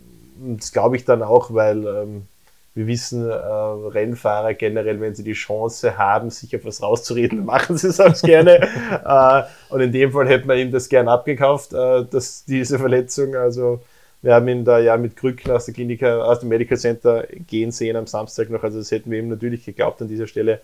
Das 0.57 0.73
glaube 0.73 0.97
ich 0.97 1.05
dann 1.05 1.23
auch, 1.23 1.53
weil 1.53 1.85
ähm, 1.87 2.27
wir 2.75 2.87
wissen, 2.87 3.29
äh, 3.29 3.33
Rennfahrer 3.33 4.55
generell, 4.55 4.99
wenn 4.99 5.15
sie 5.15 5.23
die 5.23 5.33
Chance 5.33 5.97
haben, 5.97 6.31
sich 6.31 6.55
auf 6.55 6.65
was 6.65 6.81
rauszureden, 6.81 7.45
machen 7.45 7.77
sie 7.77 7.87
es 7.87 7.99
auch 7.99 8.19
gerne. 8.21 8.61
äh, 9.05 9.43
und 9.73 9.81
in 9.81 9.91
dem 9.91 10.11
Fall 10.11 10.27
hätte 10.27 10.47
man 10.47 10.57
ihm 10.57 10.71
das 10.71 10.89
gern 10.89 11.07
abgekauft, 11.07 11.73
äh, 11.73 12.03
dass 12.03 12.45
diese 12.45 12.79
Verletzung, 12.79 13.35
also 13.35 13.79
wir 14.23 14.33
haben 14.33 14.47
ihn 14.47 14.63
da 14.63 14.79
ja 14.79 14.95
mit 14.95 15.17
Krücken 15.17 15.51
aus 15.51 15.65
der 15.65 15.73
Klinik, 15.73 16.01
aus 16.01 16.39
dem 16.39 16.49
Medical 16.49 16.77
Center 16.77 17.27
gehen 17.45 17.71
sehen 17.71 17.97
am 17.97 18.07
Samstag 18.07 18.49
noch. 18.49 18.63
Also 18.63 18.79
das 18.79 18.89
hätten 18.89 19.11
wir 19.11 19.19
ihm 19.19 19.27
natürlich 19.27 19.65
geglaubt 19.65 20.01
an 20.01 20.07
dieser 20.07 20.27
Stelle. 20.27 20.61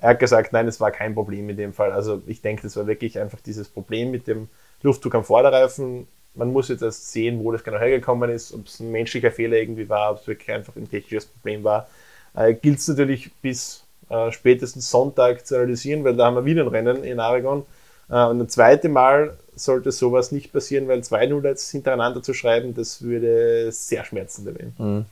Er 0.00 0.10
hat 0.10 0.20
gesagt, 0.20 0.52
nein, 0.52 0.68
es 0.68 0.80
war 0.80 0.92
kein 0.92 1.12
Problem 1.12 1.50
in 1.50 1.56
dem 1.56 1.72
Fall. 1.72 1.90
Also 1.90 2.22
ich 2.28 2.40
denke, 2.40 2.62
das 2.62 2.76
war 2.76 2.86
wirklich 2.86 3.18
einfach 3.18 3.40
dieses 3.40 3.68
Problem 3.68 4.12
mit 4.12 4.28
dem 4.28 4.48
Luftdruck 4.82 5.16
am 5.16 5.24
Vorderreifen. 5.24 6.06
Man 6.36 6.52
muss 6.52 6.68
jetzt 6.68 6.82
erst 6.82 7.10
sehen, 7.10 7.42
wo 7.42 7.50
das 7.50 7.64
genau 7.64 7.78
hergekommen 7.78 8.30
ist, 8.30 8.54
ob 8.54 8.66
es 8.66 8.78
ein 8.78 8.92
menschlicher 8.92 9.32
Fehler 9.32 9.56
irgendwie 9.56 9.88
war, 9.88 10.12
ob 10.12 10.20
es 10.20 10.28
wirklich 10.28 10.52
einfach 10.52 10.76
ein 10.76 10.88
technisches 10.88 11.26
Problem 11.26 11.64
war. 11.64 11.88
Äh, 12.34 12.54
Gilt 12.54 12.78
es 12.78 12.86
natürlich 12.86 13.32
bis 13.42 13.84
äh, 14.08 14.30
spätestens 14.30 14.88
Sonntag 14.88 15.44
zu 15.44 15.56
analysieren, 15.56 16.04
weil 16.04 16.14
da 16.14 16.26
haben 16.26 16.36
wir 16.36 16.44
wieder 16.44 16.62
ein 16.62 16.68
Rennen 16.68 17.02
in 17.02 17.18
Aragon. 17.18 17.66
Äh, 18.08 18.24
und 18.26 18.40
ein 18.40 18.48
zweites 18.48 18.90
Mal 18.90 19.36
sollte 19.60 19.92
sowas 19.92 20.32
nicht 20.32 20.52
passieren, 20.52 20.88
weil 20.88 21.00
2-0 21.00 21.44
jetzt 21.44 21.70
hintereinander 21.70 22.22
zu 22.22 22.34
schreiben, 22.34 22.74
das 22.74 23.02
würde 23.02 23.70
sehr 23.72 24.04
schmerzend 24.04 24.48
erwähnen. 24.48 24.74
Mhm. 24.78 25.04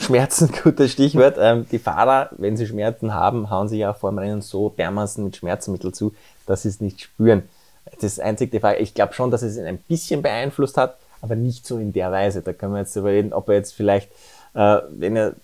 Schmerzen, 0.00 0.50
gutes 0.62 0.92
Stichwort. 0.92 1.36
Ähm, 1.38 1.66
die 1.70 1.78
Fahrer, 1.78 2.30
wenn 2.36 2.56
sie 2.56 2.66
Schmerzen 2.66 3.14
haben, 3.14 3.50
hauen 3.50 3.68
sich 3.68 3.78
ja 3.78 3.92
vor 3.92 4.10
dem 4.10 4.18
Rennen 4.18 4.42
so 4.42 4.70
dermaßen 4.70 5.22
mit 5.22 5.36
Schmerzmittel 5.36 5.92
zu, 5.92 6.14
dass 6.46 6.62
sie 6.62 6.68
es 6.68 6.80
nicht 6.80 7.00
spüren. 7.00 7.42
Das 8.00 8.04
ist 8.04 8.20
einzig 8.20 8.50
die 8.50 8.60
Frage. 8.60 8.78
Ich 8.78 8.94
glaube 8.94 9.14
schon, 9.14 9.30
dass 9.30 9.42
es 9.42 9.56
ihn 9.56 9.66
ein 9.66 9.78
bisschen 9.78 10.22
beeinflusst 10.22 10.76
hat, 10.76 10.98
aber 11.20 11.36
nicht 11.36 11.66
so 11.66 11.78
in 11.78 11.92
der 11.92 12.10
Weise. 12.10 12.42
Da 12.42 12.52
können 12.52 12.72
wir 12.72 12.80
jetzt 12.80 12.96
überlegen, 12.96 13.32
ob 13.32 13.48
er 13.48 13.56
jetzt 13.56 13.72
vielleicht, 13.72 14.10
äh, 14.54 14.78
wenn 14.90 15.16
er 15.16 15.34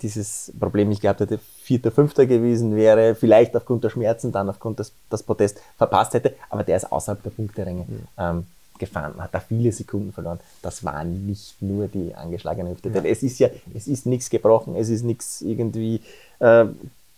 dieses 0.00 0.52
Problem 0.58 0.88
nicht 0.88 1.02
gehabt 1.02 1.20
hätte, 1.20 1.40
Vierter, 1.68 1.90
Fünfter 1.90 2.24
gewesen 2.24 2.74
wäre, 2.74 3.14
vielleicht 3.14 3.54
aufgrund 3.54 3.84
der 3.84 3.90
Schmerzen 3.90 4.32
dann 4.32 4.48
aufgrund 4.48 4.78
des 4.78 4.90
das 5.10 5.22
Podest 5.22 5.60
verpasst 5.76 6.14
hätte, 6.14 6.34
aber 6.48 6.64
der 6.64 6.78
ist 6.78 6.90
außerhalb 6.90 7.22
der 7.22 7.28
Punkteränge 7.28 7.84
mhm. 7.86 8.06
ähm, 8.16 8.46
gefahren, 8.78 9.12
hat 9.18 9.34
da 9.34 9.40
viele 9.40 9.70
Sekunden 9.70 10.10
verloren. 10.10 10.40
Das 10.62 10.82
war 10.82 11.04
nicht 11.04 11.60
nur 11.60 11.86
die 11.88 12.14
angeschlagene 12.14 12.70
Hüfte. 12.70 12.88
Ja. 12.88 13.02
Es 13.04 13.22
ist 13.22 13.38
ja, 13.38 13.50
es 13.74 13.86
ist 13.86 14.06
nichts 14.06 14.30
gebrochen, 14.30 14.76
es 14.76 14.88
ist 14.88 15.02
nichts 15.02 15.42
irgendwie 15.42 16.00
äh, 16.38 16.64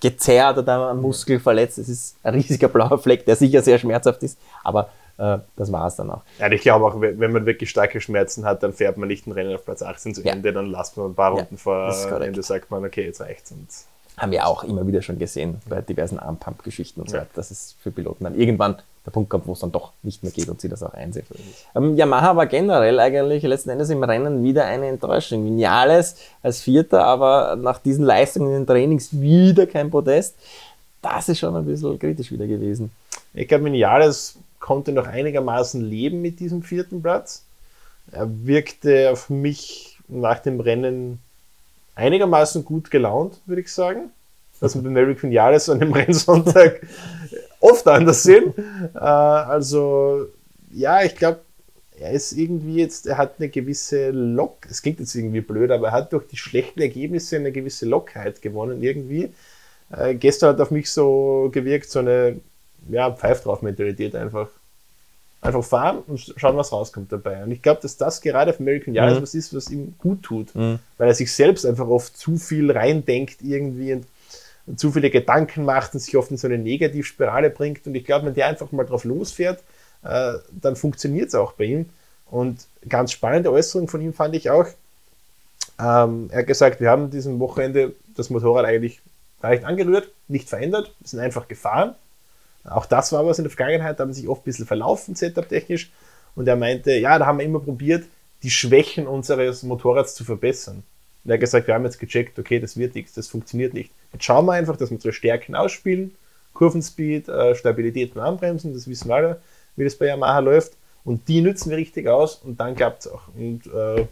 gezerrt 0.00 0.58
oder 0.58 0.90
am 0.90 1.00
Muskel 1.00 1.38
verletzt, 1.38 1.78
es 1.78 1.88
ist 1.88 2.16
ein 2.24 2.34
riesiger 2.34 2.66
blauer 2.66 2.98
Fleck, 2.98 3.24
der 3.26 3.36
sicher 3.36 3.62
sehr 3.62 3.78
schmerzhaft 3.78 4.20
ist, 4.24 4.36
aber 4.64 4.90
äh, 5.16 5.38
das 5.54 5.70
war 5.70 5.86
es 5.86 5.94
dann 5.94 6.10
auch. 6.10 6.22
Ja, 6.40 6.50
ich 6.50 6.62
glaube 6.62 6.86
auch, 6.86 7.00
wenn 7.00 7.30
man 7.30 7.46
wirklich 7.46 7.70
starke 7.70 8.00
Schmerzen 8.00 8.44
hat, 8.44 8.64
dann 8.64 8.72
fährt 8.72 8.96
man 8.96 9.06
nicht 9.06 9.28
ein 9.28 9.32
Rennen 9.32 9.54
auf 9.54 9.64
Platz 9.64 9.82
18 9.82 10.16
zu 10.16 10.24
Ende, 10.24 10.52
dann 10.52 10.66
lasst 10.66 10.96
man 10.96 11.12
ein 11.12 11.14
paar 11.14 11.30
Runden 11.30 11.54
ja, 11.54 11.92
vor 11.92 12.20
Ende, 12.20 12.42
sagt 12.42 12.68
man, 12.72 12.84
okay, 12.84 13.04
jetzt 13.04 13.20
reicht's. 13.20 13.52
Und 13.52 13.68
haben 14.20 14.32
wir 14.32 14.46
auch 14.46 14.64
immer 14.64 14.86
wieder 14.86 15.00
schon 15.00 15.18
gesehen 15.18 15.56
bei 15.66 15.80
diversen 15.80 16.18
Armpump-Geschichten 16.18 17.00
und 17.00 17.08
so 17.08 17.16
weiter, 17.16 17.30
dass 17.34 17.50
es 17.50 17.74
für 17.82 17.90
Piloten 17.90 18.24
dann 18.24 18.38
irgendwann 18.38 18.76
der 19.06 19.12
Punkt 19.12 19.30
kommt, 19.30 19.46
wo 19.46 19.54
es 19.54 19.60
dann 19.60 19.72
doch 19.72 19.92
nicht 20.02 20.22
mehr 20.22 20.30
geht 20.30 20.50
und 20.50 20.60
sie 20.60 20.68
das 20.68 20.82
auch 20.82 20.92
einsehen. 20.92 21.24
Ähm, 21.74 21.96
Yamaha 21.96 22.36
war 22.36 22.46
generell 22.46 23.00
eigentlich 23.00 23.42
letzten 23.44 23.70
Endes 23.70 23.88
im 23.88 24.02
Rennen 24.02 24.44
wieder 24.44 24.66
eine 24.66 24.88
Enttäuschung. 24.88 25.46
Vinales 25.46 26.16
als 26.42 26.60
Vierter, 26.60 27.02
aber 27.04 27.56
nach 27.56 27.78
diesen 27.78 28.04
Leistungen 28.04 28.48
in 28.48 28.52
den 28.52 28.66
Trainings 28.66 29.08
wieder 29.18 29.66
kein 29.66 29.90
Podest. 29.90 30.36
Das 31.00 31.30
ist 31.30 31.38
schon 31.38 31.56
ein 31.56 31.64
bisschen 31.64 31.98
kritisch 31.98 32.30
wieder 32.30 32.46
gewesen. 32.46 32.92
Ich 33.32 33.48
glaube, 33.48 33.64
Vinales 33.64 34.36
konnte 34.58 34.92
noch 34.92 35.06
einigermaßen 35.06 35.80
leben 35.80 36.20
mit 36.20 36.40
diesem 36.40 36.62
vierten 36.62 37.00
Platz. 37.00 37.42
Er 38.12 38.28
wirkte 38.44 39.10
auf 39.10 39.30
mich 39.30 39.98
nach 40.08 40.40
dem 40.40 40.60
Rennen 40.60 41.20
einigermaßen 41.94 42.64
gut 42.64 42.90
gelaunt, 42.90 43.40
würde 43.46 43.62
ich 43.62 43.72
sagen. 43.72 44.10
Was 44.60 44.74
man 44.74 44.84
bei 44.84 44.90
Maverick 44.90 45.22
Vinales 45.22 45.68
an 45.68 45.80
dem 45.80 45.92
Rennsonntag 45.92 46.82
oft 47.60 47.86
anders 47.88 48.22
sehen. 48.22 48.52
Äh, 48.94 48.98
also, 48.98 50.26
ja, 50.72 51.02
ich 51.02 51.16
glaube, 51.16 51.40
er 51.98 52.12
ist 52.12 52.32
irgendwie 52.32 52.76
jetzt, 52.76 53.06
er 53.06 53.18
hat 53.18 53.34
eine 53.38 53.48
gewisse 53.48 54.10
Lock, 54.10 54.66
es 54.70 54.82
klingt 54.82 55.00
jetzt 55.00 55.14
irgendwie 55.14 55.42
blöd, 55.42 55.70
aber 55.70 55.88
er 55.88 55.92
hat 55.92 56.12
durch 56.12 56.26
die 56.26 56.36
schlechten 56.36 56.80
Ergebnisse 56.80 57.36
eine 57.36 57.52
gewisse 57.52 57.86
Lockheit 57.86 58.40
gewonnen 58.40 58.82
irgendwie. 58.82 59.30
Äh, 59.90 60.14
gestern 60.14 60.50
hat 60.50 60.60
auf 60.60 60.70
mich 60.70 60.90
so 60.90 61.50
gewirkt, 61.52 61.90
so 61.90 61.98
eine 61.98 62.40
ja, 62.88 63.10
Pfeif 63.10 63.42
drauf 63.42 63.62
Mentalität 63.62 64.14
einfach. 64.14 64.48
Einfach 65.42 65.64
fahren 65.64 66.02
und 66.06 66.34
schauen, 66.36 66.56
was 66.56 66.70
rauskommt 66.70 67.10
dabei. 67.10 67.42
Und 67.42 67.50
ich 67.50 67.62
glaube, 67.62 67.80
dass 67.80 67.96
das 67.96 68.20
gerade 68.20 68.50
auf 68.50 68.60
American 68.60 68.92
Jahres 68.92 69.18
mhm. 69.18 69.22
was 69.22 69.34
ist, 69.34 69.54
was 69.54 69.70
ihm 69.70 69.94
gut 69.96 70.22
tut, 70.22 70.54
mhm. 70.54 70.78
weil 70.98 71.08
er 71.08 71.14
sich 71.14 71.32
selbst 71.32 71.64
einfach 71.64 71.88
oft 71.88 72.14
zu 72.14 72.36
viel 72.36 72.70
reindenkt 72.70 73.40
irgendwie 73.40 73.94
und, 73.94 74.06
und, 74.66 74.78
zu 74.78 74.92
viele 74.92 75.08
Gedanken 75.08 75.64
macht 75.64 75.94
und 75.94 76.00
sich 76.00 76.14
oft 76.16 76.30
in 76.30 76.36
so 76.36 76.46
eine 76.46 76.58
Negativspirale 76.58 77.48
bringt. 77.48 77.86
Und 77.86 77.94
ich 77.94 78.04
glaube, 78.04 78.26
wenn 78.26 78.34
der 78.34 78.48
einfach 78.48 78.70
mal 78.72 78.84
drauf 78.84 79.04
losfährt, 79.04 79.62
äh, 80.02 80.34
dann 80.60 80.76
funktioniert 80.76 81.28
es 81.28 81.34
auch 81.34 81.52
bei 81.52 81.64
ihm. 81.64 81.88
Und 82.30 82.66
ganz 82.86 83.12
spannende 83.12 83.50
Äußerung 83.50 83.88
von 83.88 84.02
ihm 84.02 84.12
fand 84.12 84.34
ich 84.34 84.50
auch. 84.50 84.66
Ähm, 85.78 86.28
er 86.30 86.40
hat 86.40 86.46
gesagt, 86.46 86.80
wir 86.80 86.90
haben 86.90 87.10
diesem 87.10 87.40
Wochenende 87.40 87.94
das 88.14 88.28
Motorrad 88.28 88.66
eigentlich 88.66 89.00
gar 89.40 89.50
nicht 89.50 89.64
angerührt, 89.64 90.10
nicht 90.28 90.50
verändert, 90.50 90.92
wir 91.00 91.08
sind 91.08 91.20
einfach 91.20 91.48
gefahren 91.48 91.94
auch 92.64 92.86
das 92.86 93.12
war 93.12 93.26
was 93.26 93.38
in 93.38 93.44
der 93.44 93.50
Vergangenheit, 93.50 93.98
da 93.98 94.04
haben 94.04 94.12
sich 94.12 94.28
oft 94.28 94.42
ein 94.42 94.44
bisschen 94.44 94.66
verlaufen, 94.66 95.14
setup-technisch. 95.14 95.90
Und 96.34 96.46
er 96.46 96.56
meinte, 96.56 96.92
ja, 96.92 97.18
da 97.18 97.26
haben 97.26 97.38
wir 97.38 97.44
immer 97.44 97.60
probiert, 97.60 98.04
die 98.42 98.50
Schwächen 98.50 99.06
unseres 99.06 99.62
Motorrads 99.62 100.14
zu 100.14 100.24
verbessern. 100.24 100.82
Und 101.24 101.30
er 101.30 101.34
hat 101.34 101.40
gesagt, 101.40 101.66
wir 101.66 101.74
haben 101.74 101.84
jetzt 101.84 101.98
gecheckt, 101.98 102.38
okay, 102.38 102.60
das 102.60 102.76
wird 102.76 102.94
nichts, 102.94 103.12
das 103.12 103.28
funktioniert 103.28 103.74
nicht. 103.74 103.90
Jetzt 104.12 104.24
schauen 104.24 104.46
wir 104.46 104.52
einfach, 104.52 104.76
dass 104.76 104.90
wir 104.90 104.96
unsere 104.96 105.12
Stärken 105.12 105.54
ausspielen, 105.54 106.14
Kurvenspeed, 106.54 107.28
äh, 107.28 107.54
Stabilität 107.54 108.16
und 108.16 108.22
Anbremsen, 108.22 108.72
das 108.72 108.88
wissen 108.88 109.08
wir 109.08 109.16
alle, 109.16 109.40
wie 109.76 109.84
das 109.84 109.96
bei 109.96 110.06
Yamaha 110.06 110.38
läuft. 110.38 110.72
Und 111.04 111.28
die 111.28 111.40
nützen 111.40 111.70
wir 111.70 111.76
richtig 111.76 112.08
aus 112.08 112.36
und 112.36 112.60
dann 112.60 112.74
klappt 112.74 113.06
es 113.06 113.12
auch. 113.12 113.28
Und 113.34 113.66
äh, 113.66 114.06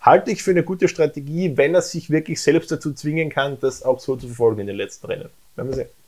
halte 0.00 0.30
ich 0.30 0.42
für 0.42 0.50
eine 0.50 0.64
gute 0.64 0.88
Strategie, 0.88 1.56
wenn 1.56 1.74
er 1.74 1.82
sich 1.82 2.10
wirklich 2.10 2.40
selbst 2.42 2.70
dazu 2.70 2.92
zwingen 2.92 3.30
kann, 3.30 3.58
das 3.60 3.82
auch 3.82 4.00
so 4.00 4.16
zu 4.16 4.26
verfolgen 4.26 4.60
in 4.60 4.66
den 4.66 4.76
letzten 4.76 5.06
Rennen. 5.06 5.30
Werden 5.54 5.68
wir 5.68 5.74
sehen. 5.74 6.01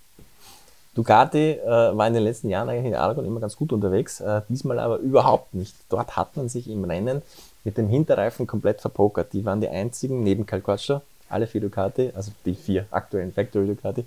Ducati 0.95 1.53
äh, 1.53 1.67
war 1.67 2.07
in 2.07 2.15
den 2.15 2.23
letzten 2.23 2.49
Jahren 2.49 2.69
eigentlich 2.69 2.87
in 2.87 2.95
Aragon 2.95 3.25
immer 3.25 3.41
ganz 3.41 3.57
gut 3.57 3.73
unterwegs, 3.73 4.21
äh, 4.21 4.43
diesmal 4.49 4.79
aber 4.79 4.99
überhaupt 4.99 5.55
nicht. 5.55 5.75
Dort 5.89 6.17
hat 6.17 6.37
man 6.37 6.49
sich 6.49 6.71
im 6.71 6.85
Rennen 6.85 7.23
mit 7.65 7.77
dem 7.77 7.89
Hinterreifen 7.89 8.47
komplett 8.47 8.81
verpokert. 8.81 9.33
Die 9.33 9.45
waren 9.45 9.61
die 9.61 9.69
einzigen, 9.69 10.23
neben 10.23 10.47
Calcoccio, 10.47 11.03
alle 11.29 11.47
vier 11.47 11.63
Ducati, 11.63 12.13
also 12.15 12.31
die 12.45 12.55
vier 12.55 12.87
aktuellen 12.91 13.33
Factory 13.33 13.67
Ducati, 13.67 14.05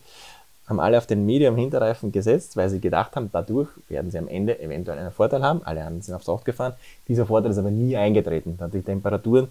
haben 0.67 0.79
alle 0.79 0.97
auf 0.97 1.07
den 1.07 1.25
Medium-Hinterreifen 1.25 2.11
gesetzt, 2.11 2.57
weil 2.57 2.69
sie 2.69 2.79
gedacht 2.79 3.15
haben, 3.15 3.29
dadurch 3.31 3.69
werden 3.87 4.11
sie 4.11 4.17
am 4.17 4.27
Ende 4.27 4.59
eventuell 4.59 4.99
einen 4.99 5.11
Vorteil 5.11 5.41
haben. 5.41 5.61
Alle 5.63 5.81
anderen 5.81 6.01
sind 6.01 6.13
auf 6.13 6.23
Soft 6.23 6.45
gefahren. 6.45 6.73
Dieser 7.07 7.25
Vorteil 7.25 7.51
ist 7.51 7.57
aber 7.57 7.71
nie 7.71 7.95
eingetreten, 7.95 8.55
da 8.57 8.67
die 8.67 8.81
Temperaturen 8.81 9.49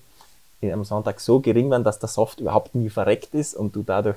am 0.63 0.85
Sonntag 0.85 1.21
so 1.21 1.41
gering 1.41 1.71
waren, 1.71 1.85
dass 1.85 1.99
der 1.99 2.09
Soft 2.09 2.41
überhaupt 2.41 2.75
nie 2.75 2.89
verreckt 2.89 3.35
ist 3.35 3.55
und 3.55 3.77
du 3.77 3.83
dadurch 3.83 4.17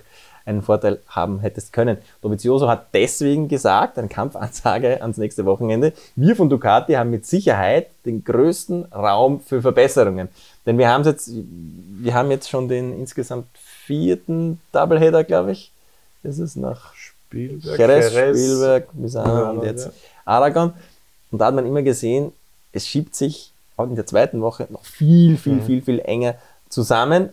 einen 0.49 0.61
Vorteil 0.63 0.99
haben 1.07 1.39
hättest 1.39 1.71
können. 1.71 1.97
Dovizioso 2.21 2.67
hat 2.67 2.87
deswegen 2.93 3.47
gesagt, 3.47 3.97
eine 3.97 4.07
Kampfansage 4.07 5.01
ans 5.01 5.17
nächste 5.17 5.45
Wochenende, 5.45 5.93
wir 6.15 6.35
von 6.35 6.49
Ducati 6.49 6.93
haben 6.93 7.11
mit 7.11 7.25
Sicherheit 7.25 7.87
den 8.05 8.23
größten 8.23 8.85
Raum 8.91 9.39
für 9.41 9.61
Verbesserungen. 9.61 10.27
Denn 10.65 10.77
wir 10.77 10.89
haben 10.89 11.03
jetzt, 11.03 11.31
wir 11.31 12.13
haben 12.13 12.31
jetzt 12.31 12.49
schon 12.49 12.67
den 12.67 12.99
insgesamt 12.99 13.47
vierten 13.85 14.59
Doubleheader, 14.71 15.23
glaube 15.23 15.51
ich. 15.51 15.71
Das 16.23 16.39
ist 16.39 16.57
nach 16.57 16.93
Spielberg, 16.95 17.79
Jerez, 17.79 18.11
Spielberg, 18.11 18.93
Misano 18.95 19.51
und 19.51 19.63
jetzt 19.63 19.89
Aragon. 20.25 20.73
Und 21.31 21.39
da 21.39 21.45
hat 21.45 21.55
man 21.55 21.65
immer 21.65 21.83
gesehen, 21.83 22.33
es 22.73 22.87
schiebt 22.87 23.15
sich 23.15 23.51
auch 23.77 23.85
in 23.85 23.95
der 23.95 24.05
zweiten 24.05 24.41
Woche 24.41 24.67
noch 24.69 24.83
viel, 24.83 25.37
viel, 25.37 25.53
mhm. 25.53 25.61
viel, 25.63 25.81
viel 25.81 25.99
enger 25.99 26.35
zusammen. 26.69 27.29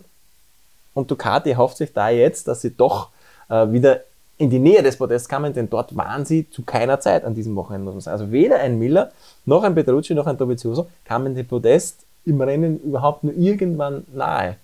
Und 0.96 1.10
Ducati 1.10 1.52
hofft 1.52 1.76
sich 1.76 1.92
da 1.92 2.08
jetzt, 2.08 2.48
dass 2.48 2.62
sie 2.62 2.74
doch 2.74 3.10
äh, 3.50 3.70
wieder 3.70 4.00
in 4.38 4.48
die 4.48 4.58
Nähe 4.58 4.82
des 4.82 4.96
Podests 4.96 5.28
kamen, 5.28 5.52
denn 5.52 5.68
dort 5.68 5.94
waren 5.94 6.24
sie 6.24 6.48
zu 6.48 6.62
keiner 6.62 7.00
Zeit 7.00 7.22
an 7.24 7.34
diesem 7.34 7.54
Wochenende, 7.54 7.84
muss 7.84 7.94
man 7.94 8.00
sagen. 8.00 8.20
Also 8.20 8.32
weder 8.32 8.60
ein 8.60 8.78
Miller, 8.78 9.12
noch 9.44 9.62
ein 9.62 9.74
Petrucci, 9.74 10.14
noch 10.14 10.26
ein 10.26 10.38
Dovizioso 10.38 10.86
kamen 11.04 11.34
dem 11.34 11.46
Podest 11.46 12.06
im 12.24 12.40
Rennen 12.40 12.80
überhaupt 12.80 13.24
nur 13.24 13.34
irgendwann 13.34 14.06
nahe. 14.14 14.56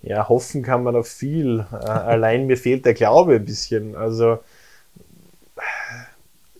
Ja, 0.00 0.30
hoffen 0.30 0.62
kann 0.62 0.82
man 0.82 0.96
auf 0.96 1.08
viel. 1.08 1.66
Äh, 1.70 1.86
allein 1.86 2.46
mir 2.46 2.56
fehlt 2.56 2.86
der 2.86 2.94
Glaube 2.94 3.34
ein 3.34 3.44
bisschen. 3.44 3.94
Also 3.96 4.38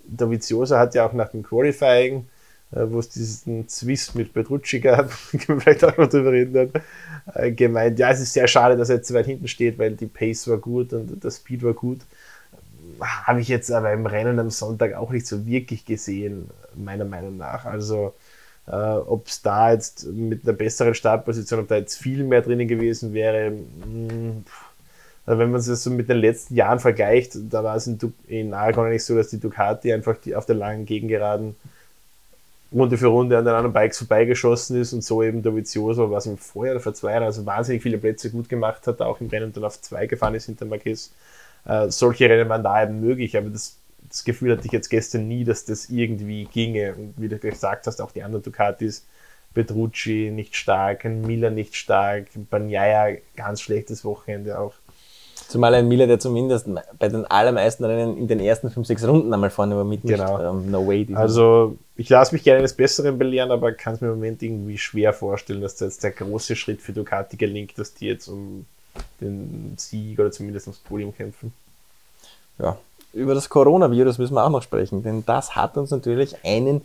Dovizioso 0.05 0.77
hat 0.77 0.95
ja 0.95 1.07
auch 1.07 1.15
nach 1.15 1.31
dem 1.31 1.43
Qualifying 1.43 2.19
äh, 2.19 2.40
wo 2.73 3.01
es 3.01 3.09
diesen 3.09 3.69
Zwist 3.69 4.15
mit 4.15 4.33
Petrucci 4.33 4.81
gab, 4.81 5.11
können 5.31 5.59
wir 5.59 5.61
vielleicht 5.61 5.85
auch 5.85 5.97
noch 5.97 6.09
drüber 6.09 6.33
reden, 6.33 6.73
äh, 7.35 7.53
gemeint, 7.53 7.99
ja, 7.99 8.11
es 8.11 8.21
ist 8.21 8.33
sehr 8.33 8.47
schade, 8.47 8.77
dass 8.77 8.91
er 8.91 8.97
jetzt 8.97 9.09
so 9.09 9.15
weit 9.15 9.27
hinten 9.27 9.49
steht, 9.49 9.79
weil 9.79 9.93
die 9.93 10.07
Pace 10.07 10.49
war 10.49 10.59
gut 10.59 10.93
und 10.93 11.23
der 11.23 11.31
Speed 11.31 11.63
war 11.63 11.75
gut. 11.75 12.01
Habe 13.01 13.41
ich 13.41 13.49
jetzt 13.49 13.73
aber 13.73 13.93
im 13.93 14.07
Rennen 14.07 14.39
am 14.39 14.51
Sonntag 14.51 14.95
auch 14.95 15.11
nicht 15.11 15.27
so 15.27 15.47
wirklich 15.47 15.85
gesehen, 15.85 16.51
meiner 16.75 17.07
Meinung 17.07 17.37
nach. 17.39 17.65
Also, 17.65 18.15
äh, 18.67 18.73
ob 18.73 19.27
es 19.27 19.43
da 19.43 19.73
jetzt 19.73 20.07
mit 20.07 20.45
einer 20.45 20.53
besseren 20.53 20.95
Startposition, 20.95 21.61
ob 21.61 21.69
da 21.69 21.77
jetzt 21.77 21.97
viel 21.97 22.25
mehr 22.25 22.43
drinnen 22.43 22.69
gewesen 22.69 23.15
wäre, 23.15 23.51
mh, 23.51 24.13
hm, 24.13 24.45
also 25.27 25.39
wenn 25.39 25.51
man 25.51 25.61
es 25.61 25.67
so 25.67 25.91
mit 25.91 26.09
den 26.09 26.17
letzten 26.17 26.55
Jahren 26.57 26.81
vergleicht, 26.81 27.37
da 27.51 27.63
war 27.63 27.77
es 27.77 27.87
in, 27.87 27.99
in 28.27 28.55
Aragon 28.55 28.87
eigentlich 28.87 29.05
so, 29.05 29.15
dass 29.15 29.29
die 29.29 29.39
Ducati 29.39 29.93
einfach 29.93 30.17
die 30.17 30.35
auf 30.35 30.47
der 30.47 30.57
langen 30.57 30.87
Gegengeraden 30.87 31.55
Runde 32.73 32.97
für 32.97 33.09
Runde 33.09 33.37
an 33.37 33.45
den 33.45 33.55
anderen 33.55 33.73
Bikes 33.73 33.99
vorbeigeschossen 33.99 34.81
ist 34.81 34.93
und 34.93 35.03
so 35.03 35.23
eben 35.23 35.43
Dovizioso, 35.43 36.11
was 36.11 36.27
im 36.27 36.39
Vorjahr 36.39 36.77
oder 36.77 36.83
vor 36.83 36.95
zwei 36.95 37.13
Jahren 37.13 37.25
also 37.25 37.45
wahnsinnig 37.45 37.83
viele 37.83 37.99
Plätze 37.99 38.31
gut 38.31 38.49
gemacht 38.49 38.87
hat, 38.87 39.01
auch 39.01 39.21
im 39.21 39.29
Rennen 39.29 39.53
dann 39.53 39.65
auf 39.65 39.81
zwei 39.81 40.07
gefahren 40.07 40.35
ist 40.35 40.47
hinter 40.47 40.67
Marquez. 40.67 41.13
Äh, 41.65 41.91
solche 41.91 42.29
Rennen 42.29 42.49
waren 42.49 42.63
da 42.63 42.83
eben 42.83 43.01
möglich, 43.01 43.37
aber 43.37 43.51
das, 43.51 43.77
das 44.09 44.25
Gefühl 44.25 44.53
hatte 44.53 44.67
ich 44.67 44.73
jetzt 44.73 44.89
gestern 44.89 45.27
nie, 45.27 45.45
dass 45.45 45.65
das 45.65 45.91
irgendwie 45.91 46.45
ginge. 46.45 46.95
Und 46.95 47.15
wie 47.17 47.29
du 47.29 47.39
gesagt 47.39 47.87
hast, 47.87 48.01
auch 48.01 48.13
die 48.13 48.23
anderen 48.23 48.45
Ducatis, 48.45 49.05
Petrucci 49.53 50.31
nicht 50.31 50.55
stark, 50.55 51.05
Miller 51.05 51.51
nicht 51.51 51.75
stark, 51.75 52.29
Banyaya 52.51 53.17
ganz 53.35 53.61
schlechtes 53.61 54.05
Wochenende 54.05 54.59
auch. 54.59 54.75
Zumal 55.51 55.75
ein 55.75 55.89
Miller, 55.89 56.07
der 56.07 56.21
zumindest 56.21 56.69
bei 57.01 57.09
den 57.09 57.27
allermeisten 57.27 57.85
Rennen 57.85 58.17
in 58.17 58.29
den 58.29 58.39
ersten 58.39 58.71
5, 58.71 58.87
6 58.87 59.05
Runden 59.09 59.35
einmal 59.35 59.51
vorne 59.51 59.77
war 59.77 59.83
mit 59.83 60.03
genau. 60.03 60.39
ähm, 60.41 60.71
No 60.71 60.87
Way. 60.87 61.09
Also 61.15 61.77
ich 61.97 62.09
lasse 62.09 62.33
mich 62.37 62.45
gerne 62.45 62.61
eines 62.61 62.73
Besseren 62.73 63.19
belehren, 63.19 63.51
aber 63.51 63.73
kann 63.73 63.95
es 63.95 64.01
mir 64.01 64.09
im 64.09 64.15
Moment 64.15 64.41
irgendwie 64.45 64.79
schwer 64.79 65.13
vorstellen, 65.13 65.61
dass 65.61 65.75
da 65.75 65.87
jetzt 65.87 66.05
der 66.05 66.13
große 66.13 66.55
Schritt 66.55 66.81
für 66.81 66.93
Ducati 66.93 67.37
gelingt, 67.37 67.77
dass 67.77 67.93
die 67.95 68.07
jetzt 68.07 68.29
um 68.29 68.65
den 69.21 69.75
Sieg 69.77 70.21
oder 70.21 70.31
zumindest 70.31 70.69
ums 70.69 70.79
Podium 70.79 71.13
kämpfen. 71.17 71.53
Ja, 72.61 72.79
über 73.13 73.35
das 73.35 73.49
Coronavirus 73.49 74.19
müssen 74.19 74.35
wir 74.35 74.45
auch 74.45 74.51
noch 74.51 74.63
sprechen, 74.63 75.03
denn 75.03 75.25
das 75.27 75.57
hat 75.57 75.77
uns 75.77 75.91
natürlich 75.91 76.37
einen 76.45 76.83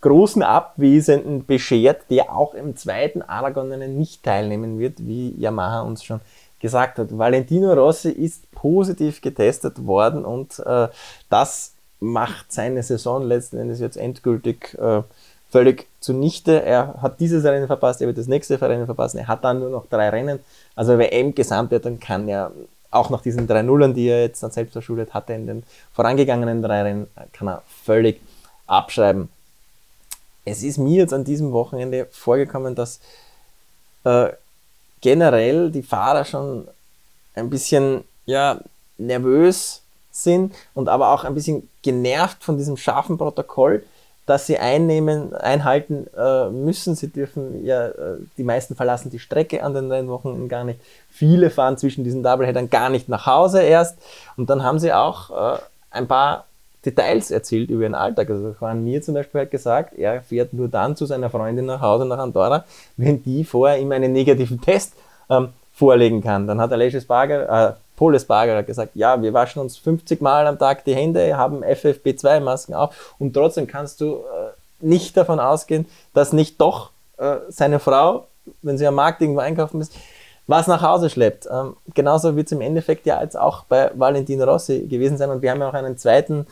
großen 0.00 0.42
Abwesenden 0.42 1.46
beschert, 1.46 2.02
der 2.10 2.34
auch 2.34 2.54
im 2.54 2.76
zweiten 2.76 3.22
Aragon-Rennen 3.22 3.96
nicht 3.96 4.24
teilnehmen 4.24 4.80
wird, 4.80 5.06
wie 5.06 5.34
Yamaha 5.38 5.82
uns 5.82 6.02
schon 6.02 6.20
gesagt 6.60 6.98
hat. 6.98 7.16
Valentino 7.16 7.72
Rossi 7.72 8.10
ist 8.10 8.50
positiv 8.52 9.20
getestet 9.20 9.86
worden 9.86 10.24
und 10.24 10.58
äh, 10.60 10.88
das 11.30 11.72
macht 12.00 12.52
seine 12.52 12.82
Saison 12.82 13.22
letzten 13.22 13.58
Endes 13.58 13.80
jetzt 13.80 13.96
endgültig 13.96 14.76
äh, 14.78 15.02
völlig 15.50 15.86
zunichte. 16.00 16.62
Er 16.62 16.94
hat 17.00 17.20
dieses 17.20 17.44
Rennen 17.44 17.66
verpasst, 17.66 18.00
er 18.00 18.06
wird 18.06 18.18
das 18.18 18.26
nächste 18.26 18.60
Rennen 18.60 18.86
verpassen, 18.86 19.18
er 19.18 19.28
hat 19.28 19.44
dann 19.44 19.60
nur 19.60 19.70
noch 19.70 19.86
drei 19.86 20.08
Rennen. 20.10 20.40
Also 20.74 20.98
WM 20.98 21.34
dann 21.34 22.00
kann 22.00 22.28
er 22.28 22.52
auch 22.90 23.10
nach 23.10 23.22
diesen 23.22 23.46
drei 23.46 23.62
Nullern, 23.62 23.94
die 23.94 24.08
er 24.08 24.22
jetzt 24.22 24.42
dann 24.42 24.50
selbst 24.50 24.72
verschuldet 24.72 25.12
hatte 25.14 25.34
in 25.34 25.46
den 25.46 25.62
vorangegangenen 25.92 26.62
drei 26.62 26.82
Rennen, 26.82 27.06
kann 27.32 27.48
er 27.48 27.62
völlig 27.84 28.20
abschreiben. 28.66 29.28
Es 30.44 30.62
ist 30.62 30.78
mir 30.78 30.98
jetzt 30.98 31.12
an 31.12 31.24
diesem 31.24 31.52
Wochenende 31.52 32.06
vorgekommen, 32.10 32.74
dass 32.74 33.00
äh, 34.04 34.28
generell 35.00 35.70
die 35.70 35.82
Fahrer 35.82 36.24
schon 36.24 36.68
ein 37.34 37.50
bisschen 37.50 38.04
ja, 38.26 38.60
nervös 38.98 39.82
sind 40.10 40.54
und 40.74 40.88
aber 40.88 41.12
auch 41.12 41.24
ein 41.24 41.34
bisschen 41.34 41.68
genervt 41.82 42.42
von 42.42 42.58
diesem 42.58 42.76
scharfen 42.76 43.18
Protokoll, 43.18 43.84
das 44.26 44.46
sie 44.46 44.58
einnehmen, 44.58 45.34
einhalten 45.34 46.06
äh, 46.16 46.50
müssen. 46.50 46.94
Sie 46.94 47.08
dürfen 47.08 47.64
ja, 47.64 47.86
äh, 47.88 48.16
die 48.36 48.44
meisten 48.44 48.74
verlassen 48.74 49.10
die 49.10 49.18
Strecke 49.18 49.62
an 49.62 49.74
den 49.74 49.90
Rennwochen 49.90 50.48
gar 50.48 50.64
nicht. 50.64 50.80
Viele 51.10 51.50
fahren 51.50 51.78
zwischen 51.78 52.04
diesen 52.04 52.22
Doubleheadern 52.22 52.68
gar 52.68 52.90
nicht 52.90 53.08
nach 53.08 53.26
Hause 53.26 53.62
erst. 53.62 53.98
Und 54.36 54.50
dann 54.50 54.62
haben 54.62 54.78
sie 54.78 54.92
auch 54.92 55.30
äh, 55.30 55.58
ein 55.90 56.08
paar 56.08 56.47
Details 56.84 57.30
erzählt 57.30 57.70
über 57.70 57.82
ihren 57.82 57.94
Alltag. 57.94 58.30
Also 58.30 58.54
Juan 58.60 58.84
mir 58.84 59.02
zum 59.02 59.14
Beispiel 59.14 59.42
hat 59.42 59.50
gesagt, 59.50 59.94
er 59.98 60.22
fährt 60.22 60.52
nur 60.52 60.68
dann 60.68 60.96
zu 60.96 61.06
seiner 61.06 61.30
Freundin 61.30 61.66
nach 61.66 61.80
Hause 61.80 62.04
nach 62.04 62.18
Andorra, 62.18 62.64
wenn 62.96 63.22
die 63.22 63.44
vorher 63.44 63.78
ihm 63.78 63.92
einen 63.92 64.12
negativen 64.12 64.60
Test 64.60 64.94
ähm, 65.28 65.48
vorlegen 65.72 66.22
kann. 66.22 66.46
Dann 66.46 66.60
hat 66.60 66.72
Aleix 66.72 67.04
Barger, 67.04 67.70
äh, 67.70 67.72
Paul 67.96 68.14
Esparger 68.14 68.62
gesagt, 68.62 68.92
ja, 68.94 69.20
wir 69.20 69.32
waschen 69.32 69.60
uns 69.60 69.76
50 69.76 70.20
Mal 70.20 70.46
am 70.46 70.58
Tag 70.58 70.84
die 70.84 70.94
Hände, 70.94 71.36
haben 71.36 71.64
FFP2-Masken 71.64 72.74
auf 72.74 73.14
und 73.18 73.32
trotzdem 73.32 73.66
kannst 73.66 74.00
du 74.00 74.16
äh, 74.16 74.50
nicht 74.80 75.16
davon 75.16 75.40
ausgehen, 75.40 75.86
dass 76.14 76.32
nicht 76.32 76.60
doch 76.60 76.90
äh, 77.16 77.36
seine 77.48 77.80
Frau, 77.80 78.28
wenn 78.62 78.78
sie 78.78 78.86
am 78.86 78.94
Markt 78.94 79.20
irgendwo 79.20 79.40
einkaufen 79.40 79.80
ist, 79.80 79.92
was 80.48 80.66
nach 80.66 80.82
Hause 80.82 81.10
schleppt. 81.10 81.46
Ähm, 81.52 81.76
genauso 81.94 82.34
wird 82.34 82.46
es 82.46 82.52
im 82.52 82.62
Endeffekt 82.62 83.06
ja 83.06 83.22
jetzt 83.22 83.38
auch 83.38 83.64
bei 83.64 83.90
Valentino 83.94 84.44
Rossi 84.44 84.80
gewesen 84.80 85.16
sein. 85.16 85.30
Und 85.30 85.42
wir 85.42 85.52
haben 85.52 85.60
ja 85.60 85.68
auch 85.68 85.74
einen 85.74 85.98
zweiten 85.98 86.46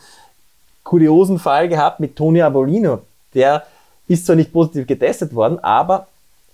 kuriosen 0.83 1.39
Fall 1.39 1.67
gehabt 1.67 1.99
mit 1.99 2.15
Tony 2.15 2.41
Abolino. 2.41 3.01
Der 3.33 3.63
ist 4.07 4.25
zwar 4.25 4.37
nicht 4.37 4.53
positiv 4.53 4.87
getestet 4.87 5.35
worden, 5.35 5.59
aber 5.61 6.07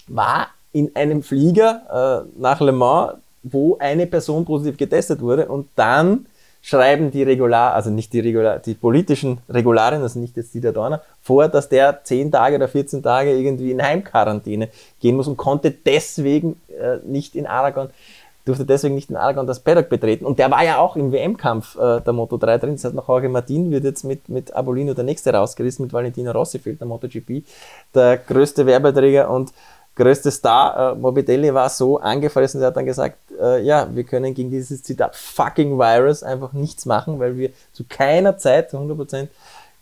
war 0.08 0.48
in 0.72 0.96
einem 0.96 1.22
Flieger 1.22 2.26
äh, 2.26 2.42
nach 2.42 2.60
Le 2.62 2.72
Mans, 2.72 3.14
wo 3.44 3.78
eine 3.78 4.08
Person 4.08 4.46
positiv 4.46 4.78
getestet 4.78 5.22
wurde 5.22 5.48
und 5.48 5.68
dann 5.76 6.26
schreiben 6.66 7.12
die 7.12 7.24
Regular, 7.24 7.74
also 7.74 7.90
nicht 7.90 8.14
die 8.14 8.22
Regular, 8.22 8.58
die 8.58 8.74
politischen 8.74 9.40
Regularien, 9.50 10.02
also 10.02 10.18
nicht 10.18 10.38
jetzt 10.38 10.54
die 10.54 10.62
der 10.62 10.72
Dorner, 10.72 11.02
vor, 11.22 11.50
dass 11.50 11.68
der 11.68 12.06
10 12.06 12.32
Tage 12.32 12.56
oder 12.56 12.70
14 12.70 13.04
Tage 13.04 13.32
irgendwie 13.32 13.70
in 13.70 13.84
Heimquarantäne 13.84 14.70
gehen 15.02 15.18
muss 15.18 15.28
und 15.28 15.36
konnte 15.36 15.72
deswegen 15.72 16.56
äh, 16.70 17.00
nicht 17.04 17.36
in 17.36 17.48
Aragon, 17.48 17.90
durfte 18.46 18.66
deswegen 18.66 18.96
nicht 18.96 19.10
in 19.10 19.18
Aragon 19.18 19.46
das 19.46 19.60
Paddock 19.60 19.90
betreten. 19.90 20.26
Und 20.26 20.40
der 20.40 20.50
war 20.52 20.64
ja 20.64 20.78
auch 20.78 20.96
im 20.96 21.12
WM-Kampf 21.12 21.76
äh, 21.76 22.00
der 22.00 22.14
Moto 22.14 22.38
3 22.38 22.58
drin. 22.60 22.76
Das 22.76 22.86
heißt, 22.86 22.96
nach 22.96 23.10
Jorge 23.10 23.28
Martin 23.28 23.70
wird 23.70 23.84
jetzt 23.84 24.06
mit, 24.06 24.30
mit 24.30 24.56
Abolino 24.56 24.94
der 24.94 25.04
nächste 25.04 25.34
rausgerissen, 25.34 25.84
mit 25.84 25.92
Valentino 25.92 26.32
Rossi 26.32 26.60
fehlt 26.60 26.80
der 26.80 26.88
MotoGP, 26.88 27.44
der 27.94 28.18
größte 28.18 28.66
Werbeträger 28.66 29.30
und 29.30 29.52
größte 29.96 30.32
Star, 30.32 30.94
äh, 30.94 30.96
Morbidelli, 30.96 31.54
war 31.54 31.70
so 31.70 32.00
angefressen, 32.00 32.62
er 32.62 32.68
hat 32.68 32.78
dann 32.78 32.86
gesagt, 32.86 33.18
äh, 33.40 33.62
ja, 33.64 33.88
wir 33.94 34.04
können 34.04 34.34
gegen 34.34 34.50
dieses 34.50 34.84
Zitat 34.84 35.16
fucking 35.16 35.78
Virus 35.78 36.24
einfach 36.24 36.54
nichts 36.54 36.86
machen, 36.86 37.20
weil 37.20 37.38
wir 37.38 37.52
zu 37.74 37.84
keiner 37.88 38.38
Zeit 38.38 38.72
zu 38.72 38.78
100% 38.78 39.28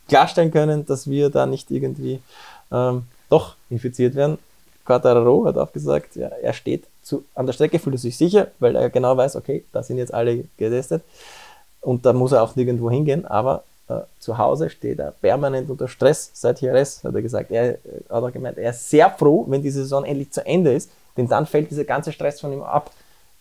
klarstellen 0.07 0.51
können, 0.51 0.85
dass 0.85 1.09
wir 1.09 1.29
da 1.29 1.45
nicht 1.45 1.71
irgendwie 1.71 2.19
ähm, 2.71 3.03
doch 3.29 3.55
infiziert 3.69 4.15
werden. 4.15 4.37
Quattararo 4.85 5.45
hat 5.45 5.57
auch 5.57 5.71
gesagt, 5.71 6.15
ja, 6.15 6.27
er 6.27 6.53
steht 6.53 6.85
zu, 7.03 7.23
an 7.35 7.45
der 7.45 7.53
Strecke, 7.53 7.79
fühlt 7.79 7.95
er 7.95 7.99
sich 7.99 8.17
sicher, 8.17 8.47
weil 8.59 8.75
er 8.75 8.89
genau 8.89 9.15
weiß, 9.15 9.35
okay, 9.35 9.63
da 9.71 9.83
sind 9.83 9.97
jetzt 9.97 10.13
alle 10.13 10.45
getestet 10.57 11.03
und 11.79 12.05
da 12.05 12.13
muss 12.13 12.31
er 12.31 12.43
auch 12.43 12.55
nirgendwo 12.55 12.91
hingehen, 12.91 13.25
aber 13.25 13.63
äh, 13.99 14.01
zu 14.19 14.37
Hause 14.37 14.69
steht 14.69 14.99
er 14.99 15.11
permanent 15.11 15.69
unter 15.69 15.87
Stress 15.87 16.31
seit 16.33 16.61
JRS, 16.61 17.03
hat 17.03 17.15
er 17.15 17.21
gesagt. 17.21 17.51
Er 17.51 17.77
hat 18.09 18.23
auch 18.23 18.31
gemeint, 18.31 18.57
er 18.57 18.71
ist 18.71 18.89
sehr 18.89 19.09
froh, 19.09 19.45
wenn 19.47 19.61
die 19.61 19.71
Saison 19.71 20.03
endlich 20.03 20.31
zu 20.31 20.45
Ende 20.45 20.73
ist, 20.73 20.89
denn 21.17 21.27
dann 21.27 21.45
fällt 21.45 21.71
dieser 21.71 21.83
ganze 21.83 22.11
Stress 22.11 22.39
von 22.39 22.53
ihm 22.53 22.63
ab. 22.63 22.91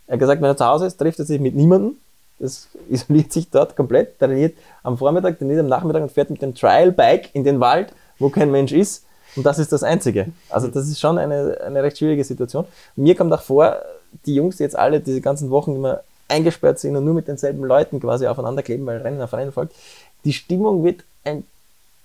Er 0.06 0.14
hat 0.14 0.20
gesagt, 0.20 0.42
wenn 0.42 0.48
er 0.48 0.56
zu 0.56 0.66
Hause 0.66 0.86
ist, 0.86 0.96
trifft 0.96 1.18
er 1.18 1.24
sich 1.24 1.40
mit 1.40 1.54
niemandem, 1.54 1.96
das 2.38 2.68
isoliert 2.88 3.32
sich 3.32 3.48
dort 3.50 3.76
komplett, 3.76 4.18
trainiert 4.18 4.56
am 4.82 4.98
Vormittag, 4.98 5.38
trainiert 5.38 5.60
am 5.60 5.68
Nachmittag 5.68 6.02
und 6.02 6.12
fährt 6.12 6.30
mit 6.30 6.42
dem 6.42 6.54
Trial-Bike 6.54 7.30
in 7.34 7.44
den 7.44 7.60
Wald, 7.60 7.92
wo 8.18 8.28
kein 8.28 8.50
Mensch 8.50 8.72
ist. 8.72 9.04
Und 9.36 9.46
das 9.46 9.58
ist 9.58 9.72
das 9.72 9.84
Einzige. 9.84 10.26
Also 10.48 10.66
das 10.66 10.88
ist 10.88 10.98
schon 10.98 11.16
eine, 11.16 11.58
eine 11.64 11.82
recht 11.82 11.98
schwierige 11.98 12.24
Situation. 12.24 12.64
mir 12.96 13.14
kommt 13.14 13.32
auch 13.32 13.42
vor, 13.42 13.76
die 14.26 14.34
Jungs, 14.34 14.56
die 14.56 14.64
jetzt 14.64 14.76
alle 14.76 15.00
diese 15.00 15.20
ganzen 15.20 15.50
Wochen 15.50 15.76
immer 15.76 16.00
eingesperrt 16.30 16.78
sind 16.78 16.96
und 16.96 17.04
nur 17.04 17.14
mit 17.14 17.28
denselben 17.28 17.64
Leuten 17.64 18.00
quasi 18.00 18.26
aufeinander 18.26 18.62
kleben, 18.62 18.86
weil 18.86 18.98
Rennen 18.98 19.20
auf 19.20 19.32
Rennen 19.32 19.52
folgt, 19.52 19.74
die 20.24 20.32
Stimmung 20.32 20.84
wird 20.84 21.02
ein, 21.24 21.44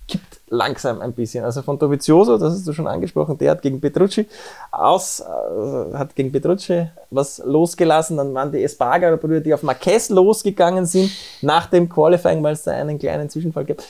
kippt 0.08 0.40
langsam 0.48 1.00
ein 1.00 1.12
bisschen. 1.12 1.44
Also 1.44 1.62
von 1.62 1.78
Dovizioso, 1.78 2.38
das 2.38 2.54
hast 2.54 2.66
du 2.66 2.72
schon 2.72 2.86
angesprochen, 2.86 3.36
der 3.38 3.50
hat 3.52 3.62
gegen 3.62 3.80
Petrucci 3.80 4.26
aus, 4.70 5.20
äh, 5.20 5.94
hat 5.94 6.14
gegen 6.14 6.30
Petrucci 6.30 6.86
was 7.10 7.38
losgelassen, 7.44 8.16
dann 8.16 8.32
waren 8.34 8.52
die 8.52 8.62
Espargaro-Brüder, 8.62 9.40
die 9.40 9.54
auf 9.54 9.62
Marquez 9.62 10.08
losgegangen 10.10 10.86
sind 10.86 11.10
nach 11.42 11.66
dem 11.66 11.88
Qualifying, 11.88 12.42
weil 12.42 12.54
es 12.54 12.62
da 12.62 12.72
einen 12.72 12.98
kleinen 12.98 13.28
Zwischenfall 13.28 13.64
gibt. 13.64 13.84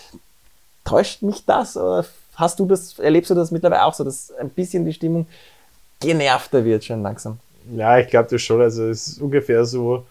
Täuscht 0.85 1.23
mich 1.23 1.45
das 1.45 1.77
oder 1.77 2.05
hast 2.37 2.59
du 2.59 2.67
das, 2.67 2.99
erlebst 2.99 3.31
du 3.31 3.35
das 3.35 3.51
mittlerweile 3.51 3.85
auch 3.85 3.95
so, 3.95 4.05
dass 4.05 4.33
ein 4.39 4.51
bisschen 4.51 4.85
die 4.85 4.93
Stimmung 4.93 5.27
genervter 6.01 6.65
wird 6.65 6.85
schon 6.85 7.03
langsam? 7.03 7.39
Ja, 7.75 7.99
ich 7.99 8.09
glaube 8.09 8.29
das 8.31 8.41
schon. 8.43 8.61
Also 8.61 8.89
es 8.89 9.09
ist 9.09 9.21
ungefähr 9.21 9.65
so, 9.65 10.05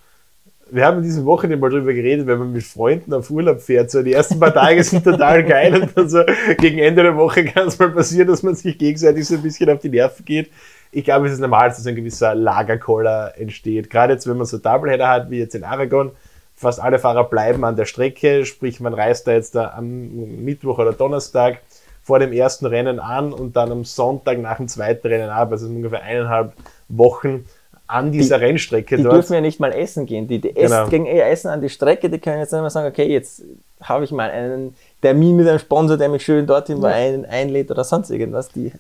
wir 0.72 0.86
haben 0.86 1.04
diese 1.04 1.26
Woche 1.26 1.48
mal 1.56 1.70
drüber 1.70 1.94
geredet, 1.94 2.26
wenn 2.28 2.40
man 2.40 2.52
mit 2.52 2.64
Freunden 2.64 3.14
auf 3.14 3.30
Urlaub 3.30 3.62
fährt. 3.62 3.92
So, 3.92 4.02
die 4.02 4.14
ersten 4.14 4.40
paar 4.40 4.54
Tage 4.54 4.84
sind 4.84 5.04
total 5.04 5.44
geil 5.44 5.82
und 5.82 5.96
dann 5.96 6.10
so 6.10 6.24
gegen 6.58 6.80
Ende 6.80 7.04
der 7.04 7.16
Woche 7.16 7.46
kann 7.46 7.68
es 7.68 7.78
mal 7.78 7.92
passieren, 7.92 8.28
dass 8.28 8.42
man 8.44 8.56
sich 8.56 8.78
gegenseitig 8.78 9.28
so 9.28 9.36
ein 9.36 9.44
bisschen 9.44 9.70
auf 9.70 9.80
die 9.80 9.90
Nerven 9.90 10.26
geht. 10.26 10.50
Ich 10.92 11.04
glaube, 11.04 11.28
es 11.28 11.34
ist 11.34 11.40
normal, 11.40 11.70
dass 11.70 11.86
ein 11.86 11.96
gewisser 11.96 12.34
Lagerkoller 12.34 13.34
entsteht. 13.38 13.90
Gerade 13.90 14.14
jetzt, 14.14 14.28
wenn 14.28 14.38
man 14.38 14.48
so 14.48 14.58
Doubleheader 14.58 15.10
hat, 15.10 15.30
wie 15.30 15.40
jetzt 15.40 15.54
in 15.54 15.64
Aragon, 15.64 16.12
fast 16.56 16.80
alle 16.80 17.00
Fahrer 17.00 17.26
bleiben 17.26 17.64
an 17.64 17.76
der 17.76 17.86
Strecke, 17.86 18.46
sprich, 18.46 18.80
man 18.80 18.94
reist 18.94 19.28
da 19.28 19.34
jetzt 19.34 19.56
da 19.56 19.74
am 19.76 20.44
Mittwoch 20.44 20.80
oder 20.80 20.94
Donnerstag 20.94 21.60
vor 22.02 22.20
dem 22.20 22.32
ersten 22.32 22.66
Rennen 22.66 23.00
an 23.00 23.34
und 23.34 23.56
dann 23.56 23.72
am 23.72 23.84
Sonntag 23.84 24.40
nach 24.40 24.58
dem 24.58 24.68
zweiten 24.68 25.08
Rennen 25.08 25.30
ab. 25.30 25.52
Also 25.52 25.68
ungefähr 25.68 26.04
eineinhalb 26.04 26.54
Wochen 26.88 27.46
an 27.88 28.12
dieser 28.12 28.40
die, 28.40 28.46
Rennstrecke 28.46 28.98
die 28.98 29.04
dort. 29.04 29.14
Die 29.14 29.18
dürfen 29.18 29.34
ja 29.34 29.42
nicht 29.42 29.60
mal 29.60 29.72
essen 29.72 30.06
gehen. 30.06 30.28
Die, 30.28 30.40
die 30.40 30.54
genau. 30.54 30.82
essen, 30.84 30.90
gehen 30.90 31.06
eher 31.06 31.30
essen 31.30 31.50
an 31.50 31.62
die 31.62 31.70
Strecke, 31.70 32.10
die 32.10 32.20
können 32.20 32.40
jetzt 32.40 32.52
nicht 32.52 32.62
mehr 32.62 32.70
sagen, 32.70 32.88
okay, 32.88 33.06
jetzt 33.06 33.44
habe 33.82 34.04
ich 34.04 34.12
mal 34.12 34.30
einen 34.30 34.76
Termin 35.02 35.36
mit 35.36 35.48
einem 35.48 35.60
Sponsor, 35.60 35.98
der 35.98 36.10
mich 36.10 36.24
schön 36.24 36.48
dorthin 36.48 36.82
ja. 36.82 36.90
ein, 36.90 37.26
einlädt 37.26 37.70
oder 37.70 37.84
sonst 37.84 38.10
irgendwas. 38.10 38.50
Die, 38.50 38.72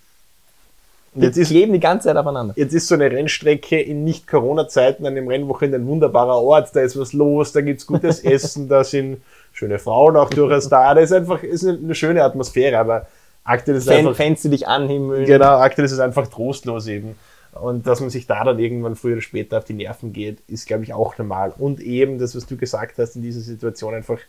die 1.13 1.25
jetzt 1.25 1.37
ist, 1.37 1.51
leben 1.51 1.71
die 1.73 1.79
ganze 1.79 2.07
Zeit 2.07 2.17
aufeinander. 2.17 2.53
Jetzt 2.57 2.73
ist 2.73 2.87
so 2.87 2.95
eine 2.95 3.09
Rennstrecke 3.09 3.79
in 3.79 4.03
Nicht-Corona-Zeiten 4.03 5.05
an 5.05 5.15
dem 5.15 5.27
Rennwochenende 5.27 5.77
ein 5.77 5.87
wunderbarer 5.87 6.41
Ort, 6.41 6.75
da 6.75 6.81
ist 6.81 6.99
was 6.99 7.13
los, 7.13 7.51
da 7.51 7.61
gibt 7.61 7.79
es 7.79 7.87
gutes 7.87 8.19
Essen, 8.23 8.67
da 8.67 8.83
sind 8.83 9.21
schöne 9.53 9.79
Frauen 9.79 10.17
auch 10.17 10.29
durchaus 10.29 10.67
da. 10.67 10.93
Da 10.93 10.99
ist 10.99 11.13
einfach 11.13 11.41
ist 11.43 11.65
eine, 11.65 11.95
schöne 11.95 12.23
Atmosphäre, 12.23 12.77
aber 12.77 13.07
aktuell 13.43 13.77
ist 13.77 13.83
es 13.83 13.89
einfach... 13.89 14.15
Fans, 14.15 14.41
die 14.41 14.49
dich 14.49 14.67
anhimmeln. 14.67 15.25
Genau, 15.25 15.57
aktuell 15.59 15.85
ist 15.85 15.93
es 15.93 15.99
einfach 15.99 16.27
trostlos 16.27 16.87
eben. 16.87 17.15
Und 17.55 17.87
dass 17.87 18.01
man 18.01 18.09
sich 18.09 18.27
da 18.27 18.43
dann 18.43 18.59
irgendwann 18.59 18.95
früher 18.95 19.13
oder 19.13 19.21
später 19.21 19.57
auf 19.57 19.63
die 19.63 19.73
Nerven 19.73 20.11
geht, 20.11 20.39
ist, 20.47 20.67
glaube 20.67 20.83
ich, 20.83 20.93
auch 20.93 21.17
normal. 21.17 21.53
Und 21.57 21.79
eben 21.79 22.19
das, 22.19 22.35
was 22.35 22.45
du 22.45 22.57
gesagt 22.57 22.97
hast, 22.97 23.15
in 23.15 23.21
dieser 23.21 23.39
Situation 23.39 23.93
einfach 23.93 24.19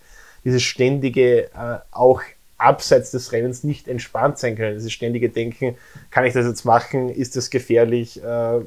dieses 0.45 0.63
ständige, 0.63 1.47
äh, 1.47 1.79
auch 1.91 2.23
abseits 2.59 3.11
des 3.11 3.33
Rennens 3.33 3.65
nicht 3.65 3.89
entspannt 3.89 4.39
sein 4.39 4.57
können. 4.57 4.75
Dieses 4.75 4.93
ständige 4.93 5.29
Denken, 5.29 5.77
kann 6.11 6.25
ich 6.25 6.33
das 6.33 6.47
jetzt 6.47 6.65
machen? 6.65 7.11
Ist 7.11 7.37
das 7.37 7.51
gefährlich? 7.51 8.23
Äh, 8.23 8.61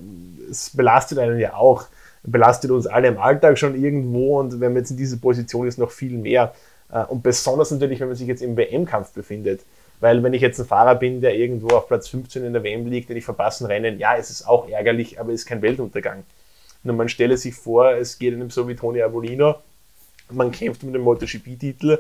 es 0.50 0.72
belastet 0.72 1.19
einen 1.19 1.39
ja 1.39 1.56
auch, 1.56 1.86
belastet 2.24 2.72
uns 2.72 2.86
alle 2.86 3.08
im 3.08 3.17
Alltag 3.17 3.58
schon 3.58 3.82
irgendwo 3.82 4.39
und 4.39 4.60
wenn 4.60 4.74
man 4.74 4.82
jetzt 4.82 4.91
in 4.91 4.98
dieser 4.98 5.17
Position 5.17 5.67
ist, 5.67 5.80
noch 5.80 5.91
viel 5.91 6.17
mehr. 6.17 6.54
Äh, 6.91 7.06
und 7.06 7.24
besonders 7.24 7.72
natürlich, 7.72 8.00
wenn 8.00 8.10
man 8.10 8.17
sich 8.17 8.28
jetzt 8.28 8.41
im 8.41 8.58
WM-Kampf 8.58 9.13
befindet. 9.13 9.62
Weil 10.00 10.24
wenn 10.24 10.34
ich 10.34 10.42
jetzt 10.42 10.60
ein 10.60 10.66
Fahrer 10.66 10.96
bin, 10.96 11.22
der 11.22 11.36
irgendwo 11.36 11.76
auf 11.76 11.88
Platz 11.88 12.08
15 12.08 12.46
in 12.46 12.54
der 12.54 12.64
WM 12.64 12.88
liegt 12.88 13.10
und 13.10 13.18
ich 13.18 13.26
verpasse 13.26 13.66
ein 13.66 13.68
Rennen, 13.68 14.00
ja, 14.00 14.16
es 14.16 14.30
ist 14.30 14.48
auch 14.48 14.70
ärgerlich, 14.70 15.20
aber 15.20 15.34
es 15.34 15.42
ist 15.42 15.46
kein 15.46 15.62
Weltuntergang. 15.62 16.24
Nur 16.84 16.96
man 16.96 17.10
stelle 17.10 17.38
sich 17.38 17.56
vor, 17.56 17.92
es 17.92 18.18
geht 18.18 18.34
einem 18.34 18.50
so 18.50 18.68
wie 18.68 18.76
Toni 18.76 19.02
Avolino, 19.02 19.56
man 20.30 20.52
kämpft 20.52 20.84
mit 20.84 20.96
dem 20.96 21.02
MotoGP-Titel, 21.02 22.00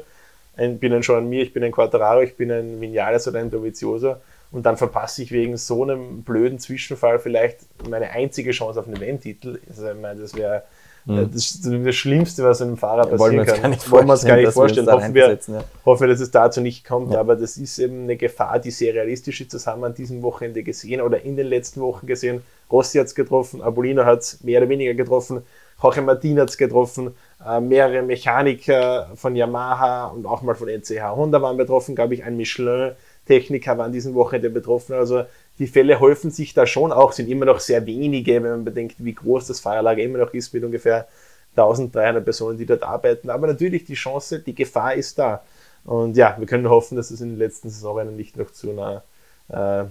ich 0.57 0.79
bin 0.79 0.93
ein 0.93 1.01
Jean 1.01 1.27
Mir, 1.27 1.43
ich 1.43 1.53
bin 1.53 1.63
ein 1.63 1.71
Quattararo, 1.71 2.21
ich 2.21 2.35
bin 2.35 2.51
ein 2.51 2.79
Vinales 2.79 3.27
oder 3.27 3.39
ein 3.39 3.49
Dovizioso 3.49 4.15
und 4.51 4.65
dann 4.65 4.77
verpasse 4.77 5.21
ich 5.23 5.31
wegen 5.31 5.57
so 5.57 5.83
einem 5.83 6.23
blöden 6.23 6.59
Zwischenfall 6.59 7.19
vielleicht 7.19 7.59
meine 7.87 8.09
einzige 8.11 8.51
Chance 8.51 8.79
auf 8.79 8.87
einen 8.87 8.99
WM-Titel. 8.99 9.59
Also, 9.69 9.89
ich 9.89 9.97
meine, 9.97 10.21
das 10.21 10.35
wäre 10.35 10.63
Mhm. 11.05 11.31
Das, 11.31 11.59
das 11.61 11.95
Schlimmste, 11.95 12.43
was 12.43 12.61
einem 12.61 12.77
Fahrer 12.77 13.09
ja, 13.09 13.17
passieren 13.17 13.45
kann. 13.45 13.75
Wollen 13.89 14.07
wir 14.07 14.13
uns 14.13 14.25
gar 14.25 14.37
nicht 14.37 14.51
vorstellen. 14.51 14.89
Hoffen 14.89 15.13
wir, 15.13 15.29
ja. 15.29 15.63
hoffen 15.85 16.01
wir, 16.01 16.07
dass 16.07 16.19
es 16.19 16.31
dazu 16.31 16.61
nicht 16.61 16.85
kommt. 16.85 17.13
Ja. 17.13 17.19
Aber 17.19 17.35
das 17.35 17.57
ist 17.57 17.79
eben 17.79 18.03
eine 18.03 18.17
Gefahr, 18.17 18.59
die 18.59 18.71
sehr 18.71 18.93
realistisch 18.93 19.41
ist. 19.41 19.53
Das 19.53 19.67
haben 19.67 19.81
wir 19.81 19.87
an 19.87 19.95
diesem 19.95 20.21
Wochenende 20.21 20.63
gesehen 20.63 21.01
oder 21.01 21.21
in 21.23 21.35
den 21.35 21.47
letzten 21.47 21.81
Wochen 21.81 22.07
gesehen. 22.07 22.41
Rossi 22.71 22.99
hat 22.99 23.07
es 23.07 23.15
getroffen, 23.15 23.61
Abolino 23.61 24.05
hat 24.05 24.19
es 24.19 24.43
mehr 24.43 24.59
oder 24.59 24.69
weniger 24.69 24.93
getroffen, 24.93 25.41
Jorge 25.81 26.01
Martin 26.01 26.39
hat 26.39 26.49
es 26.49 26.57
getroffen, 26.57 27.15
äh, 27.45 27.59
mehrere 27.59 28.01
Mechaniker 28.03 29.09
von 29.15 29.35
Yamaha 29.35 30.07
und 30.07 30.25
auch 30.25 30.41
mal 30.41 30.55
von 30.55 30.67
NCH 30.67 31.01
Honda 31.15 31.41
waren 31.41 31.57
betroffen, 31.57 31.95
glaube 31.95 32.13
ich, 32.13 32.23
ein 32.23 32.35
Michelin-Techniker 32.37 33.77
war 33.77 33.85
an 33.85 33.91
diesem 33.91 34.13
Wochenende 34.13 34.49
betroffen. 34.49 34.93
Also 34.93 35.23
die 35.59 35.67
Fälle 35.67 35.99
häufen 35.99 36.31
sich 36.31 36.53
da 36.53 36.65
schon 36.65 36.91
auch, 36.91 37.11
sind 37.11 37.29
immer 37.29 37.45
noch 37.45 37.59
sehr 37.59 37.85
wenige, 37.85 38.35
wenn 38.35 38.51
man 38.51 38.65
bedenkt, 38.65 38.95
wie 38.99 39.13
groß 39.13 39.47
das 39.47 39.59
Fahrerlager 39.59 40.01
immer 40.01 40.19
noch 40.19 40.33
ist, 40.33 40.53
mit 40.53 40.63
ungefähr 40.63 41.07
1300 41.55 42.23
Personen, 42.23 42.57
die 42.57 42.65
dort 42.65 42.83
arbeiten. 42.83 43.29
Aber 43.29 43.47
natürlich 43.47 43.85
die 43.85 43.95
Chance, 43.95 44.39
die 44.39 44.55
Gefahr 44.55 44.95
ist 44.95 45.19
da. 45.19 45.43
Und 45.83 46.15
ja, 46.15 46.35
wir 46.37 46.47
können 46.47 46.69
hoffen, 46.69 46.95
dass 46.95 47.11
es 47.11 47.21
in 47.21 47.29
den 47.29 47.37
letzten 47.37 47.69
Saisonrennen 47.69 48.15
nicht 48.15 48.37
noch 48.37 48.51
zu 48.51 48.71
einer 48.71 49.03
äh, 49.49 49.85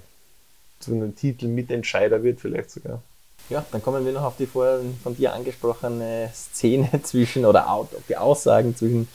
zu 0.81 0.93
einem 0.93 1.15
Titel 1.15 1.47
Mitentscheider 1.47 2.23
wird, 2.23 2.41
vielleicht 2.41 2.71
sogar. 2.71 3.03
Ja, 3.51 3.65
dann 3.73 3.83
kommen 3.83 4.05
wir 4.05 4.13
noch 4.13 4.23
auf 4.23 4.37
die 4.37 4.47
vorhin 4.47 4.97
von 5.03 5.17
dir 5.17 5.33
angesprochene 5.33 6.31
Szene 6.35 6.89
zwischen 7.03 7.45
oder 7.45 7.89
die 8.09 8.17
Aussagen 8.17 8.77
zwischen 8.77 9.09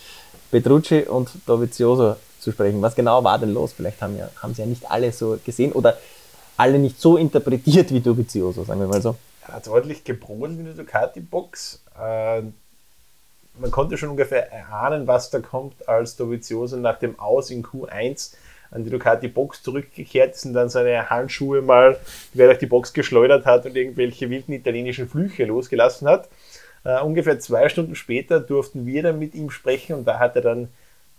Petrucci 0.52 1.04
und 1.04 1.30
Dovizioso 1.46 2.16
zu 2.40 2.52
sprechen. 2.52 2.82
Was 2.82 2.96
genau 2.96 3.24
war 3.24 3.40
denn 3.40 3.54
los? 3.54 3.74
Vielleicht 3.74 4.02
haben, 4.02 4.18
ja, 4.18 4.30
haben 4.42 4.54
sie 4.54 4.62
ja 4.62 4.68
nicht 4.68 4.90
alle 4.90 5.12
so 5.12 5.40
gesehen 5.46 5.72
oder 5.72 5.98
alle 6.58 6.80
nicht 6.80 7.00
so 7.00 7.18
interpretiert 7.18 7.92
wie 7.92 8.00
Dovizioso, 8.00 8.64
sagen 8.64 8.80
wir 8.80 8.88
mal 8.88 9.02
so. 9.02 9.16
Er 9.48 9.56
hat 9.56 9.68
ordentlich 9.68 10.04
gebrodelt 10.04 10.60
in 10.60 10.66
der 10.66 10.74
Ducati-Box. 10.74 11.84
Äh, 12.00 12.42
man 13.60 13.72
konnte 13.72 13.98
schon 13.98 14.10
ungefähr 14.10 14.52
erahnen, 14.52 15.08
was 15.08 15.30
da 15.30 15.40
kommt, 15.40 15.88
als 15.88 16.16
Dovizioso 16.16 16.78
nach 16.78 17.00
dem 17.00 17.20
Aus 17.20 17.50
in 17.50 17.64
Q1 17.64 18.34
an 18.72 18.84
die 18.84 18.90
Ducati-Box 18.90 19.62
zurückgekehrt 19.62 20.36
ist 20.36 20.46
und 20.46 20.54
dann 20.54 20.70
seine 20.70 21.10
Handschuhe 21.10 21.62
mal 21.62 21.98
quer 22.34 22.48
durch 22.48 22.60
die 22.60 22.66
Box 22.66 22.94
geschleudert 22.94 23.46
hat 23.46 23.66
und 23.66 23.76
irgendwelche 23.76 24.30
wilden 24.30 24.54
italienischen 24.54 25.08
Flüche 25.08 25.46
losgelassen 25.46 26.08
hat. 26.08 26.28
Uh, 26.86 27.06
ungefähr 27.06 27.40
zwei 27.40 27.70
Stunden 27.70 27.96
später 27.96 28.42
durften 28.42 28.86
wir 28.86 29.04
dann 29.04 29.18
mit 29.18 29.36
ihm 29.36 29.50
sprechen 29.52 29.96
und 29.96 30.06
da 30.06 30.20
hat 30.20 30.36
er 30.36 30.42
dann 30.42 30.64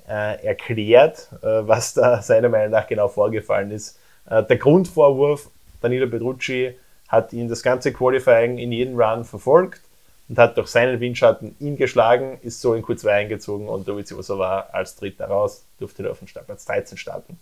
uh, 0.07 0.45
erklärt, 0.45 1.31
uh, 1.43 1.67
was 1.67 1.95
da 1.95 2.21
seiner 2.21 2.51
Meinung 2.51 2.71
nach 2.71 2.87
genau 2.87 3.09
vorgefallen 3.09 3.71
ist. 3.71 3.99
Äh, 4.27 4.43
der 4.45 4.57
Grundvorwurf, 4.57 5.51
Danilo 5.81 6.09
Petrucci 6.09 6.75
hat 7.09 7.33
ihn 7.33 7.49
das 7.49 7.63
ganze 7.63 7.93
Qualifying 7.93 8.59
in 8.59 8.73
jedem 8.73 8.99
Run 8.99 9.25
verfolgt 9.25 9.81
und 10.29 10.39
hat 10.39 10.57
durch 10.57 10.69
seinen 10.69 11.01
Windschatten 11.01 11.55
ihn 11.61 11.77
geschlagen, 11.77 12.39
ist 12.43 12.61
so 12.61 12.75
in 12.75 12.83
Q2 12.83 13.09
eingezogen 13.09 13.69
und 13.69 13.87
Dovizioso 13.87 14.39
war 14.39 14.73
als 14.73 14.97
Dritter 14.97 15.27
raus, 15.27 15.65
durfte 15.79 16.11
auf 16.11 16.19
den 16.19 16.29
Startplatz 16.29 16.65
13 16.65 16.97
starten. 16.97 17.39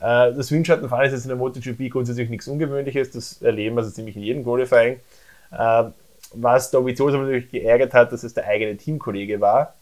Äh, 0.00 0.32
das 0.34 0.52
Windschattenfahren 0.52 1.06
ist 1.06 1.12
jetzt 1.12 1.24
in 1.24 1.30
der 1.30 1.38
MotoGP 1.38 1.90
grundsätzlich 1.90 2.28
nichts 2.28 2.48
Ungewöhnliches, 2.48 3.10
das 3.10 3.40
erleben 3.42 3.76
wir 3.76 3.80
also 3.80 3.92
ziemlich 3.92 4.16
in 4.16 4.22
jedem 4.22 4.44
Qualifying. 4.44 5.00
Äh, 5.50 5.84
was 6.34 6.70
Dovizioso 6.70 7.16
natürlich 7.16 7.50
geärgert 7.50 7.94
hat, 7.94 8.12
dass 8.12 8.22
es 8.22 8.34
der 8.34 8.46
eigene 8.46 8.76
Teamkollege 8.76 9.40
war 9.40 9.74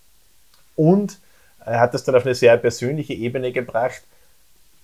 und 0.76 1.18
er 1.64 1.80
hat 1.80 1.94
das 1.94 2.04
dann 2.04 2.14
auf 2.14 2.24
eine 2.24 2.36
sehr 2.36 2.56
persönliche 2.58 3.12
Ebene 3.12 3.50
gebracht, 3.50 4.02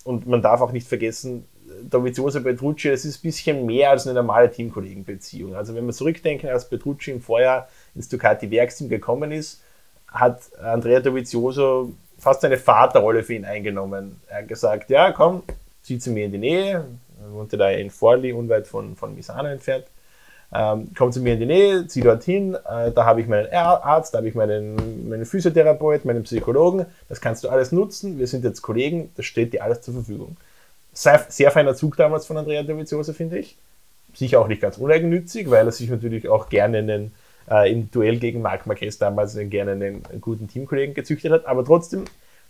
und 0.05 0.27
man 0.27 0.43
darf 0.43 0.61
auch 0.61 0.73
nicht 0.73 0.87
vergessen, 0.87 1.47
Dovizioso 1.89 2.43
Petrucci, 2.43 2.91
das 2.91 3.05
ist 3.05 3.19
ein 3.19 3.23
bisschen 3.23 3.67
mehr 3.67 3.91
als 3.91 4.07
eine 4.07 4.15
normale 4.15 4.51
Teamkollegenbeziehung. 4.51 5.55
Also 5.55 5.75
wenn 5.75 5.87
wir 5.87 5.93
zurückdenken, 5.93 6.49
als 6.49 6.69
Petrucci 6.69 7.11
im 7.11 7.21
Vorjahr 7.21 7.69
ins 7.95 8.09
Ducati 8.09 8.51
Werksteam 8.51 8.89
gekommen 8.89 9.33
ist, 9.33 9.63
hat 10.07 10.41
Andrea 10.63 11.01
Dovizioso 11.01 11.93
fast 12.19 12.45
eine 12.45 12.57
Vaterrolle 12.57 13.23
für 13.23 13.35
ihn 13.35 13.45
eingenommen. 13.45 14.21
Er 14.29 14.39
hat 14.39 14.49
gesagt, 14.49 14.91
ja 14.91 15.13
komm, 15.13 15.43
zieh 15.83 15.99
zu 15.99 16.11
mir 16.11 16.27
in 16.27 16.33
die 16.33 16.39
Nähe, 16.39 16.85
er 17.21 17.33
wohnte 17.33 17.57
da 17.57 17.71
in 17.71 17.91
Forli, 17.91 18.33
unweit 18.33 18.67
von, 18.67 18.97
von 18.97 19.15
Misano 19.15 19.49
entfernt, 19.49 19.87
ähm, 20.55 20.91
komm 20.97 21.11
zu 21.13 21.21
mir 21.21 21.35
in 21.35 21.41
die 21.41 21.47
Nähe, 21.47 21.87
zieh 21.87 22.03
dorthin, 22.03 22.55
äh, 22.55 22.93
da 22.93 23.05
habe 23.05 23.21
ich 23.21 23.27
meinen 23.27 23.53
Arzt, 23.53 24.15
da 24.15 24.19
habe 24.19 24.29
ich 24.29 24.35
meinen, 24.35 25.09
meinen 25.09 25.25
Physiotherapeut, 25.25 26.05
meinen 26.05 26.25
Psychologen, 26.25 26.87
das 27.09 27.21
kannst 27.21 27.43
du 27.43 27.49
alles 27.49 27.73
nutzen, 27.73 28.19
wir 28.19 28.27
sind 28.27 28.45
jetzt 28.45 28.63
Kollegen, 28.63 29.11
das 29.17 29.25
steht 29.27 29.53
dir 29.53 29.65
alles 29.65 29.81
zur 29.81 29.95
Verfügung. 29.95 30.37
Sehr, 30.93 31.25
sehr 31.29 31.51
feiner 31.51 31.75
Zug 31.75 31.97
damals 31.97 32.27
von 32.27 32.37
Andrea 32.37 32.63
Dovizioso, 32.63 33.13
finde 33.13 33.39
ich. 33.39 33.57
Sicher 34.15 34.41
auch 34.41 34.49
nicht 34.49 34.61
ganz 34.61 34.77
uneigennützig, 34.77 35.51
weil 35.51 35.67
er 35.67 35.73
sich 35.73 35.89
natürlich 35.89 36.29
auch 36.29 36.51
gerne 36.51 36.79
einen, 36.79 37.13
äh, 37.51 37.73
im 37.73 37.91
Duell 37.91 38.19
gegen 38.19 38.43
Marc 38.43 38.67
Marquez 38.67 38.99
damals 38.99 39.37
gerne 39.37 39.73
einen, 39.73 40.03
guten 40.21 40.49
Teamkollegen 40.49 40.95
gezüchtet 40.95 41.33
hat, 41.33 41.47
aber 41.47 41.65
trotzdem 41.65 42.05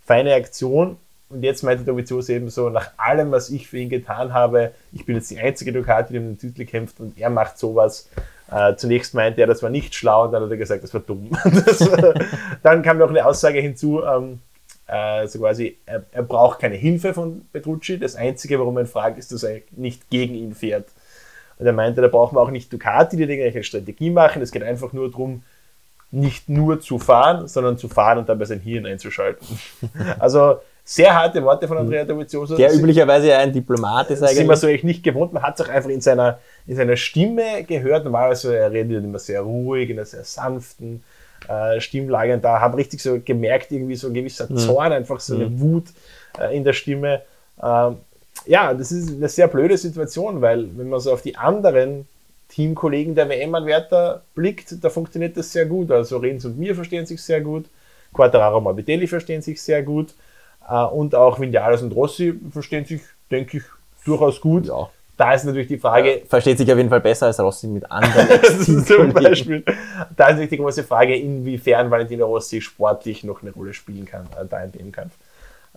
feine 0.05 0.33
Aktion, 0.33 0.97
und 1.29 1.41
jetzt 1.41 1.63
meinte 1.63 1.83
Dovizioso 1.83 2.33
eben 2.33 2.49
so, 2.49 2.69
nach 2.69 2.91
allem, 2.97 3.31
was 3.31 3.49
ich 3.49 3.67
für 3.67 3.79
ihn 3.79 3.89
getan 3.89 4.33
habe, 4.33 4.71
ich 4.91 5.05
bin 5.05 5.15
jetzt 5.15 5.31
die 5.31 5.39
einzige 5.39 5.71
Ducati, 5.73 6.13
die 6.13 6.19
um 6.19 6.25
den 6.25 6.37
Titel 6.37 6.65
kämpft 6.65 6.99
und 6.99 7.17
er 7.17 7.29
macht 7.29 7.57
sowas. 7.57 8.09
Äh, 8.51 8.75
zunächst 8.75 9.15
meinte 9.15 9.41
er, 9.41 9.47
das 9.47 9.63
war 9.63 9.69
nicht 9.69 9.95
schlau 9.95 10.25
und 10.25 10.33
dann 10.33 10.43
hat 10.43 10.51
er 10.51 10.57
gesagt, 10.57 10.83
das 10.83 10.93
war 10.93 11.01
dumm. 11.01 11.31
das, 11.43 11.81
äh, 11.81 12.13
dann 12.61 12.83
kam 12.83 12.99
noch 12.99 13.09
eine 13.09 13.25
Aussage 13.25 13.59
hinzu, 13.59 14.03
ähm, 14.03 14.39
äh, 14.87 15.27
so 15.27 15.39
quasi, 15.39 15.77
er, 15.85 16.03
er, 16.11 16.23
braucht 16.23 16.59
keine 16.59 16.75
Hilfe 16.75 17.13
von 17.13 17.45
Petrucci. 17.51 17.99
Das 17.99 18.15
Einzige, 18.15 18.59
warum 18.59 18.77
er 18.77 18.83
ihn 18.83 18.87
fragt, 18.87 19.17
ist, 19.17 19.31
dass 19.31 19.43
er 19.43 19.61
nicht 19.71 20.09
gegen 20.09 20.35
ihn 20.35 20.53
fährt. 20.53 20.87
Und 21.57 21.65
er 21.65 21.73
meinte, 21.73 22.01
da 22.01 22.07
brauchen 22.07 22.35
wir 22.35 22.41
auch 22.41 22.51
nicht 22.51 22.71
Ducati, 22.71 23.15
die 23.15 23.23
irgendwelche 23.23 23.63
Strategie 23.63 24.09
machen. 24.09 24.41
Es 24.41 24.51
geht 24.51 24.63
einfach 24.63 24.91
nur 24.91 25.09
darum, 25.09 25.43
nicht 26.11 26.47
nur 26.47 26.79
zu 26.79 26.99
fahren, 26.99 27.47
sondern 27.47 27.77
zu 27.77 27.87
fahren 27.87 28.19
und 28.19 28.29
dabei 28.29 28.45
sein 28.45 28.59
Hirn 28.59 28.85
einzuschalten. 28.85 29.47
also 30.19 30.59
sehr 30.83 31.15
harte 31.15 31.41
Worte 31.43 31.67
von 31.67 31.77
Andrea 31.77 32.03
Dovizioso. 32.03 32.57
Der 32.57 32.73
üblicherweise 32.73 33.29
ja 33.29 33.37
ein 33.39 33.53
Diplomat 33.53 34.11
ist 34.11 34.21
eigentlich. 34.21 34.37
Sind 34.37 34.47
wir 34.47 34.57
so 34.57 34.67
eigentlich 34.67 34.83
nicht 34.83 35.03
gewohnt. 35.03 35.31
Man 35.31 35.41
hat 35.41 35.59
es 35.59 35.65
auch 35.65 35.69
einfach 35.69 35.89
in 35.89 36.01
seiner, 36.01 36.39
in 36.67 36.75
seiner 36.75 36.97
Stimme 36.97 37.63
gehört. 37.63 38.03
Normalerweise 38.03 38.55
er 38.55 38.71
redet 38.71 39.03
immer 39.03 39.19
sehr 39.19 39.41
ruhig, 39.41 39.89
in 39.89 39.97
einer 39.97 40.05
sehr 40.05 40.25
sanften 40.25 41.03
äh, 41.47 41.79
Stimmlage. 41.79 42.33
Und 42.33 42.43
da 42.43 42.59
habe 42.59 42.79
ich 42.79 42.85
richtig 42.85 43.01
so 43.01 43.19
gemerkt, 43.19 43.71
irgendwie 43.71 43.95
so 43.95 44.07
ein 44.07 44.13
gewisser 44.13 44.47
mhm. 44.49 44.57
Zorn, 44.57 44.91
einfach 44.91 45.19
so 45.19 45.35
eine 45.35 45.47
mhm. 45.47 45.59
Wut 45.59 45.85
äh, 46.39 46.55
in 46.55 46.63
der 46.63 46.73
Stimme. 46.73 47.21
Ähm, 47.61 47.97
ja, 48.45 48.73
das 48.73 48.91
ist 48.91 49.09
eine 49.09 49.29
sehr 49.29 49.47
blöde 49.47 49.77
Situation, 49.77 50.41
weil 50.41 50.67
wenn 50.77 50.89
man 50.89 50.99
so 50.99 51.13
auf 51.13 51.21
die 51.21 51.35
anderen 51.35 52.07
Teamkollegen 52.49 53.15
der 53.15 53.29
WM-Anwärter 53.29 54.23
blickt, 54.35 54.83
da 54.83 54.89
funktioniert 54.89 55.37
das 55.37 55.51
sehr 55.51 55.65
gut. 55.65 55.91
Also 55.91 56.17
Renz 56.17 56.45
und 56.45 56.57
mir 56.57 56.75
verstehen 56.75 57.05
sich 57.05 57.21
sehr 57.21 57.41
gut. 57.41 57.65
Quattararo 58.13 58.57
und 58.57 58.63
Morbidelli 58.63 59.07
verstehen 59.07 59.41
sich 59.41 59.61
sehr 59.61 59.83
gut. 59.83 60.13
Äh, 60.67 60.83
und 60.83 61.15
auch 61.15 61.39
Vinales 61.39 61.81
und 61.81 61.95
Rossi 61.95 62.33
verstehen 62.51 62.85
sich, 62.85 63.01
denke 63.31 63.57
ich, 63.57 63.63
durchaus 64.05 64.41
gut. 64.41 64.67
Ja. 64.67 64.89
Da 65.15 65.33
ist 65.33 65.43
natürlich 65.45 65.67
die 65.67 65.77
Frage. 65.77 66.19
Ja, 66.19 66.25
versteht 66.27 66.57
sich 66.57 66.71
auf 66.71 66.77
jeden 66.77 66.89
Fall 66.89 67.01
besser 67.01 67.27
als 67.27 67.39
Rossi 67.39 67.67
mit 67.67 67.89
anderen. 67.91 68.85
zum 68.85 69.13
Beispiel. 69.13 69.63
Da 70.15 70.27
ist 70.27 70.33
natürlich 70.33 70.49
die 70.49 70.57
große 70.57 70.83
Frage, 70.83 71.15
inwiefern 71.15 71.91
Valentino 71.91 72.25
Rossi 72.25 72.61
sportlich 72.61 73.23
noch 73.23 73.41
eine 73.41 73.51
Rolle 73.51 73.73
spielen 73.73 74.05
kann, 74.05 74.25
äh, 74.39 74.45
da 74.49 74.63
in 74.63 74.71
dem 74.71 74.91
Kampf. 74.91 75.13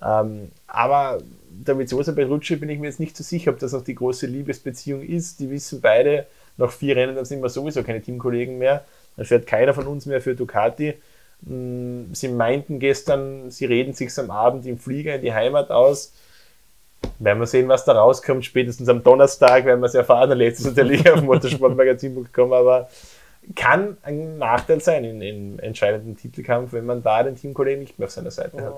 Ähm, 0.02 0.50
aber 0.66 1.18
der 1.48 1.78
Viziosa 1.78 2.12
Petrucci 2.12 2.56
bin 2.56 2.68
ich 2.68 2.78
mir 2.78 2.86
jetzt 2.86 3.00
nicht 3.00 3.16
so 3.16 3.24
sicher, 3.24 3.50
ob 3.50 3.58
das 3.58 3.72
noch 3.72 3.82
die 3.84 3.94
große 3.94 4.26
Liebesbeziehung 4.26 5.02
ist. 5.02 5.40
Die 5.40 5.50
wissen 5.50 5.80
beide, 5.80 6.26
nach 6.56 6.70
vier 6.70 6.96
Rennen, 6.96 7.16
dann 7.16 7.24
sind 7.24 7.42
wir 7.42 7.48
sowieso 7.48 7.82
keine 7.82 8.00
Teamkollegen 8.00 8.58
mehr. 8.58 8.84
Dann 9.16 9.26
fährt 9.26 9.46
keiner 9.46 9.74
von 9.74 9.86
uns 9.86 10.06
mehr 10.06 10.20
für 10.20 10.34
Ducati. 10.34 10.94
Mm, 11.42 12.12
sie 12.12 12.28
meinten 12.28 12.78
gestern, 12.78 13.50
sie 13.50 13.66
reden 13.66 13.92
sich 13.92 14.16
am 14.18 14.30
Abend 14.30 14.66
im 14.66 14.78
Flieger 14.78 15.16
in 15.16 15.22
die 15.22 15.34
Heimat 15.34 15.70
aus. 15.70 16.12
Werden 17.18 17.38
wir 17.38 17.46
sehen, 17.46 17.68
was 17.68 17.84
da 17.84 17.92
rauskommt. 17.92 18.44
Spätestens 18.44 18.88
am 18.88 19.02
Donnerstag 19.02 19.64
werden 19.64 19.80
wir 19.80 19.86
es 19.86 19.94
erfahren. 19.94 20.36
Letztes 20.36 20.66
natürlich 20.66 21.10
auf 21.10 21.22
motorsportmagazin.com, 21.22 22.52
aber 22.52 22.88
kann 23.54 23.96
ein 24.02 24.38
Nachteil 24.38 24.80
sein 24.80 25.04
in, 25.04 25.22
in 25.22 25.58
entscheidenden 25.60 26.16
Titelkampf, 26.16 26.72
wenn 26.72 26.84
man 26.84 27.02
da 27.02 27.22
den 27.22 27.36
Teamkollegen 27.36 27.80
nicht 27.80 27.98
mehr 27.98 28.06
auf 28.06 28.12
seiner 28.12 28.30
Seite 28.30 28.60
hat. 28.60 28.74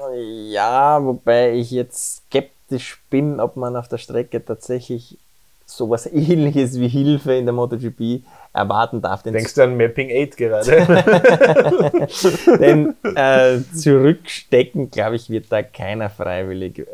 Ja, 0.50 1.02
wobei 1.02 1.54
ich 1.54 1.70
jetzt 1.70 2.22
skeptisch 2.28 3.00
bin, 3.08 3.40
ob 3.40 3.56
man 3.56 3.76
auf 3.76 3.88
der 3.88 3.98
Strecke 3.98 4.44
tatsächlich 4.44 5.16
sowas 5.64 6.06
ähnliches 6.12 6.78
wie 6.78 6.88
Hilfe 6.88 7.34
in 7.34 7.46
der 7.46 7.54
MotoGP 7.54 8.22
erwarten 8.52 9.00
darf. 9.00 9.22
Denkst 9.22 9.54
du 9.54 9.62
an 9.62 9.76
Mapping 9.76 10.10
8 10.10 10.36
gerade? 10.36 10.70
denn 12.60 12.94
äh, 13.14 13.60
zurückstecken, 13.74 14.90
glaube 14.90 15.16
ich, 15.16 15.30
wird 15.30 15.46
da 15.50 15.62
keiner 15.62 16.10
freiwillig. 16.10 16.80
Äh, 16.80 16.84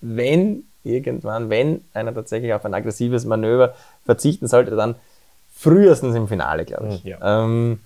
wenn 0.00 0.64
irgendwann, 0.84 1.50
wenn 1.50 1.84
einer 1.92 2.14
tatsächlich 2.14 2.52
auf 2.54 2.64
ein 2.64 2.74
aggressives 2.74 3.24
Manöver 3.24 3.74
verzichten 4.04 4.48
sollte, 4.48 4.74
dann 4.76 4.94
frühestens 5.54 6.16
im 6.16 6.28
Finale, 6.28 6.64
glaube 6.64 6.88
ich. 6.88 7.04
Mhm, 7.04 7.10
ja. 7.10 7.44
Ähm, 7.44 7.80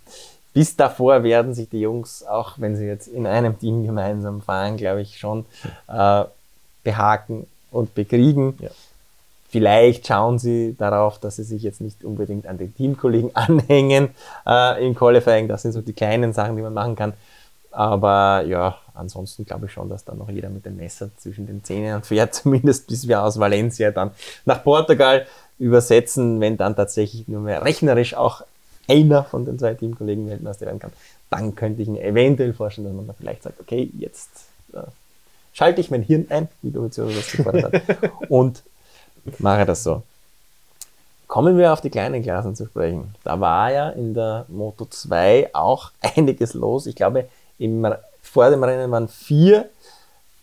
bis 0.52 0.76
davor 0.76 1.24
werden 1.24 1.54
sich 1.54 1.68
die 1.68 1.80
Jungs, 1.80 2.22
auch 2.22 2.54
wenn 2.58 2.76
sie 2.76 2.86
jetzt 2.86 3.08
in 3.08 3.26
einem 3.26 3.58
Team 3.58 3.84
gemeinsam 3.84 4.40
fahren, 4.40 4.76
glaube 4.76 5.02
ich, 5.02 5.18
schon 5.18 5.44
äh, 5.88 6.24
behaken 6.84 7.46
und 7.72 7.94
bekriegen. 7.94 8.56
Ja. 8.60 8.70
Vielleicht 9.48 10.06
schauen 10.06 10.38
sie 10.38 10.76
darauf, 10.78 11.18
dass 11.18 11.36
sie 11.36 11.42
sich 11.42 11.62
jetzt 11.62 11.80
nicht 11.80 12.04
unbedingt 12.04 12.46
an 12.46 12.58
den 12.58 12.74
Teamkollegen 12.74 13.30
anhängen 13.34 14.10
äh, 14.46 14.86
im 14.86 14.94
Qualifying. 14.94 15.48
Das 15.48 15.62
sind 15.62 15.72
so 15.72 15.80
die 15.80 15.92
kleinen 15.92 16.32
Sachen, 16.32 16.54
die 16.54 16.62
man 16.62 16.74
machen 16.74 16.94
kann. 16.94 17.14
Aber 17.72 18.44
ja, 18.46 18.78
ansonsten 18.94 19.44
glaube 19.44 19.66
ich 19.66 19.72
schon, 19.72 19.88
dass 19.88 20.04
da 20.04 20.14
noch 20.14 20.30
jeder 20.30 20.48
mit 20.48 20.64
dem 20.64 20.76
Messer 20.76 21.10
zwischen 21.16 21.46
den 21.46 21.62
Zähnen 21.64 22.02
fährt, 22.02 22.34
zumindest 22.34 22.86
bis 22.86 23.06
wir 23.06 23.22
aus 23.22 23.38
Valencia 23.38 23.90
dann 23.90 24.12
nach 24.44 24.62
Portugal 24.62 25.26
übersetzen, 25.58 26.40
wenn 26.40 26.56
dann 26.56 26.74
tatsächlich 26.76 27.28
nur 27.28 27.40
mehr 27.40 27.64
rechnerisch 27.64 28.14
auch 28.14 28.42
einer 28.88 29.24
von 29.24 29.44
den 29.44 29.58
zwei 29.58 29.74
Teamkollegen 29.74 30.28
Weltmeister 30.28 30.66
werden 30.66 30.78
kann. 30.78 30.92
Dann 31.30 31.54
könnte 31.54 31.82
ich 31.82 31.88
mir 31.88 32.02
eventuell 32.02 32.52
vorstellen, 32.52 32.88
dass 32.88 32.96
man 32.96 33.06
da 33.06 33.14
vielleicht 33.18 33.42
sagt, 33.42 33.60
okay, 33.60 33.90
jetzt 33.98 34.30
äh, 34.72 34.82
schalte 35.52 35.80
ich 35.80 35.90
mein 35.90 36.02
Hirn 36.02 36.26
ein, 36.28 36.48
wie 36.62 36.70
Dovizioso 36.70 37.14
das 37.14 37.32
gefordert 37.32 37.72
hat, 37.72 37.82
und 38.28 38.62
mache 39.38 39.64
das 39.64 39.84
so. 39.84 40.02
Kommen 41.26 41.56
wir 41.56 41.72
auf 41.72 41.80
die 41.80 41.90
kleinen 41.90 42.22
Klassen 42.22 42.54
zu 42.54 42.66
sprechen. 42.66 43.14
Da 43.24 43.40
war 43.40 43.72
ja 43.72 43.88
in 43.90 44.14
der 44.14 44.44
Moto 44.48 44.84
2 44.84 45.50
auch 45.54 45.90
einiges 46.00 46.54
los. 46.54 46.86
Ich 46.86 46.94
glaube, 46.94 47.28
im, 47.58 47.86
vor 48.34 48.50
dem 48.50 48.64
Rennen 48.64 48.90
waren 48.90 49.06
vier 49.06 49.70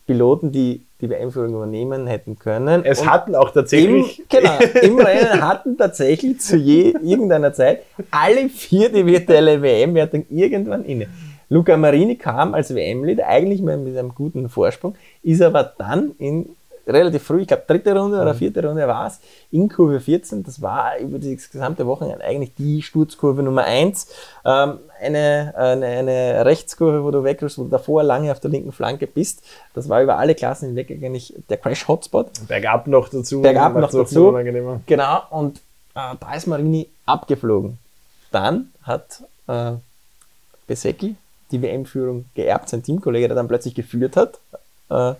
Piloten, 0.07 0.53
die 0.53 0.85
die 1.01 1.09
WM-Führung 1.09 1.55
übernehmen 1.55 2.07
hätten 2.07 2.39
können. 2.39 2.85
Es 2.85 3.01
Und 3.01 3.11
hatten 3.11 3.35
auch 3.35 3.51
tatsächlich. 3.51 4.19
Im, 4.19 4.25
genau, 4.29 4.57
im 4.81 4.97
Rennen 4.97 5.41
hatten 5.41 5.77
tatsächlich 5.77 6.39
zu 6.39 6.55
je, 6.55 6.93
irgendeiner 7.03 7.51
Zeit 7.51 7.81
alle 8.09 8.47
vier 8.47 8.89
die 8.89 9.05
virtuelle 9.05 9.61
WM-Wertung 9.61 10.25
irgendwann 10.29 10.85
inne. 10.85 11.07
Luca 11.49 11.75
Marini 11.75 12.15
kam 12.15 12.53
als 12.53 12.73
WM-Leader 12.73 13.27
eigentlich 13.27 13.61
mit 13.61 13.97
einem 13.97 14.15
guten 14.15 14.47
Vorsprung, 14.47 14.95
ist 15.21 15.41
aber 15.41 15.73
dann 15.77 16.11
in 16.17 16.55
relativ 16.87 17.23
früh, 17.23 17.41
ich 17.41 17.47
glaube 17.47 17.63
dritte 17.67 17.95
Runde 17.95 18.21
oder 18.21 18.33
mhm. 18.33 18.37
vierte 18.37 18.65
Runde 18.65 18.87
war 18.87 19.07
es, 19.07 19.19
in 19.51 19.69
Kurve 19.69 19.99
14. 19.99 20.43
Das 20.43 20.61
war 20.61 20.97
über 20.97 21.19
das 21.19 21.49
gesamte 21.49 21.85
Wochenende 21.85 22.23
eigentlich 22.23 22.53
die 22.55 22.81
Sturzkurve 22.81 23.43
Nummer 23.43 23.63
1. 23.63 24.07
Ähm, 24.45 24.79
eine, 25.01 25.53
eine, 25.55 25.85
eine 25.85 26.45
Rechtskurve, 26.45 27.03
wo 27.03 27.11
du 27.11 27.23
wegrufst, 27.23 27.57
wo 27.57 27.63
du 27.63 27.69
davor 27.69 28.03
lange 28.03 28.31
auf 28.31 28.39
der 28.39 28.51
linken 28.51 28.71
Flanke 28.71 29.07
bist. 29.07 29.43
Das 29.73 29.89
war 29.89 30.01
über 30.01 30.17
alle 30.17 30.35
Klassen 30.35 30.67
hinweg 30.67 30.91
eigentlich 30.91 31.33
der 31.49 31.57
Crash-Hotspot. 31.57 32.47
Bergab 32.47 32.87
noch 32.87 33.09
dazu. 33.09 33.41
Bergab 33.41 33.75
noch 33.75 33.91
dazu. 33.91 34.31
Genau, 34.85 35.21
und 35.31 35.57
äh, 35.95 36.15
da 36.19 36.33
ist 36.35 36.47
Marini 36.47 36.87
abgeflogen. 37.05 37.77
Dann 38.31 38.71
hat 38.83 39.23
äh, 39.47 39.73
Besecchi 40.67 41.15
die 41.51 41.61
WM-Führung 41.61 42.25
geerbt, 42.33 42.69
sein 42.69 42.83
Teamkollege, 42.83 43.27
der 43.27 43.35
dann 43.35 43.47
plötzlich 43.47 43.75
geführt 43.75 44.15
hat. 44.15 44.39
Äh, 44.89 45.15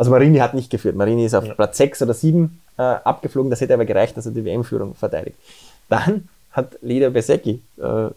also 0.00 0.10
Marini 0.10 0.38
hat 0.38 0.54
nicht 0.54 0.70
geführt. 0.70 0.96
Marini 0.96 1.26
ist 1.26 1.34
auf 1.34 1.44
ja. 1.44 1.52
Platz 1.52 1.76
6 1.76 2.00
oder 2.00 2.14
7 2.14 2.58
äh, 2.78 2.82
abgeflogen. 2.82 3.50
Das 3.50 3.60
hätte 3.60 3.74
aber 3.74 3.84
gereicht, 3.84 4.16
dass 4.16 4.24
er 4.24 4.32
die 4.32 4.42
WM-Führung 4.42 4.94
verteidigt. 4.94 5.36
Dann 5.90 6.26
hat 6.52 6.78
Leder 6.80 7.10
Besecki 7.10 7.60
äh, 7.76 8.08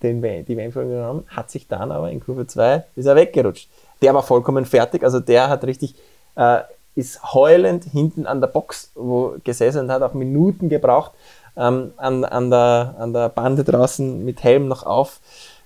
den, 0.00 0.22
die 0.22 0.56
WM-Führung 0.56 0.90
genommen, 0.90 1.24
hat 1.26 1.50
sich 1.50 1.66
dann 1.66 1.90
aber 1.90 2.12
in 2.12 2.20
Kurve 2.20 2.46
2 2.46 2.84
ist 2.94 3.06
er 3.06 3.16
weggerutscht. 3.16 3.68
Der 4.00 4.14
war 4.14 4.22
vollkommen 4.22 4.64
fertig. 4.64 5.02
Also 5.02 5.18
der 5.18 5.48
hat 5.48 5.64
richtig, 5.64 5.96
äh, 6.36 6.60
ist 6.94 7.34
heulend 7.34 7.82
hinten 7.86 8.24
an 8.24 8.40
der 8.40 8.46
Box 8.46 8.92
wo 8.94 9.34
gesessen 9.42 9.80
und 9.80 9.90
hat 9.90 10.02
auch 10.02 10.14
Minuten 10.14 10.68
gebraucht, 10.68 11.10
ähm, 11.56 11.94
an, 11.96 12.24
an, 12.24 12.48
der, 12.48 12.94
an 12.96 13.12
der 13.12 13.28
Bande 13.30 13.64
draußen 13.64 14.24
mit 14.24 14.44
Helm 14.44 14.68
noch 14.68 14.84
auf, 14.84 15.18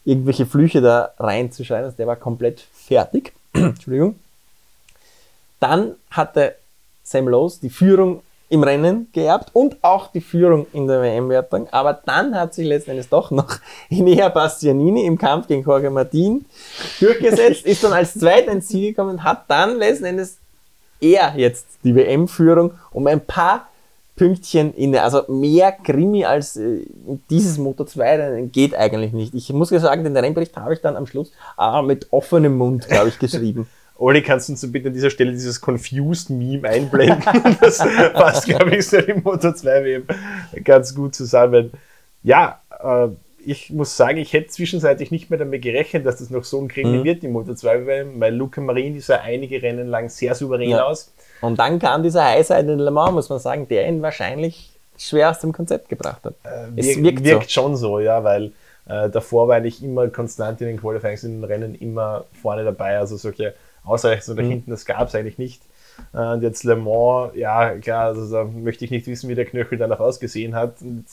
irgendwelche 0.07 0.47
Flüche 0.47 0.81
da 0.81 1.11
reinzuschreien. 1.19 1.85
Also 1.85 1.99
der 1.99 2.07
war 2.07 2.17
komplett 2.17 2.65
fertig. 2.73 3.35
Entschuldigung. 3.53 4.15
Dann 5.61 5.95
hatte 6.11 6.57
Sam 7.03 7.29
Lowe 7.29 7.53
die 7.63 7.71
Führung 7.71 8.23
im 8.49 8.65
Rennen 8.65 9.09
geerbt 9.13 9.51
und 9.53 9.77
auch 9.83 10.09
die 10.09 10.21
Führung 10.21 10.67
in 10.73 10.89
der 10.89 11.01
WM-Wertung. 11.01 11.69
Aber 11.71 12.01
dann 12.05 12.35
hat 12.35 12.53
sich 12.53 12.67
letztendlich 12.67 13.09
doch 13.09 13.31
noch 13.31 13.59
Inea 13.89 14.29
Bastianini 14.29 15.07
im 15.07 15.17
Kampf 15.17 15.47
gegen 15.47 15.63
Jorge 15.63 15.89
Martin 15.89 16.45
durchgesetzt, 16.99 17.65
ist 17.65 17.85
dann 17.85 17.93
als 17.93 18.15
Zweiter 18.15 18.51
ins 18.51 18.67
Ziel 18.67 18.89
gekommen, 18.89 19.23
hat 19.23 19.45
dann 19.49 19.79
letzten 19.79 20.07
Endes 20.07 20.39
er 21.01 21.35
jetzt 21.37 21.67
die 21.85 21.95
WM-Führung 21.95 22.73
um 22.91 23.07
ein 23.07 23.25
paar 23.25 23.69
Pünktchen 24.17 24.75
inne. 24.75 25.03
Also 25.03 25.23
mehr 25.29 25.73
Krimi 25.73 26.25
als 26.25 26.57
äh, 26.57 26.85
dieses 27.31 27.57
Moto 27.57 27.85
2 27.85 28.49
geht 28.53 28.75
eigentlich 28.75 29.13
nicht. 29.13 29.33
Ich 29.35 29.51
muss 29.53 29.71
ja 29.71 29.79
sagen, 29.79 30.05
den 30.05 30.17
Rennbericht 30.17 30.57
habe 30.57 30.75
ich 30.75 30.81
dann 30.83 30.97
am 30.97 31.07
Schluss 31.07 31.33
ah, 31.57 31.81
mit 31.81 32.09
offenem 32.11 32.59
Mund, 32.59 32.87
glaube 32.89 33.09
ich, 33.09 33.19
geschrieben. 33.19 33.67
Oli, 34.01 34.23
kannst 34.23 34.49
du 34.49 34.55
uns 34.55 34.73
bitte 34.73 34.89
an 34.89 34.95
dieser 34.95 35.11
Stelle 35.11 35.31
dieses 35.31 35.61
Confused-Meme 35.61 36.67
einblenden? 36.67 37.23
das 37.61 37.79
passt, 38.15 38.47
glaube 38.47 38.75
ich, 38.77 38.89
so 38.89 38.97
im 38.97 39.23
Moto 39.23 39.53
2 39.53 39.85
WM 39.85 40.07
ganz 40.65 40.95
gut 40.95 41.15
zusammen. 41.15 41.71
Ja, 42.23 42.63
äh, 42.83 43.09
ich 43.45 43.69
muss 43.69 43.95
sagen, 43.95 44.17
ich 44.17 44.33
hätte 44.33 44.49
zwischenzeitlich 44.49 45.11
nicht 45.11 45.29
mehr 45.29 45.39
damit 45.39 45.61
gerechnet, 45.61 46.07
dass 46.07 46.17
das 46.17 46.31
noch 46.31 46.45
so 46.45 46.59
ein 46.63 46.69
Krimi 46.69 46.99
mhm. 46.99 47.05
wird 47.05 47.25
im 47.25 47.33
Moto 47.33 47.55
2 47.55 47.87
WM, 47.87 48.21
weil 48.21 48.35
Luca 48.35 48.63
Marini 48.63 49.01
sah 49.01 49.17
einige 49.17 49.61
Rennen 49.61 49.89
lang 49.89 50.09
sehr 50.09 50.35
souverän 50.35 50.71
ja. 50.71 50.85
aus. 50.85 51.13
Und 51.43 51.59
dann 51.59 51.79
kam 51.79 52.03
dieser 52.03 52.25
Highside 52.25 52.73
in 52.73 52.79
Le 52.79 52.91
Mans, 52.91 53.13
muss 53.13 53.29
man 53.29 53.39
sagen, 53.39 53.69
der 53.69 53.87
ihn 53.87 54.01
wahrscheinlich 54.01 54.71
schwer 54.97 55.29
aus 55.29 55.41
dem 55.41 55.53
Konzept 55.53 55.91
gebracht 55.91 56.25
hat. 56.25 56.35
Äh, 56.45 56.81
es 56.81 56.97
wirkt, 57.03 57.23
wirkt 57.23 57.51
so. 57.51 57.61
schon 57.61 57.77
so, 57.77 58.01
ja, 58.01 58.25
weil 58.25 58.53
äh, 58.87 59.11
davor 59.11 59.47
war 59.47 59.63
ich 59.63 59.85
immer 59.85 60.09
konstant 60.09 60.63
in 60.63 60.69
den 60.69 60.81
Qualifyings, 60.81 61.23
in 61.23 61.43
den 61.43 61.45
Rennen 61.45 61.75
immer 61.75 62.25
vorne 62.41 62.65
dabei. 62.65 62.97
Also 62.97 63.19
solche 63.19 63.53
Ausreichend 63.91 64.29
oder 64.29 64.43
mhm. 64.43 64.51
hinten, 64.51 64.71
das 64.71 64.85
gab 64.85 65.09
es 65.09 65.15
eigentlich 65.15 65.39
nicht. 65.39 65.63
Äh, 66.15 66.33
und 66.33 66.43
jetzt 66.43 66.65
Le 66.65 66.77
Mans, 66.77 67.35
ja 67.35 67.77
klar, 67.79 68.07
also 68.07 68.31
da 68.31 68.45
möchte 68.45 68.85
ich 68.85 68.91
nicht 68.91 69.07
wissen, 69.07 69.29
wie 69.29 69.35
der 69.35 69.47
Knöchel 69.47 69.79
danach 69.79 70.01
ausgesehen 70.01 70.55
hat. 70.55 70.81
Und 70.81 71.05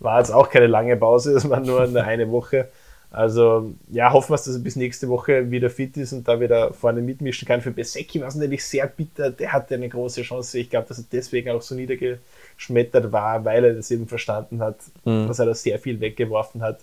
war 0.00 0.18
jetzt 0.18 0.30
auch 0.30 0.48
keine 0.48 0.66
lange 0.66 0.96
Pause, 0.96 1.34
es 1.34 1.48
war 1.48 1.60
nur 1.60 1.82
eine, 1.82 2.04
eine 2.04 2.30
Woche. 2.30 2.68
Also 3.12 3.72
ja, 3.90 4.12
hoffen 4.12 4.30
wir, 4.30 4.36
dass 4.36 4.46
er 4.46 4.60
bis 4.60 4.76
nächste 4.76 5.08
Woche 5.08 5.50
wieder 5.50 5.68
fit 5.68 5.96
ist 5.96 6.12
und 6.12 6.28
da 6.28 6.38
wieder 6.38 6.72
vorne 6.72 7.02
mitmischen 7.02 7.46
kann. 7.46 7.60
Für 7.60 7.72
Besecki 7.72 8.20
war 8.20 8.28
es 8.28 8.36
natürlich 8.36 8.64
sehr 8.64 8.86
bitter, 8.86 9.30
der 9.30 9.52
hatte 9.52 9.74
eine 9.74 9.88
große 9.88 10.22
Chance. 10.22 10.58
Ich 10.58 10.70
glaube, 10.70 10.86
dass 10.88 10.98
er 10.98 11.04
deswegen 11.10 11.50
auch 11.50 11.60
so 11.60 11.74
niedergeschmettert 11.74 13.10
war, 13.10 13.44
weil 13.44 13.64
er 13.64 13.74
das 13.74 13.90
eben 13.90 14.06
verstanden 14.06 14.60
hat, 14.60 14.76
mhm. 15.04 15.26
dass 15.26 15.40
er 15.40 15.46
da 15.46 15.54
sehr 15.54 15.80
viel 15.80 16.00
weggeworfen 16.00 16.62
hat. 16.62 16.80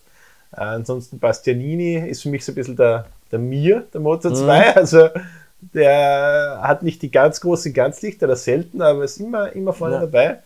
Äh, 0.51 0.59
ansonsten 0.59 1.17
Bastianini 1.17 2.09
ist 2.09 2.23
für 2.23 2.29
mich 2.29 2.43
so 2.43 2.51
ein 2.51 2.55
bisschen 2.55 2.75
der, 2.75 3.05
der 3.31 3.39
Mir, 3.39 3.85
der 3.93 4.01
Motor 4.01 4.33
2. 4.33 4.59
Mhm. 4.59 4.65
Also 4.75 5.09
der 5.73 6.59
hat 6.61 6.83
nicht 6.83 7.01
die 7.01 7.11
ganz 7.11 7.41
großen 7.41 7.73
Ganzlichter, 7.73 8.27
das 8.27 8.43
selten, 8.43 8.81
aber 8.81 9.03
ist 9.03 9.19
immer, 9.19 9.51
immer 9.53 9.73
vorne 9.73 9.95
ja. 9.95 10.01
dabei. 10.01 10.39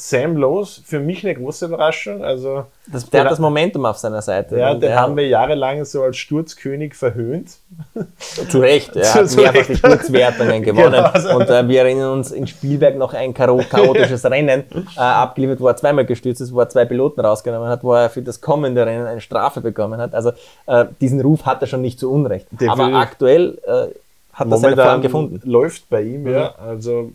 Sam 0.00 0.36
Lowe's 0.36 0.80
für 0.82 0.98
mich 0.98 1.24
eine 1.24 1.34
große 1.34 1.66
Überraschung. 1.66 2.24
Also, 2.24 2.64
das, 2.86 3.04
der, 3.04 3.10
der 3.10 3.24
hat 3.24 3.32
das 3.32 3.38
Momentum 3.38 3.84
auf 3.84 3.98
seiner 3.98 4.22
Seite. 4.22 4.58
Ja, 4.58 4.74
den 4.74 4.94
haben 4.94 5.14
wir 5.14 5.28
jahrelang 5.28 5.84
so 5.84 6.02
als 6.02 6.16
Sturzkönig 6.16 6.94
verhöhnt. 6.94 7.50
Zu 8.18 8.60
Recht, 8.60 8.96
er 8.96 9.14
hat 9.14 9.36
mehrfach 9.36 9.66
die 9.66 9.76
Sturzwertungen 9.76 10.62
gewonnen. 10.64 10.92
Genau, 10.92 11.02
also 11.04 11.36
und 11.36 11.50
äh, 11.50 11.68
wir 11.68 11.82
erinnern 11.82 12.12
uns 12.12 12.32
in 12.32 12.46
Spielberg 12.46 12.96
noch 12.96 13.12
ein 13.12 13.34
chaotisches 13.34 14.24
Rennen 14.24 14.64
äh, 14.96 15.00
abgeliefert, 15.00 15.60
wo 15.60 15.68
er 15.68 15.76
zweimal 15.76 16.06
gestürzt 16.06 16.40
ist, 16.40 16.54
wo 16.54 16.60
er 16.60 16.68
zwei 16.70 16.86
Piloten 16.86 17.20
rausgenommen 17.20 17.68
hat, 17.68 17.84
wo 17.84 17.92
er 17.92 18.08
für 18.08 18.22
das 18.22 18.40
kommende 18.40 18.86
Rennen 18.86 19.06
eine 19.06 19.20
Strafe 19.20 19.60
bekommen 19.60 20.00
hat. 20.00 20.14
Also 20.14 20.32
äh, 20.66 20.86
diesen 21.00 21.20
Ruf 21.20 21.44
hat 21.44 21.60
er 21.60 21.66
schon 21.66 21.82
nicht 21.82 22.00
zu 22.00 22.10
Unrecht. 22.10 22.46
Aber 22.66 22.94
aktuell 22.94 23.58
äh, 23.66 23.94
hat 24.32 24.50
er 24.50 24.56
seine 24.56 24.76
Form 24.76 25.02
gefunden. 25.02 25.40
Läuft 25.44 25.90
bei 25.90 26.02
ihm, 26.02 26.26
ja. 26.26 26.54
Also 26.58 27.12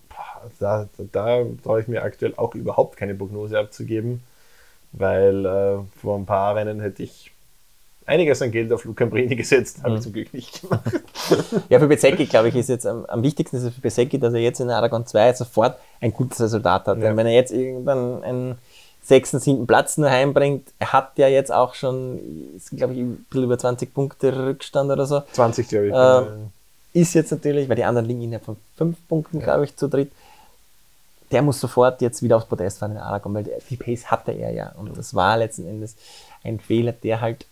da, 0.59 0.87
da 1.11 1.43
traue 1.63 1.81
ich 1.81 1.87
mir 1.87 2.03
aktuell 2.03 2.33
auch 2.37 2.55
überhaupt 2.55 2.97
keine 2.97 3.15
Prognose 3.15 3.57
abzugeben, 3.59 4.23
weil 4.91 5.45
äh, 5.45 5.77
vor 6.01 6.17
ein 6.17 6.25
paar 6.25 6.55
Rennen 6.55 6.79
hätte 6.79 7.03
ich 7.03 7.31
einiges 8.05 8.41
an 8.41 8.51
Geld 8.51 8.71
auf 8.71 8.85
Luca 8.85 9.05
Brini 9.05 9.35
gesetzt, 9.35 9.79
habe 9.79 9.91
mhm. 9.91 9.95
ich 9.97 10.03
zum 10.03 10.13
Glück 10.13 10.33
nicht 10.33 10.61
gemacht. 10.61 10.83
Ja, 11.69 11.79
für 11.79 11.87
Bezecki, 11.87 12.25
glaube 12.25 12.49
ich, 12.49 12.55
ist 12.55 12.69
jetzt 12.69 12.85
am, 12.85 13.05
am 13.05 13.23
wichtigsten 13.23 13.57
ist 13.57 13.73
für 13.73 13.81
Bezecki, 13.81 14.19
dass 14.19 14.33
er 14.33 14.41
jetzt 14.41 14.59
in 14.59 14.69
Aragon 14.69 15.07
2 15.07 15.33
sofort 15.33 15.77
ein 15.99 16.13
gutes 16.13 16.39
Resultat 16.39 16.85
hat. 16.85 16.97
Ja. 16.97 17.05
Denn 17.05 17.17
wenn 17.17 17.25
er 17.25 17.33
jetzt 17.33 17.51
irgendwann 17.51 18.23
einen 18.23 18.59
sechsten, 19.03 19.39
siebten 19.39 19.65
Platz 19.65 19.97
nur 19.97 20.09
heimbringt, 20.09 20.67
er 20.77 20.93
hat 20.93 21.17
ja 21.17 21.27
jetzt 21.27 21.51
auch 21.51 21.73
schon, 21.73 22.19
glaube 22.71 22.93
ich, 22.93 22.99
ein 22.99 23.25
bisschen 23.29 23.45
über 23.45 23.57
20 23.57 23.93
Punkte 23.93 24.45
Rückstand 24.45 24.91
oder 24.91 25.05
so. 25.05 25.23
20, 25.31 25.67
glaube 25.67 25.87
ich. 25.87 25.93
Äh, 25.93 27.01
ist 27.01 27.13
jetzt 27.13 27.31
natürlich, 27.31 27.67
weil 27.67 27.75
die 27.75 27.83
anderen 27.83 28.07
liegen 28.07 28.21
innerhalb 28.21 28.45
von 28.45 28.57
fünf 28.77 28.97
Punkten, 29.07 29.39
ja. 29.39 29.45
glaube 29.45 29.65
ich, 29.65 29.75
zu 29.75 29.87
dritt 29.87 30.11
der 31.35 31.41
muss 31.41 31.59
sofort 31.59 32.01
jetzt 32.01 32.23
wieder 32.23 32.37
aufs 32.37 32.45
Podest 32.45 32.79
fahren 32.79 32.93
in 32.93 32.97
Aragon, 32.97 33.33
weil 33.33 33.45
die 33.69 33.75
Pace 33.75 34.09
hatte 34.09 34.31
er 34.31 34.51
ja. 34.53 34.71
Und 34.77 34.97
das 34.97 35.13
war 35.13 35.35
letzten 35.35 35.67
Endes 35.67 35.97
ein 36.45 36.61
Fehler, 36.61 36.93
der 36.93 37.19
halt 37.19 37.45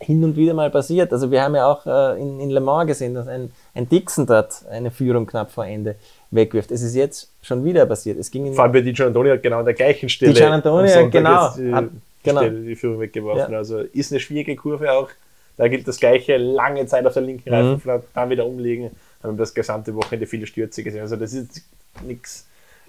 hin 0.00 0.22
und 0.22 0.36
wieder 0.36 0.52
mal 0.52 0.68
passiert. 0.68 1.10
Also 1.10 1.30
wir 1.30 1.42
haben 1.42 1.54
ja 1.54 1.66
auch 1.66 1.86
äh, 1.86 2.20
in, 2.20 2.40
in 2.40 2.50
Le 2.50 2.60
Mans 2.60 2.88
gesehen, 2.88 3.14
dass 3.14 3.26
ein, 3.26 3.52
ein 3.74 3.88
Dixon 3.88 4.26
dort 4.26 4.66
eine 4.70 4.90
Führung 4.90 5.26
knapp 5.26 5.50
vor 5.50 5.64
Ende 5.64 5.96
wegwirft. 6.30 6.70
Es 6.70 6.82
ist 6.82 6.94
jetzt 6.94 7.30
schon 7.40 7.64
wieder 7.64 7.86
passiert. 7.86 8.18
Es 8.18 8.30
ging 8.30 8.52
vor 8.52 8.64
allem 8.64 8.72
bei 8.72 8.82
Di 8.82 8.92
Giannantoni 8.92 9.30
hat 9.30 9.42
genau 9.42 9.60
an 9.60 9.64
der 9.64 9.72
gleichen 9.72 10.10
Stelle. 10.10 10.34
Di 10.34 10.38
Giannantoni, 10.38 11.10
genau. 11.10 11.54
Hat, 11.54 11.88
genau. 12.22 12.40
Stelle 12.40 12.60
die 12.60 12.76
Führung 12.76 13.00
weggeworfen. 13.00 13.50
Ja. 13.50 13.58
Also 13.58 13.78
ist 13.78 14.12
eine 14.12 14.20
schwierige 14.20 14.56
Kurve 14.56 14.92
auch. 14.92 15.08
Da 15.56 15.68
gilt 15.68 15.88
das 15.88 15.98
Gleiche, 15.98 16.36
lange 16.36 16.84
Zeit 16.84 17.06
auf 17.06 17.14
der 17.14 17.22
linken 17.22 17.48
Reifen, 17.48 17.80
mhm. 17.82 18.02
dann 18.12 18.28
wieder 18.28 18.44
umlegen. 18.44 18.90
Haben 19.22 19.38
das 19.38 19.54
gesamte 19.54 19.94
Wochenende 19.94 20.26
viele 20.26 20.46
Stürze 20.46 20.82
gesehen. 20.82 21.00
Also 21.00 21.16
das 21.16 21.32
ist 21.32 21.62
nichts 22.06 22.46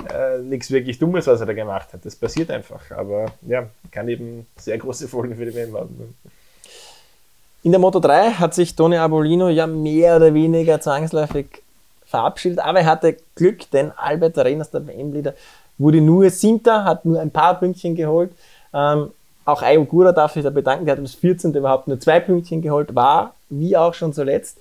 äh, 0.10 0.40
nichts 0.40 0.72
wirklich 0.72 1.00
Dummes, 1.00 1.28
was 1.28 1.40
er 1.40 1.46
da 1.46 1.54
gemacht 1.54 1.94
hat. 1.94 2.06
Das 2.06 2.16
passiert 2.16 2.50
einfach. 2.52 2.92
Aber 2.92 3.32
ja, 3.48 3.68
kann 3.92 4.08
eben 4.08 4.48
sehr 4.58 4.78
große 4.78 5.08
Folgen 5.08 5.36
für 5.36 5.46
die 5.46 5.54
WM 5.54 5.76
haben. 5.76 6.16
In 7.64 7.72
der 7.72 7.80
Moto 7.80 8.00
3 8.00 8.32
hat 8.32 8.56
sich 8.56 8.76
Tony 8.76 8.98
Abolino 8.98 9.50
ja 9.50 9.68
mehr 9.68 10.16
oder 10.16 10.34
weniger 10.34 10.82
zwangsläufig 10.82 11.46
verabschiedet, 12.06 12.60
aber 12.60 12.80
er 12.80 12.88
hatte 12.88 13.18
Glück, 13.36 13.70
denn 13.72 13.92
Albert 13.96 14.38
Arenas, 14.38 14.72
der 14.72 14.86
WM-Leader, 14.86 15.34
wurde 15.78 16.02
nur 16.02 16.30
Siebter, 16.30 16.84
hat 16.84 17.06
nur 17.06 17.20
ein 17.20 17.32
paar 17.32 17.60
Pünktchen 17.60 17.96
geholt. 17.96 18.32
Ähm, 18.74 19.12
auch 19.46 19.62
Ayogura 19.62 20.12
darf 20.12 20.34
sich 20.34 20.44
da 20.44 20.50
bedanken, 20.50 20.86
der 20.86 20.98
hat 20.98 21.04
das 21.04 21.14
14. 21.16 21.54
überhaupt 21.54 21.88
nur 21.88 22.00
zwei 22.00 22.20
Pünktchen 22.20 22.62
geholt, 22.62 22.94
war, 22.96 23.36
wie 23.50 23.78
auch 23.78 23.94
schon 23.94 24.14
zuletzt, 24.14 24.58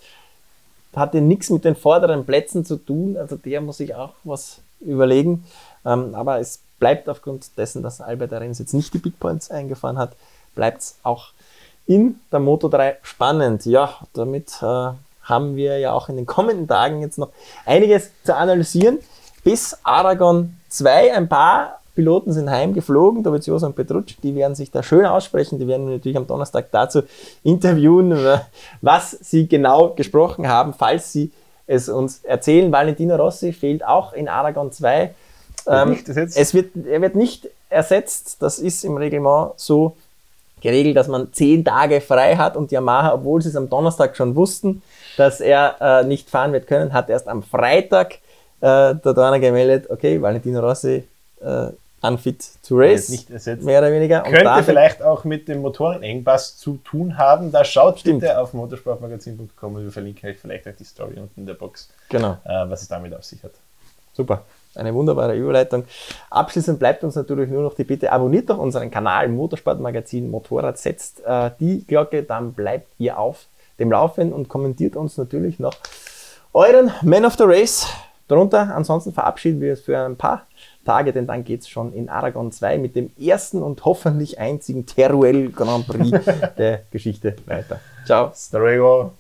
hatte 0.95 1.21
nichts 1.21 1.51
mit 1.51 1.65
den 1.65 1.77
vorderen 1.77 2.25
Plätzen 2.25 2.65
zu 2.65 2.77
tun, 2.77 3.17
also 3.17 3.37
der 3.37 3.61
muss 3.61 3.79
sich 3.79 3.95
auch 3.95 4.15
was 4.25 4.61
überlegen. 4.81 5.45
Ähm, 5.85 6.15
aber 6.15 6.41
es 6.41 6.61
bleibt 6.79 7.09
aufgrund 7.09 7.57
dessen, 7.59 7.83
dass 7.83 8.01
Albert 8.01 8.33
Arenas 8.33 8.59
jetzt 8.59 8.75
nicht 8.75 8.93
die 8.95 8.99
Big 8.99 9.19
Points 9.21 9.51
eingefahren 9.51 9.99
hat, 9.99 10.13
bleibt 10.55 10.81
es 10.81 10.99
auch 11.03 11.29
in 11.87 12.21
der 12.33 12.41
Moto 12.41 12.69
3 12.69 12.99
spannend. 13.03 13.67
Ja, 13.67 13.97
damit 14.15 14.63
äh, 14.63 14.91
haben 15.23 15.57
wir 15.57 15.79
ja 15.79 15.93
auch 15.93 16.09
in 16.09 16.17
den 16.17 16.27
kommenden 16.27 16.67
Tagen 16.67 17.01
jetzt 17.03 17.19
noch 17.19 17.31
einiges 17.67 18.11
zu 18.25 18.35
analysieren. 18.35 18.99
Bis 19.45 19.79
Aragon 19.83 20.57
2 20.69 21.15
ein 21.15 21.29
paar 21.29 21.81
Piloten 21.95 22.33
sind 22.33 22.49
heimgeflogen, 22.49 23.23
Dovizioso 23.23 23.67
und 23.67 23.75
Petrucci, 23.75 24.17
die 24.23 24.35
werden 24.35 24.55
sich 24.55 24.71
da 24.71 24.83
schön 24.83 25.05
aussprechen, 25.05 25.59
die 25.59 25.67
werden 25.67 25.91
natürlich 25.91 26.17
am 26.17 26.27
Donnerstag 26.27 26.71
dazu 26.71 27.03
interviewen, 27.43 28.17
was 28.81 29.11
sie 29.11 29.49
genau 29.49 29.91
gesprochen 29.91 30.49
haben, 30.49 30.73
falls 30.73 31.13
sie 31.13 31.33
es 31.71 31.89
uns 31.89 32.25
erzählen. 32.25 32.73
Valentino 32.73 33.17
Rossi 33.17 33.53
fehlt 33.53 33.87
auch 33.87 34.13
in 34.13 34.29
Aragon 34.29 34.73
2. 34.73 35.15
Ähm, 35.69 35.99
es 36.07 36.53
wird, 36.53 36.73
er 36.87 37.01
wird 37.01 37.15
nicht 37.15 37.49
ersetzt. 37.69 38.39
Das 38.41 38.59
ist 38.59 38.85
im 38.85 38.97
Reglement 38.97 39.53
so 39.57 39.97
geregelt, 40.61 40.97
dass 40.97 41.07
man 41.07 41.33
zehn 41.33 41.65
Tage 41.65 42.01
frei 42.01 42.37
hat 42.37 42.57
und 42.57 42.73
Yamaha, 42.73 43.15
obwohl 43.15 43.41
sie 43.41 43.51
es 43.51 43.57
am 43.57 43.71
Donnerstag 43.71 44.17
schon 44.17 44.35
wussten, 44.35 44.83
dass 45.17 45.41
er 45.41 45.77
äh, 45.81 46.05
nicht 46.05 46.29
fahren 46.29 46.53
wird 46.53 46.67
können, 46.67 46.93
hat 46.93 47.09
erst 47.09 47.29
am 47.29 47.43
Freitag 47.43 48.15
äh, 48.61 48.95
der 48.95 49.15
Donner 49.15 49.39
gemeldet, 49.39 49.89
okay, 49.91 50.21
Valentino 50.21 50.61
Rossi 50.61 51.05
äh, 51.41 51.69
unfit 52.03 52.45
to 52.67 52.77
race, 52.77 53.09
nicht 53.09 53.31
ersetzt. 53.31 53.65
mehr 53.65 53.81
oder 53.81 53.93
weniger. 53.93 54.25
Und 54.25 54.33
Könnte 54.33 54.63
vielleicht 54.65 55.03
auch 55.03 55.25
mit 55.25 55.49
dem 55.49 55.61
Motorenengpass 55.61 56.57
zu 56.57 56.79
tun 56.79 57.19
haben. 57.19 57.53
Da 57.53 57.65
schaut 57.65 58.01
Stimmt. 58.01 58.21
bitte 58.21 58.39
auf 58.39 58.55
motorsportmagazin.com 58.55 59.75
und 59.75 59.85
wir 59.85 59.93
verlinken 59.93 60.31
euch 60.31 60.39
vielleicht 60.39 60.67
auch 60.69 60.77
die 60.79 60.85
Story 60.85 61.19
unten 61.19 61.41
in 61.41 61.47
der 61.47 61.55
Box, 61.55 61.91
genau. 62.09 62.39
Äh, 62.45 62.69
was 62.69 62.83
es 62.83 62.89
damit 62.89 63.15
auf 63.15 63.25
sich 63.25 63.43
hat. 63.43 63.53
Super. 64.13 64.45
Eine 64.75 64.95
wunderbare 64.95 65.37
Überleitung. 65.37 65.85
Abschließend 66.31 66.79
bleibt 66.79 67.03
uns 67.03 67.17
natürlich 67.17 67.51
nur 67.51 67.63
noch 67.63 67.75
die 67.75 67.85
Bitte, 67.85 68.13
abonniert 68.13 68.49
doch 68.51 68.59
unseren 68.59 68.91
Kanal 68.91 69.29
Motorsportmagazin 69.29 70.31
Motorrad 70.31 70.79
setzt 70.79 71.25
äh, 71.25 71.51
die 71.59 71.85
Glocke, 71.87 72.23
dann 72.23 72.53
bleibt 72.53 72.93
ihr 72.99 73.19
auf 73.19 73.47
dem 73.81 73.91
Laufen 73.91 74.33
und 74.33 74.49
kommentiert 74.49 74.95
uns 74.95 75.17
natürlich 75.17 75.59
noch 75.59 75.75
euren 76.53 76.93
Man 77.03 77.25
of 77.25 77.35
the 77.37 77.45
Race 77.45 77.87
drunter. 78.29 78.75
Ansonsten 78.75 79.13
verabschieden 79.13 79.61
wir 79.61 79.73
uns 79.73 79.81
für 79.81 79.99
ein 79.99 80.17
paar 80.17 80.47
Tage, 80.85 81.13
denn 81.13 81.27
dann 81.27 81.45
geht 81.45 81.61
es 81.61 81.69
schon 81.69 81.93
in 81.93 82.09
Aragon 82.09 82.53
2 82.53 82.79
mit 82.79 82.97
dem 82.97 83.11
ersten 83.19 83.63
und 83.63 83.85
hoffentlich 83.85 84.39
einzigen 84.39 84.87
Teruel 84.87 85.51
Grand 85.51 85.87
Prix 85.87 86.11
der 86.59 86.83
Geschichte 86.91 87.37
weiter. 87.47 87.81
Ciao. 88.05 88.31
Hasta 88.31 88.59
luego. 88.59 89.13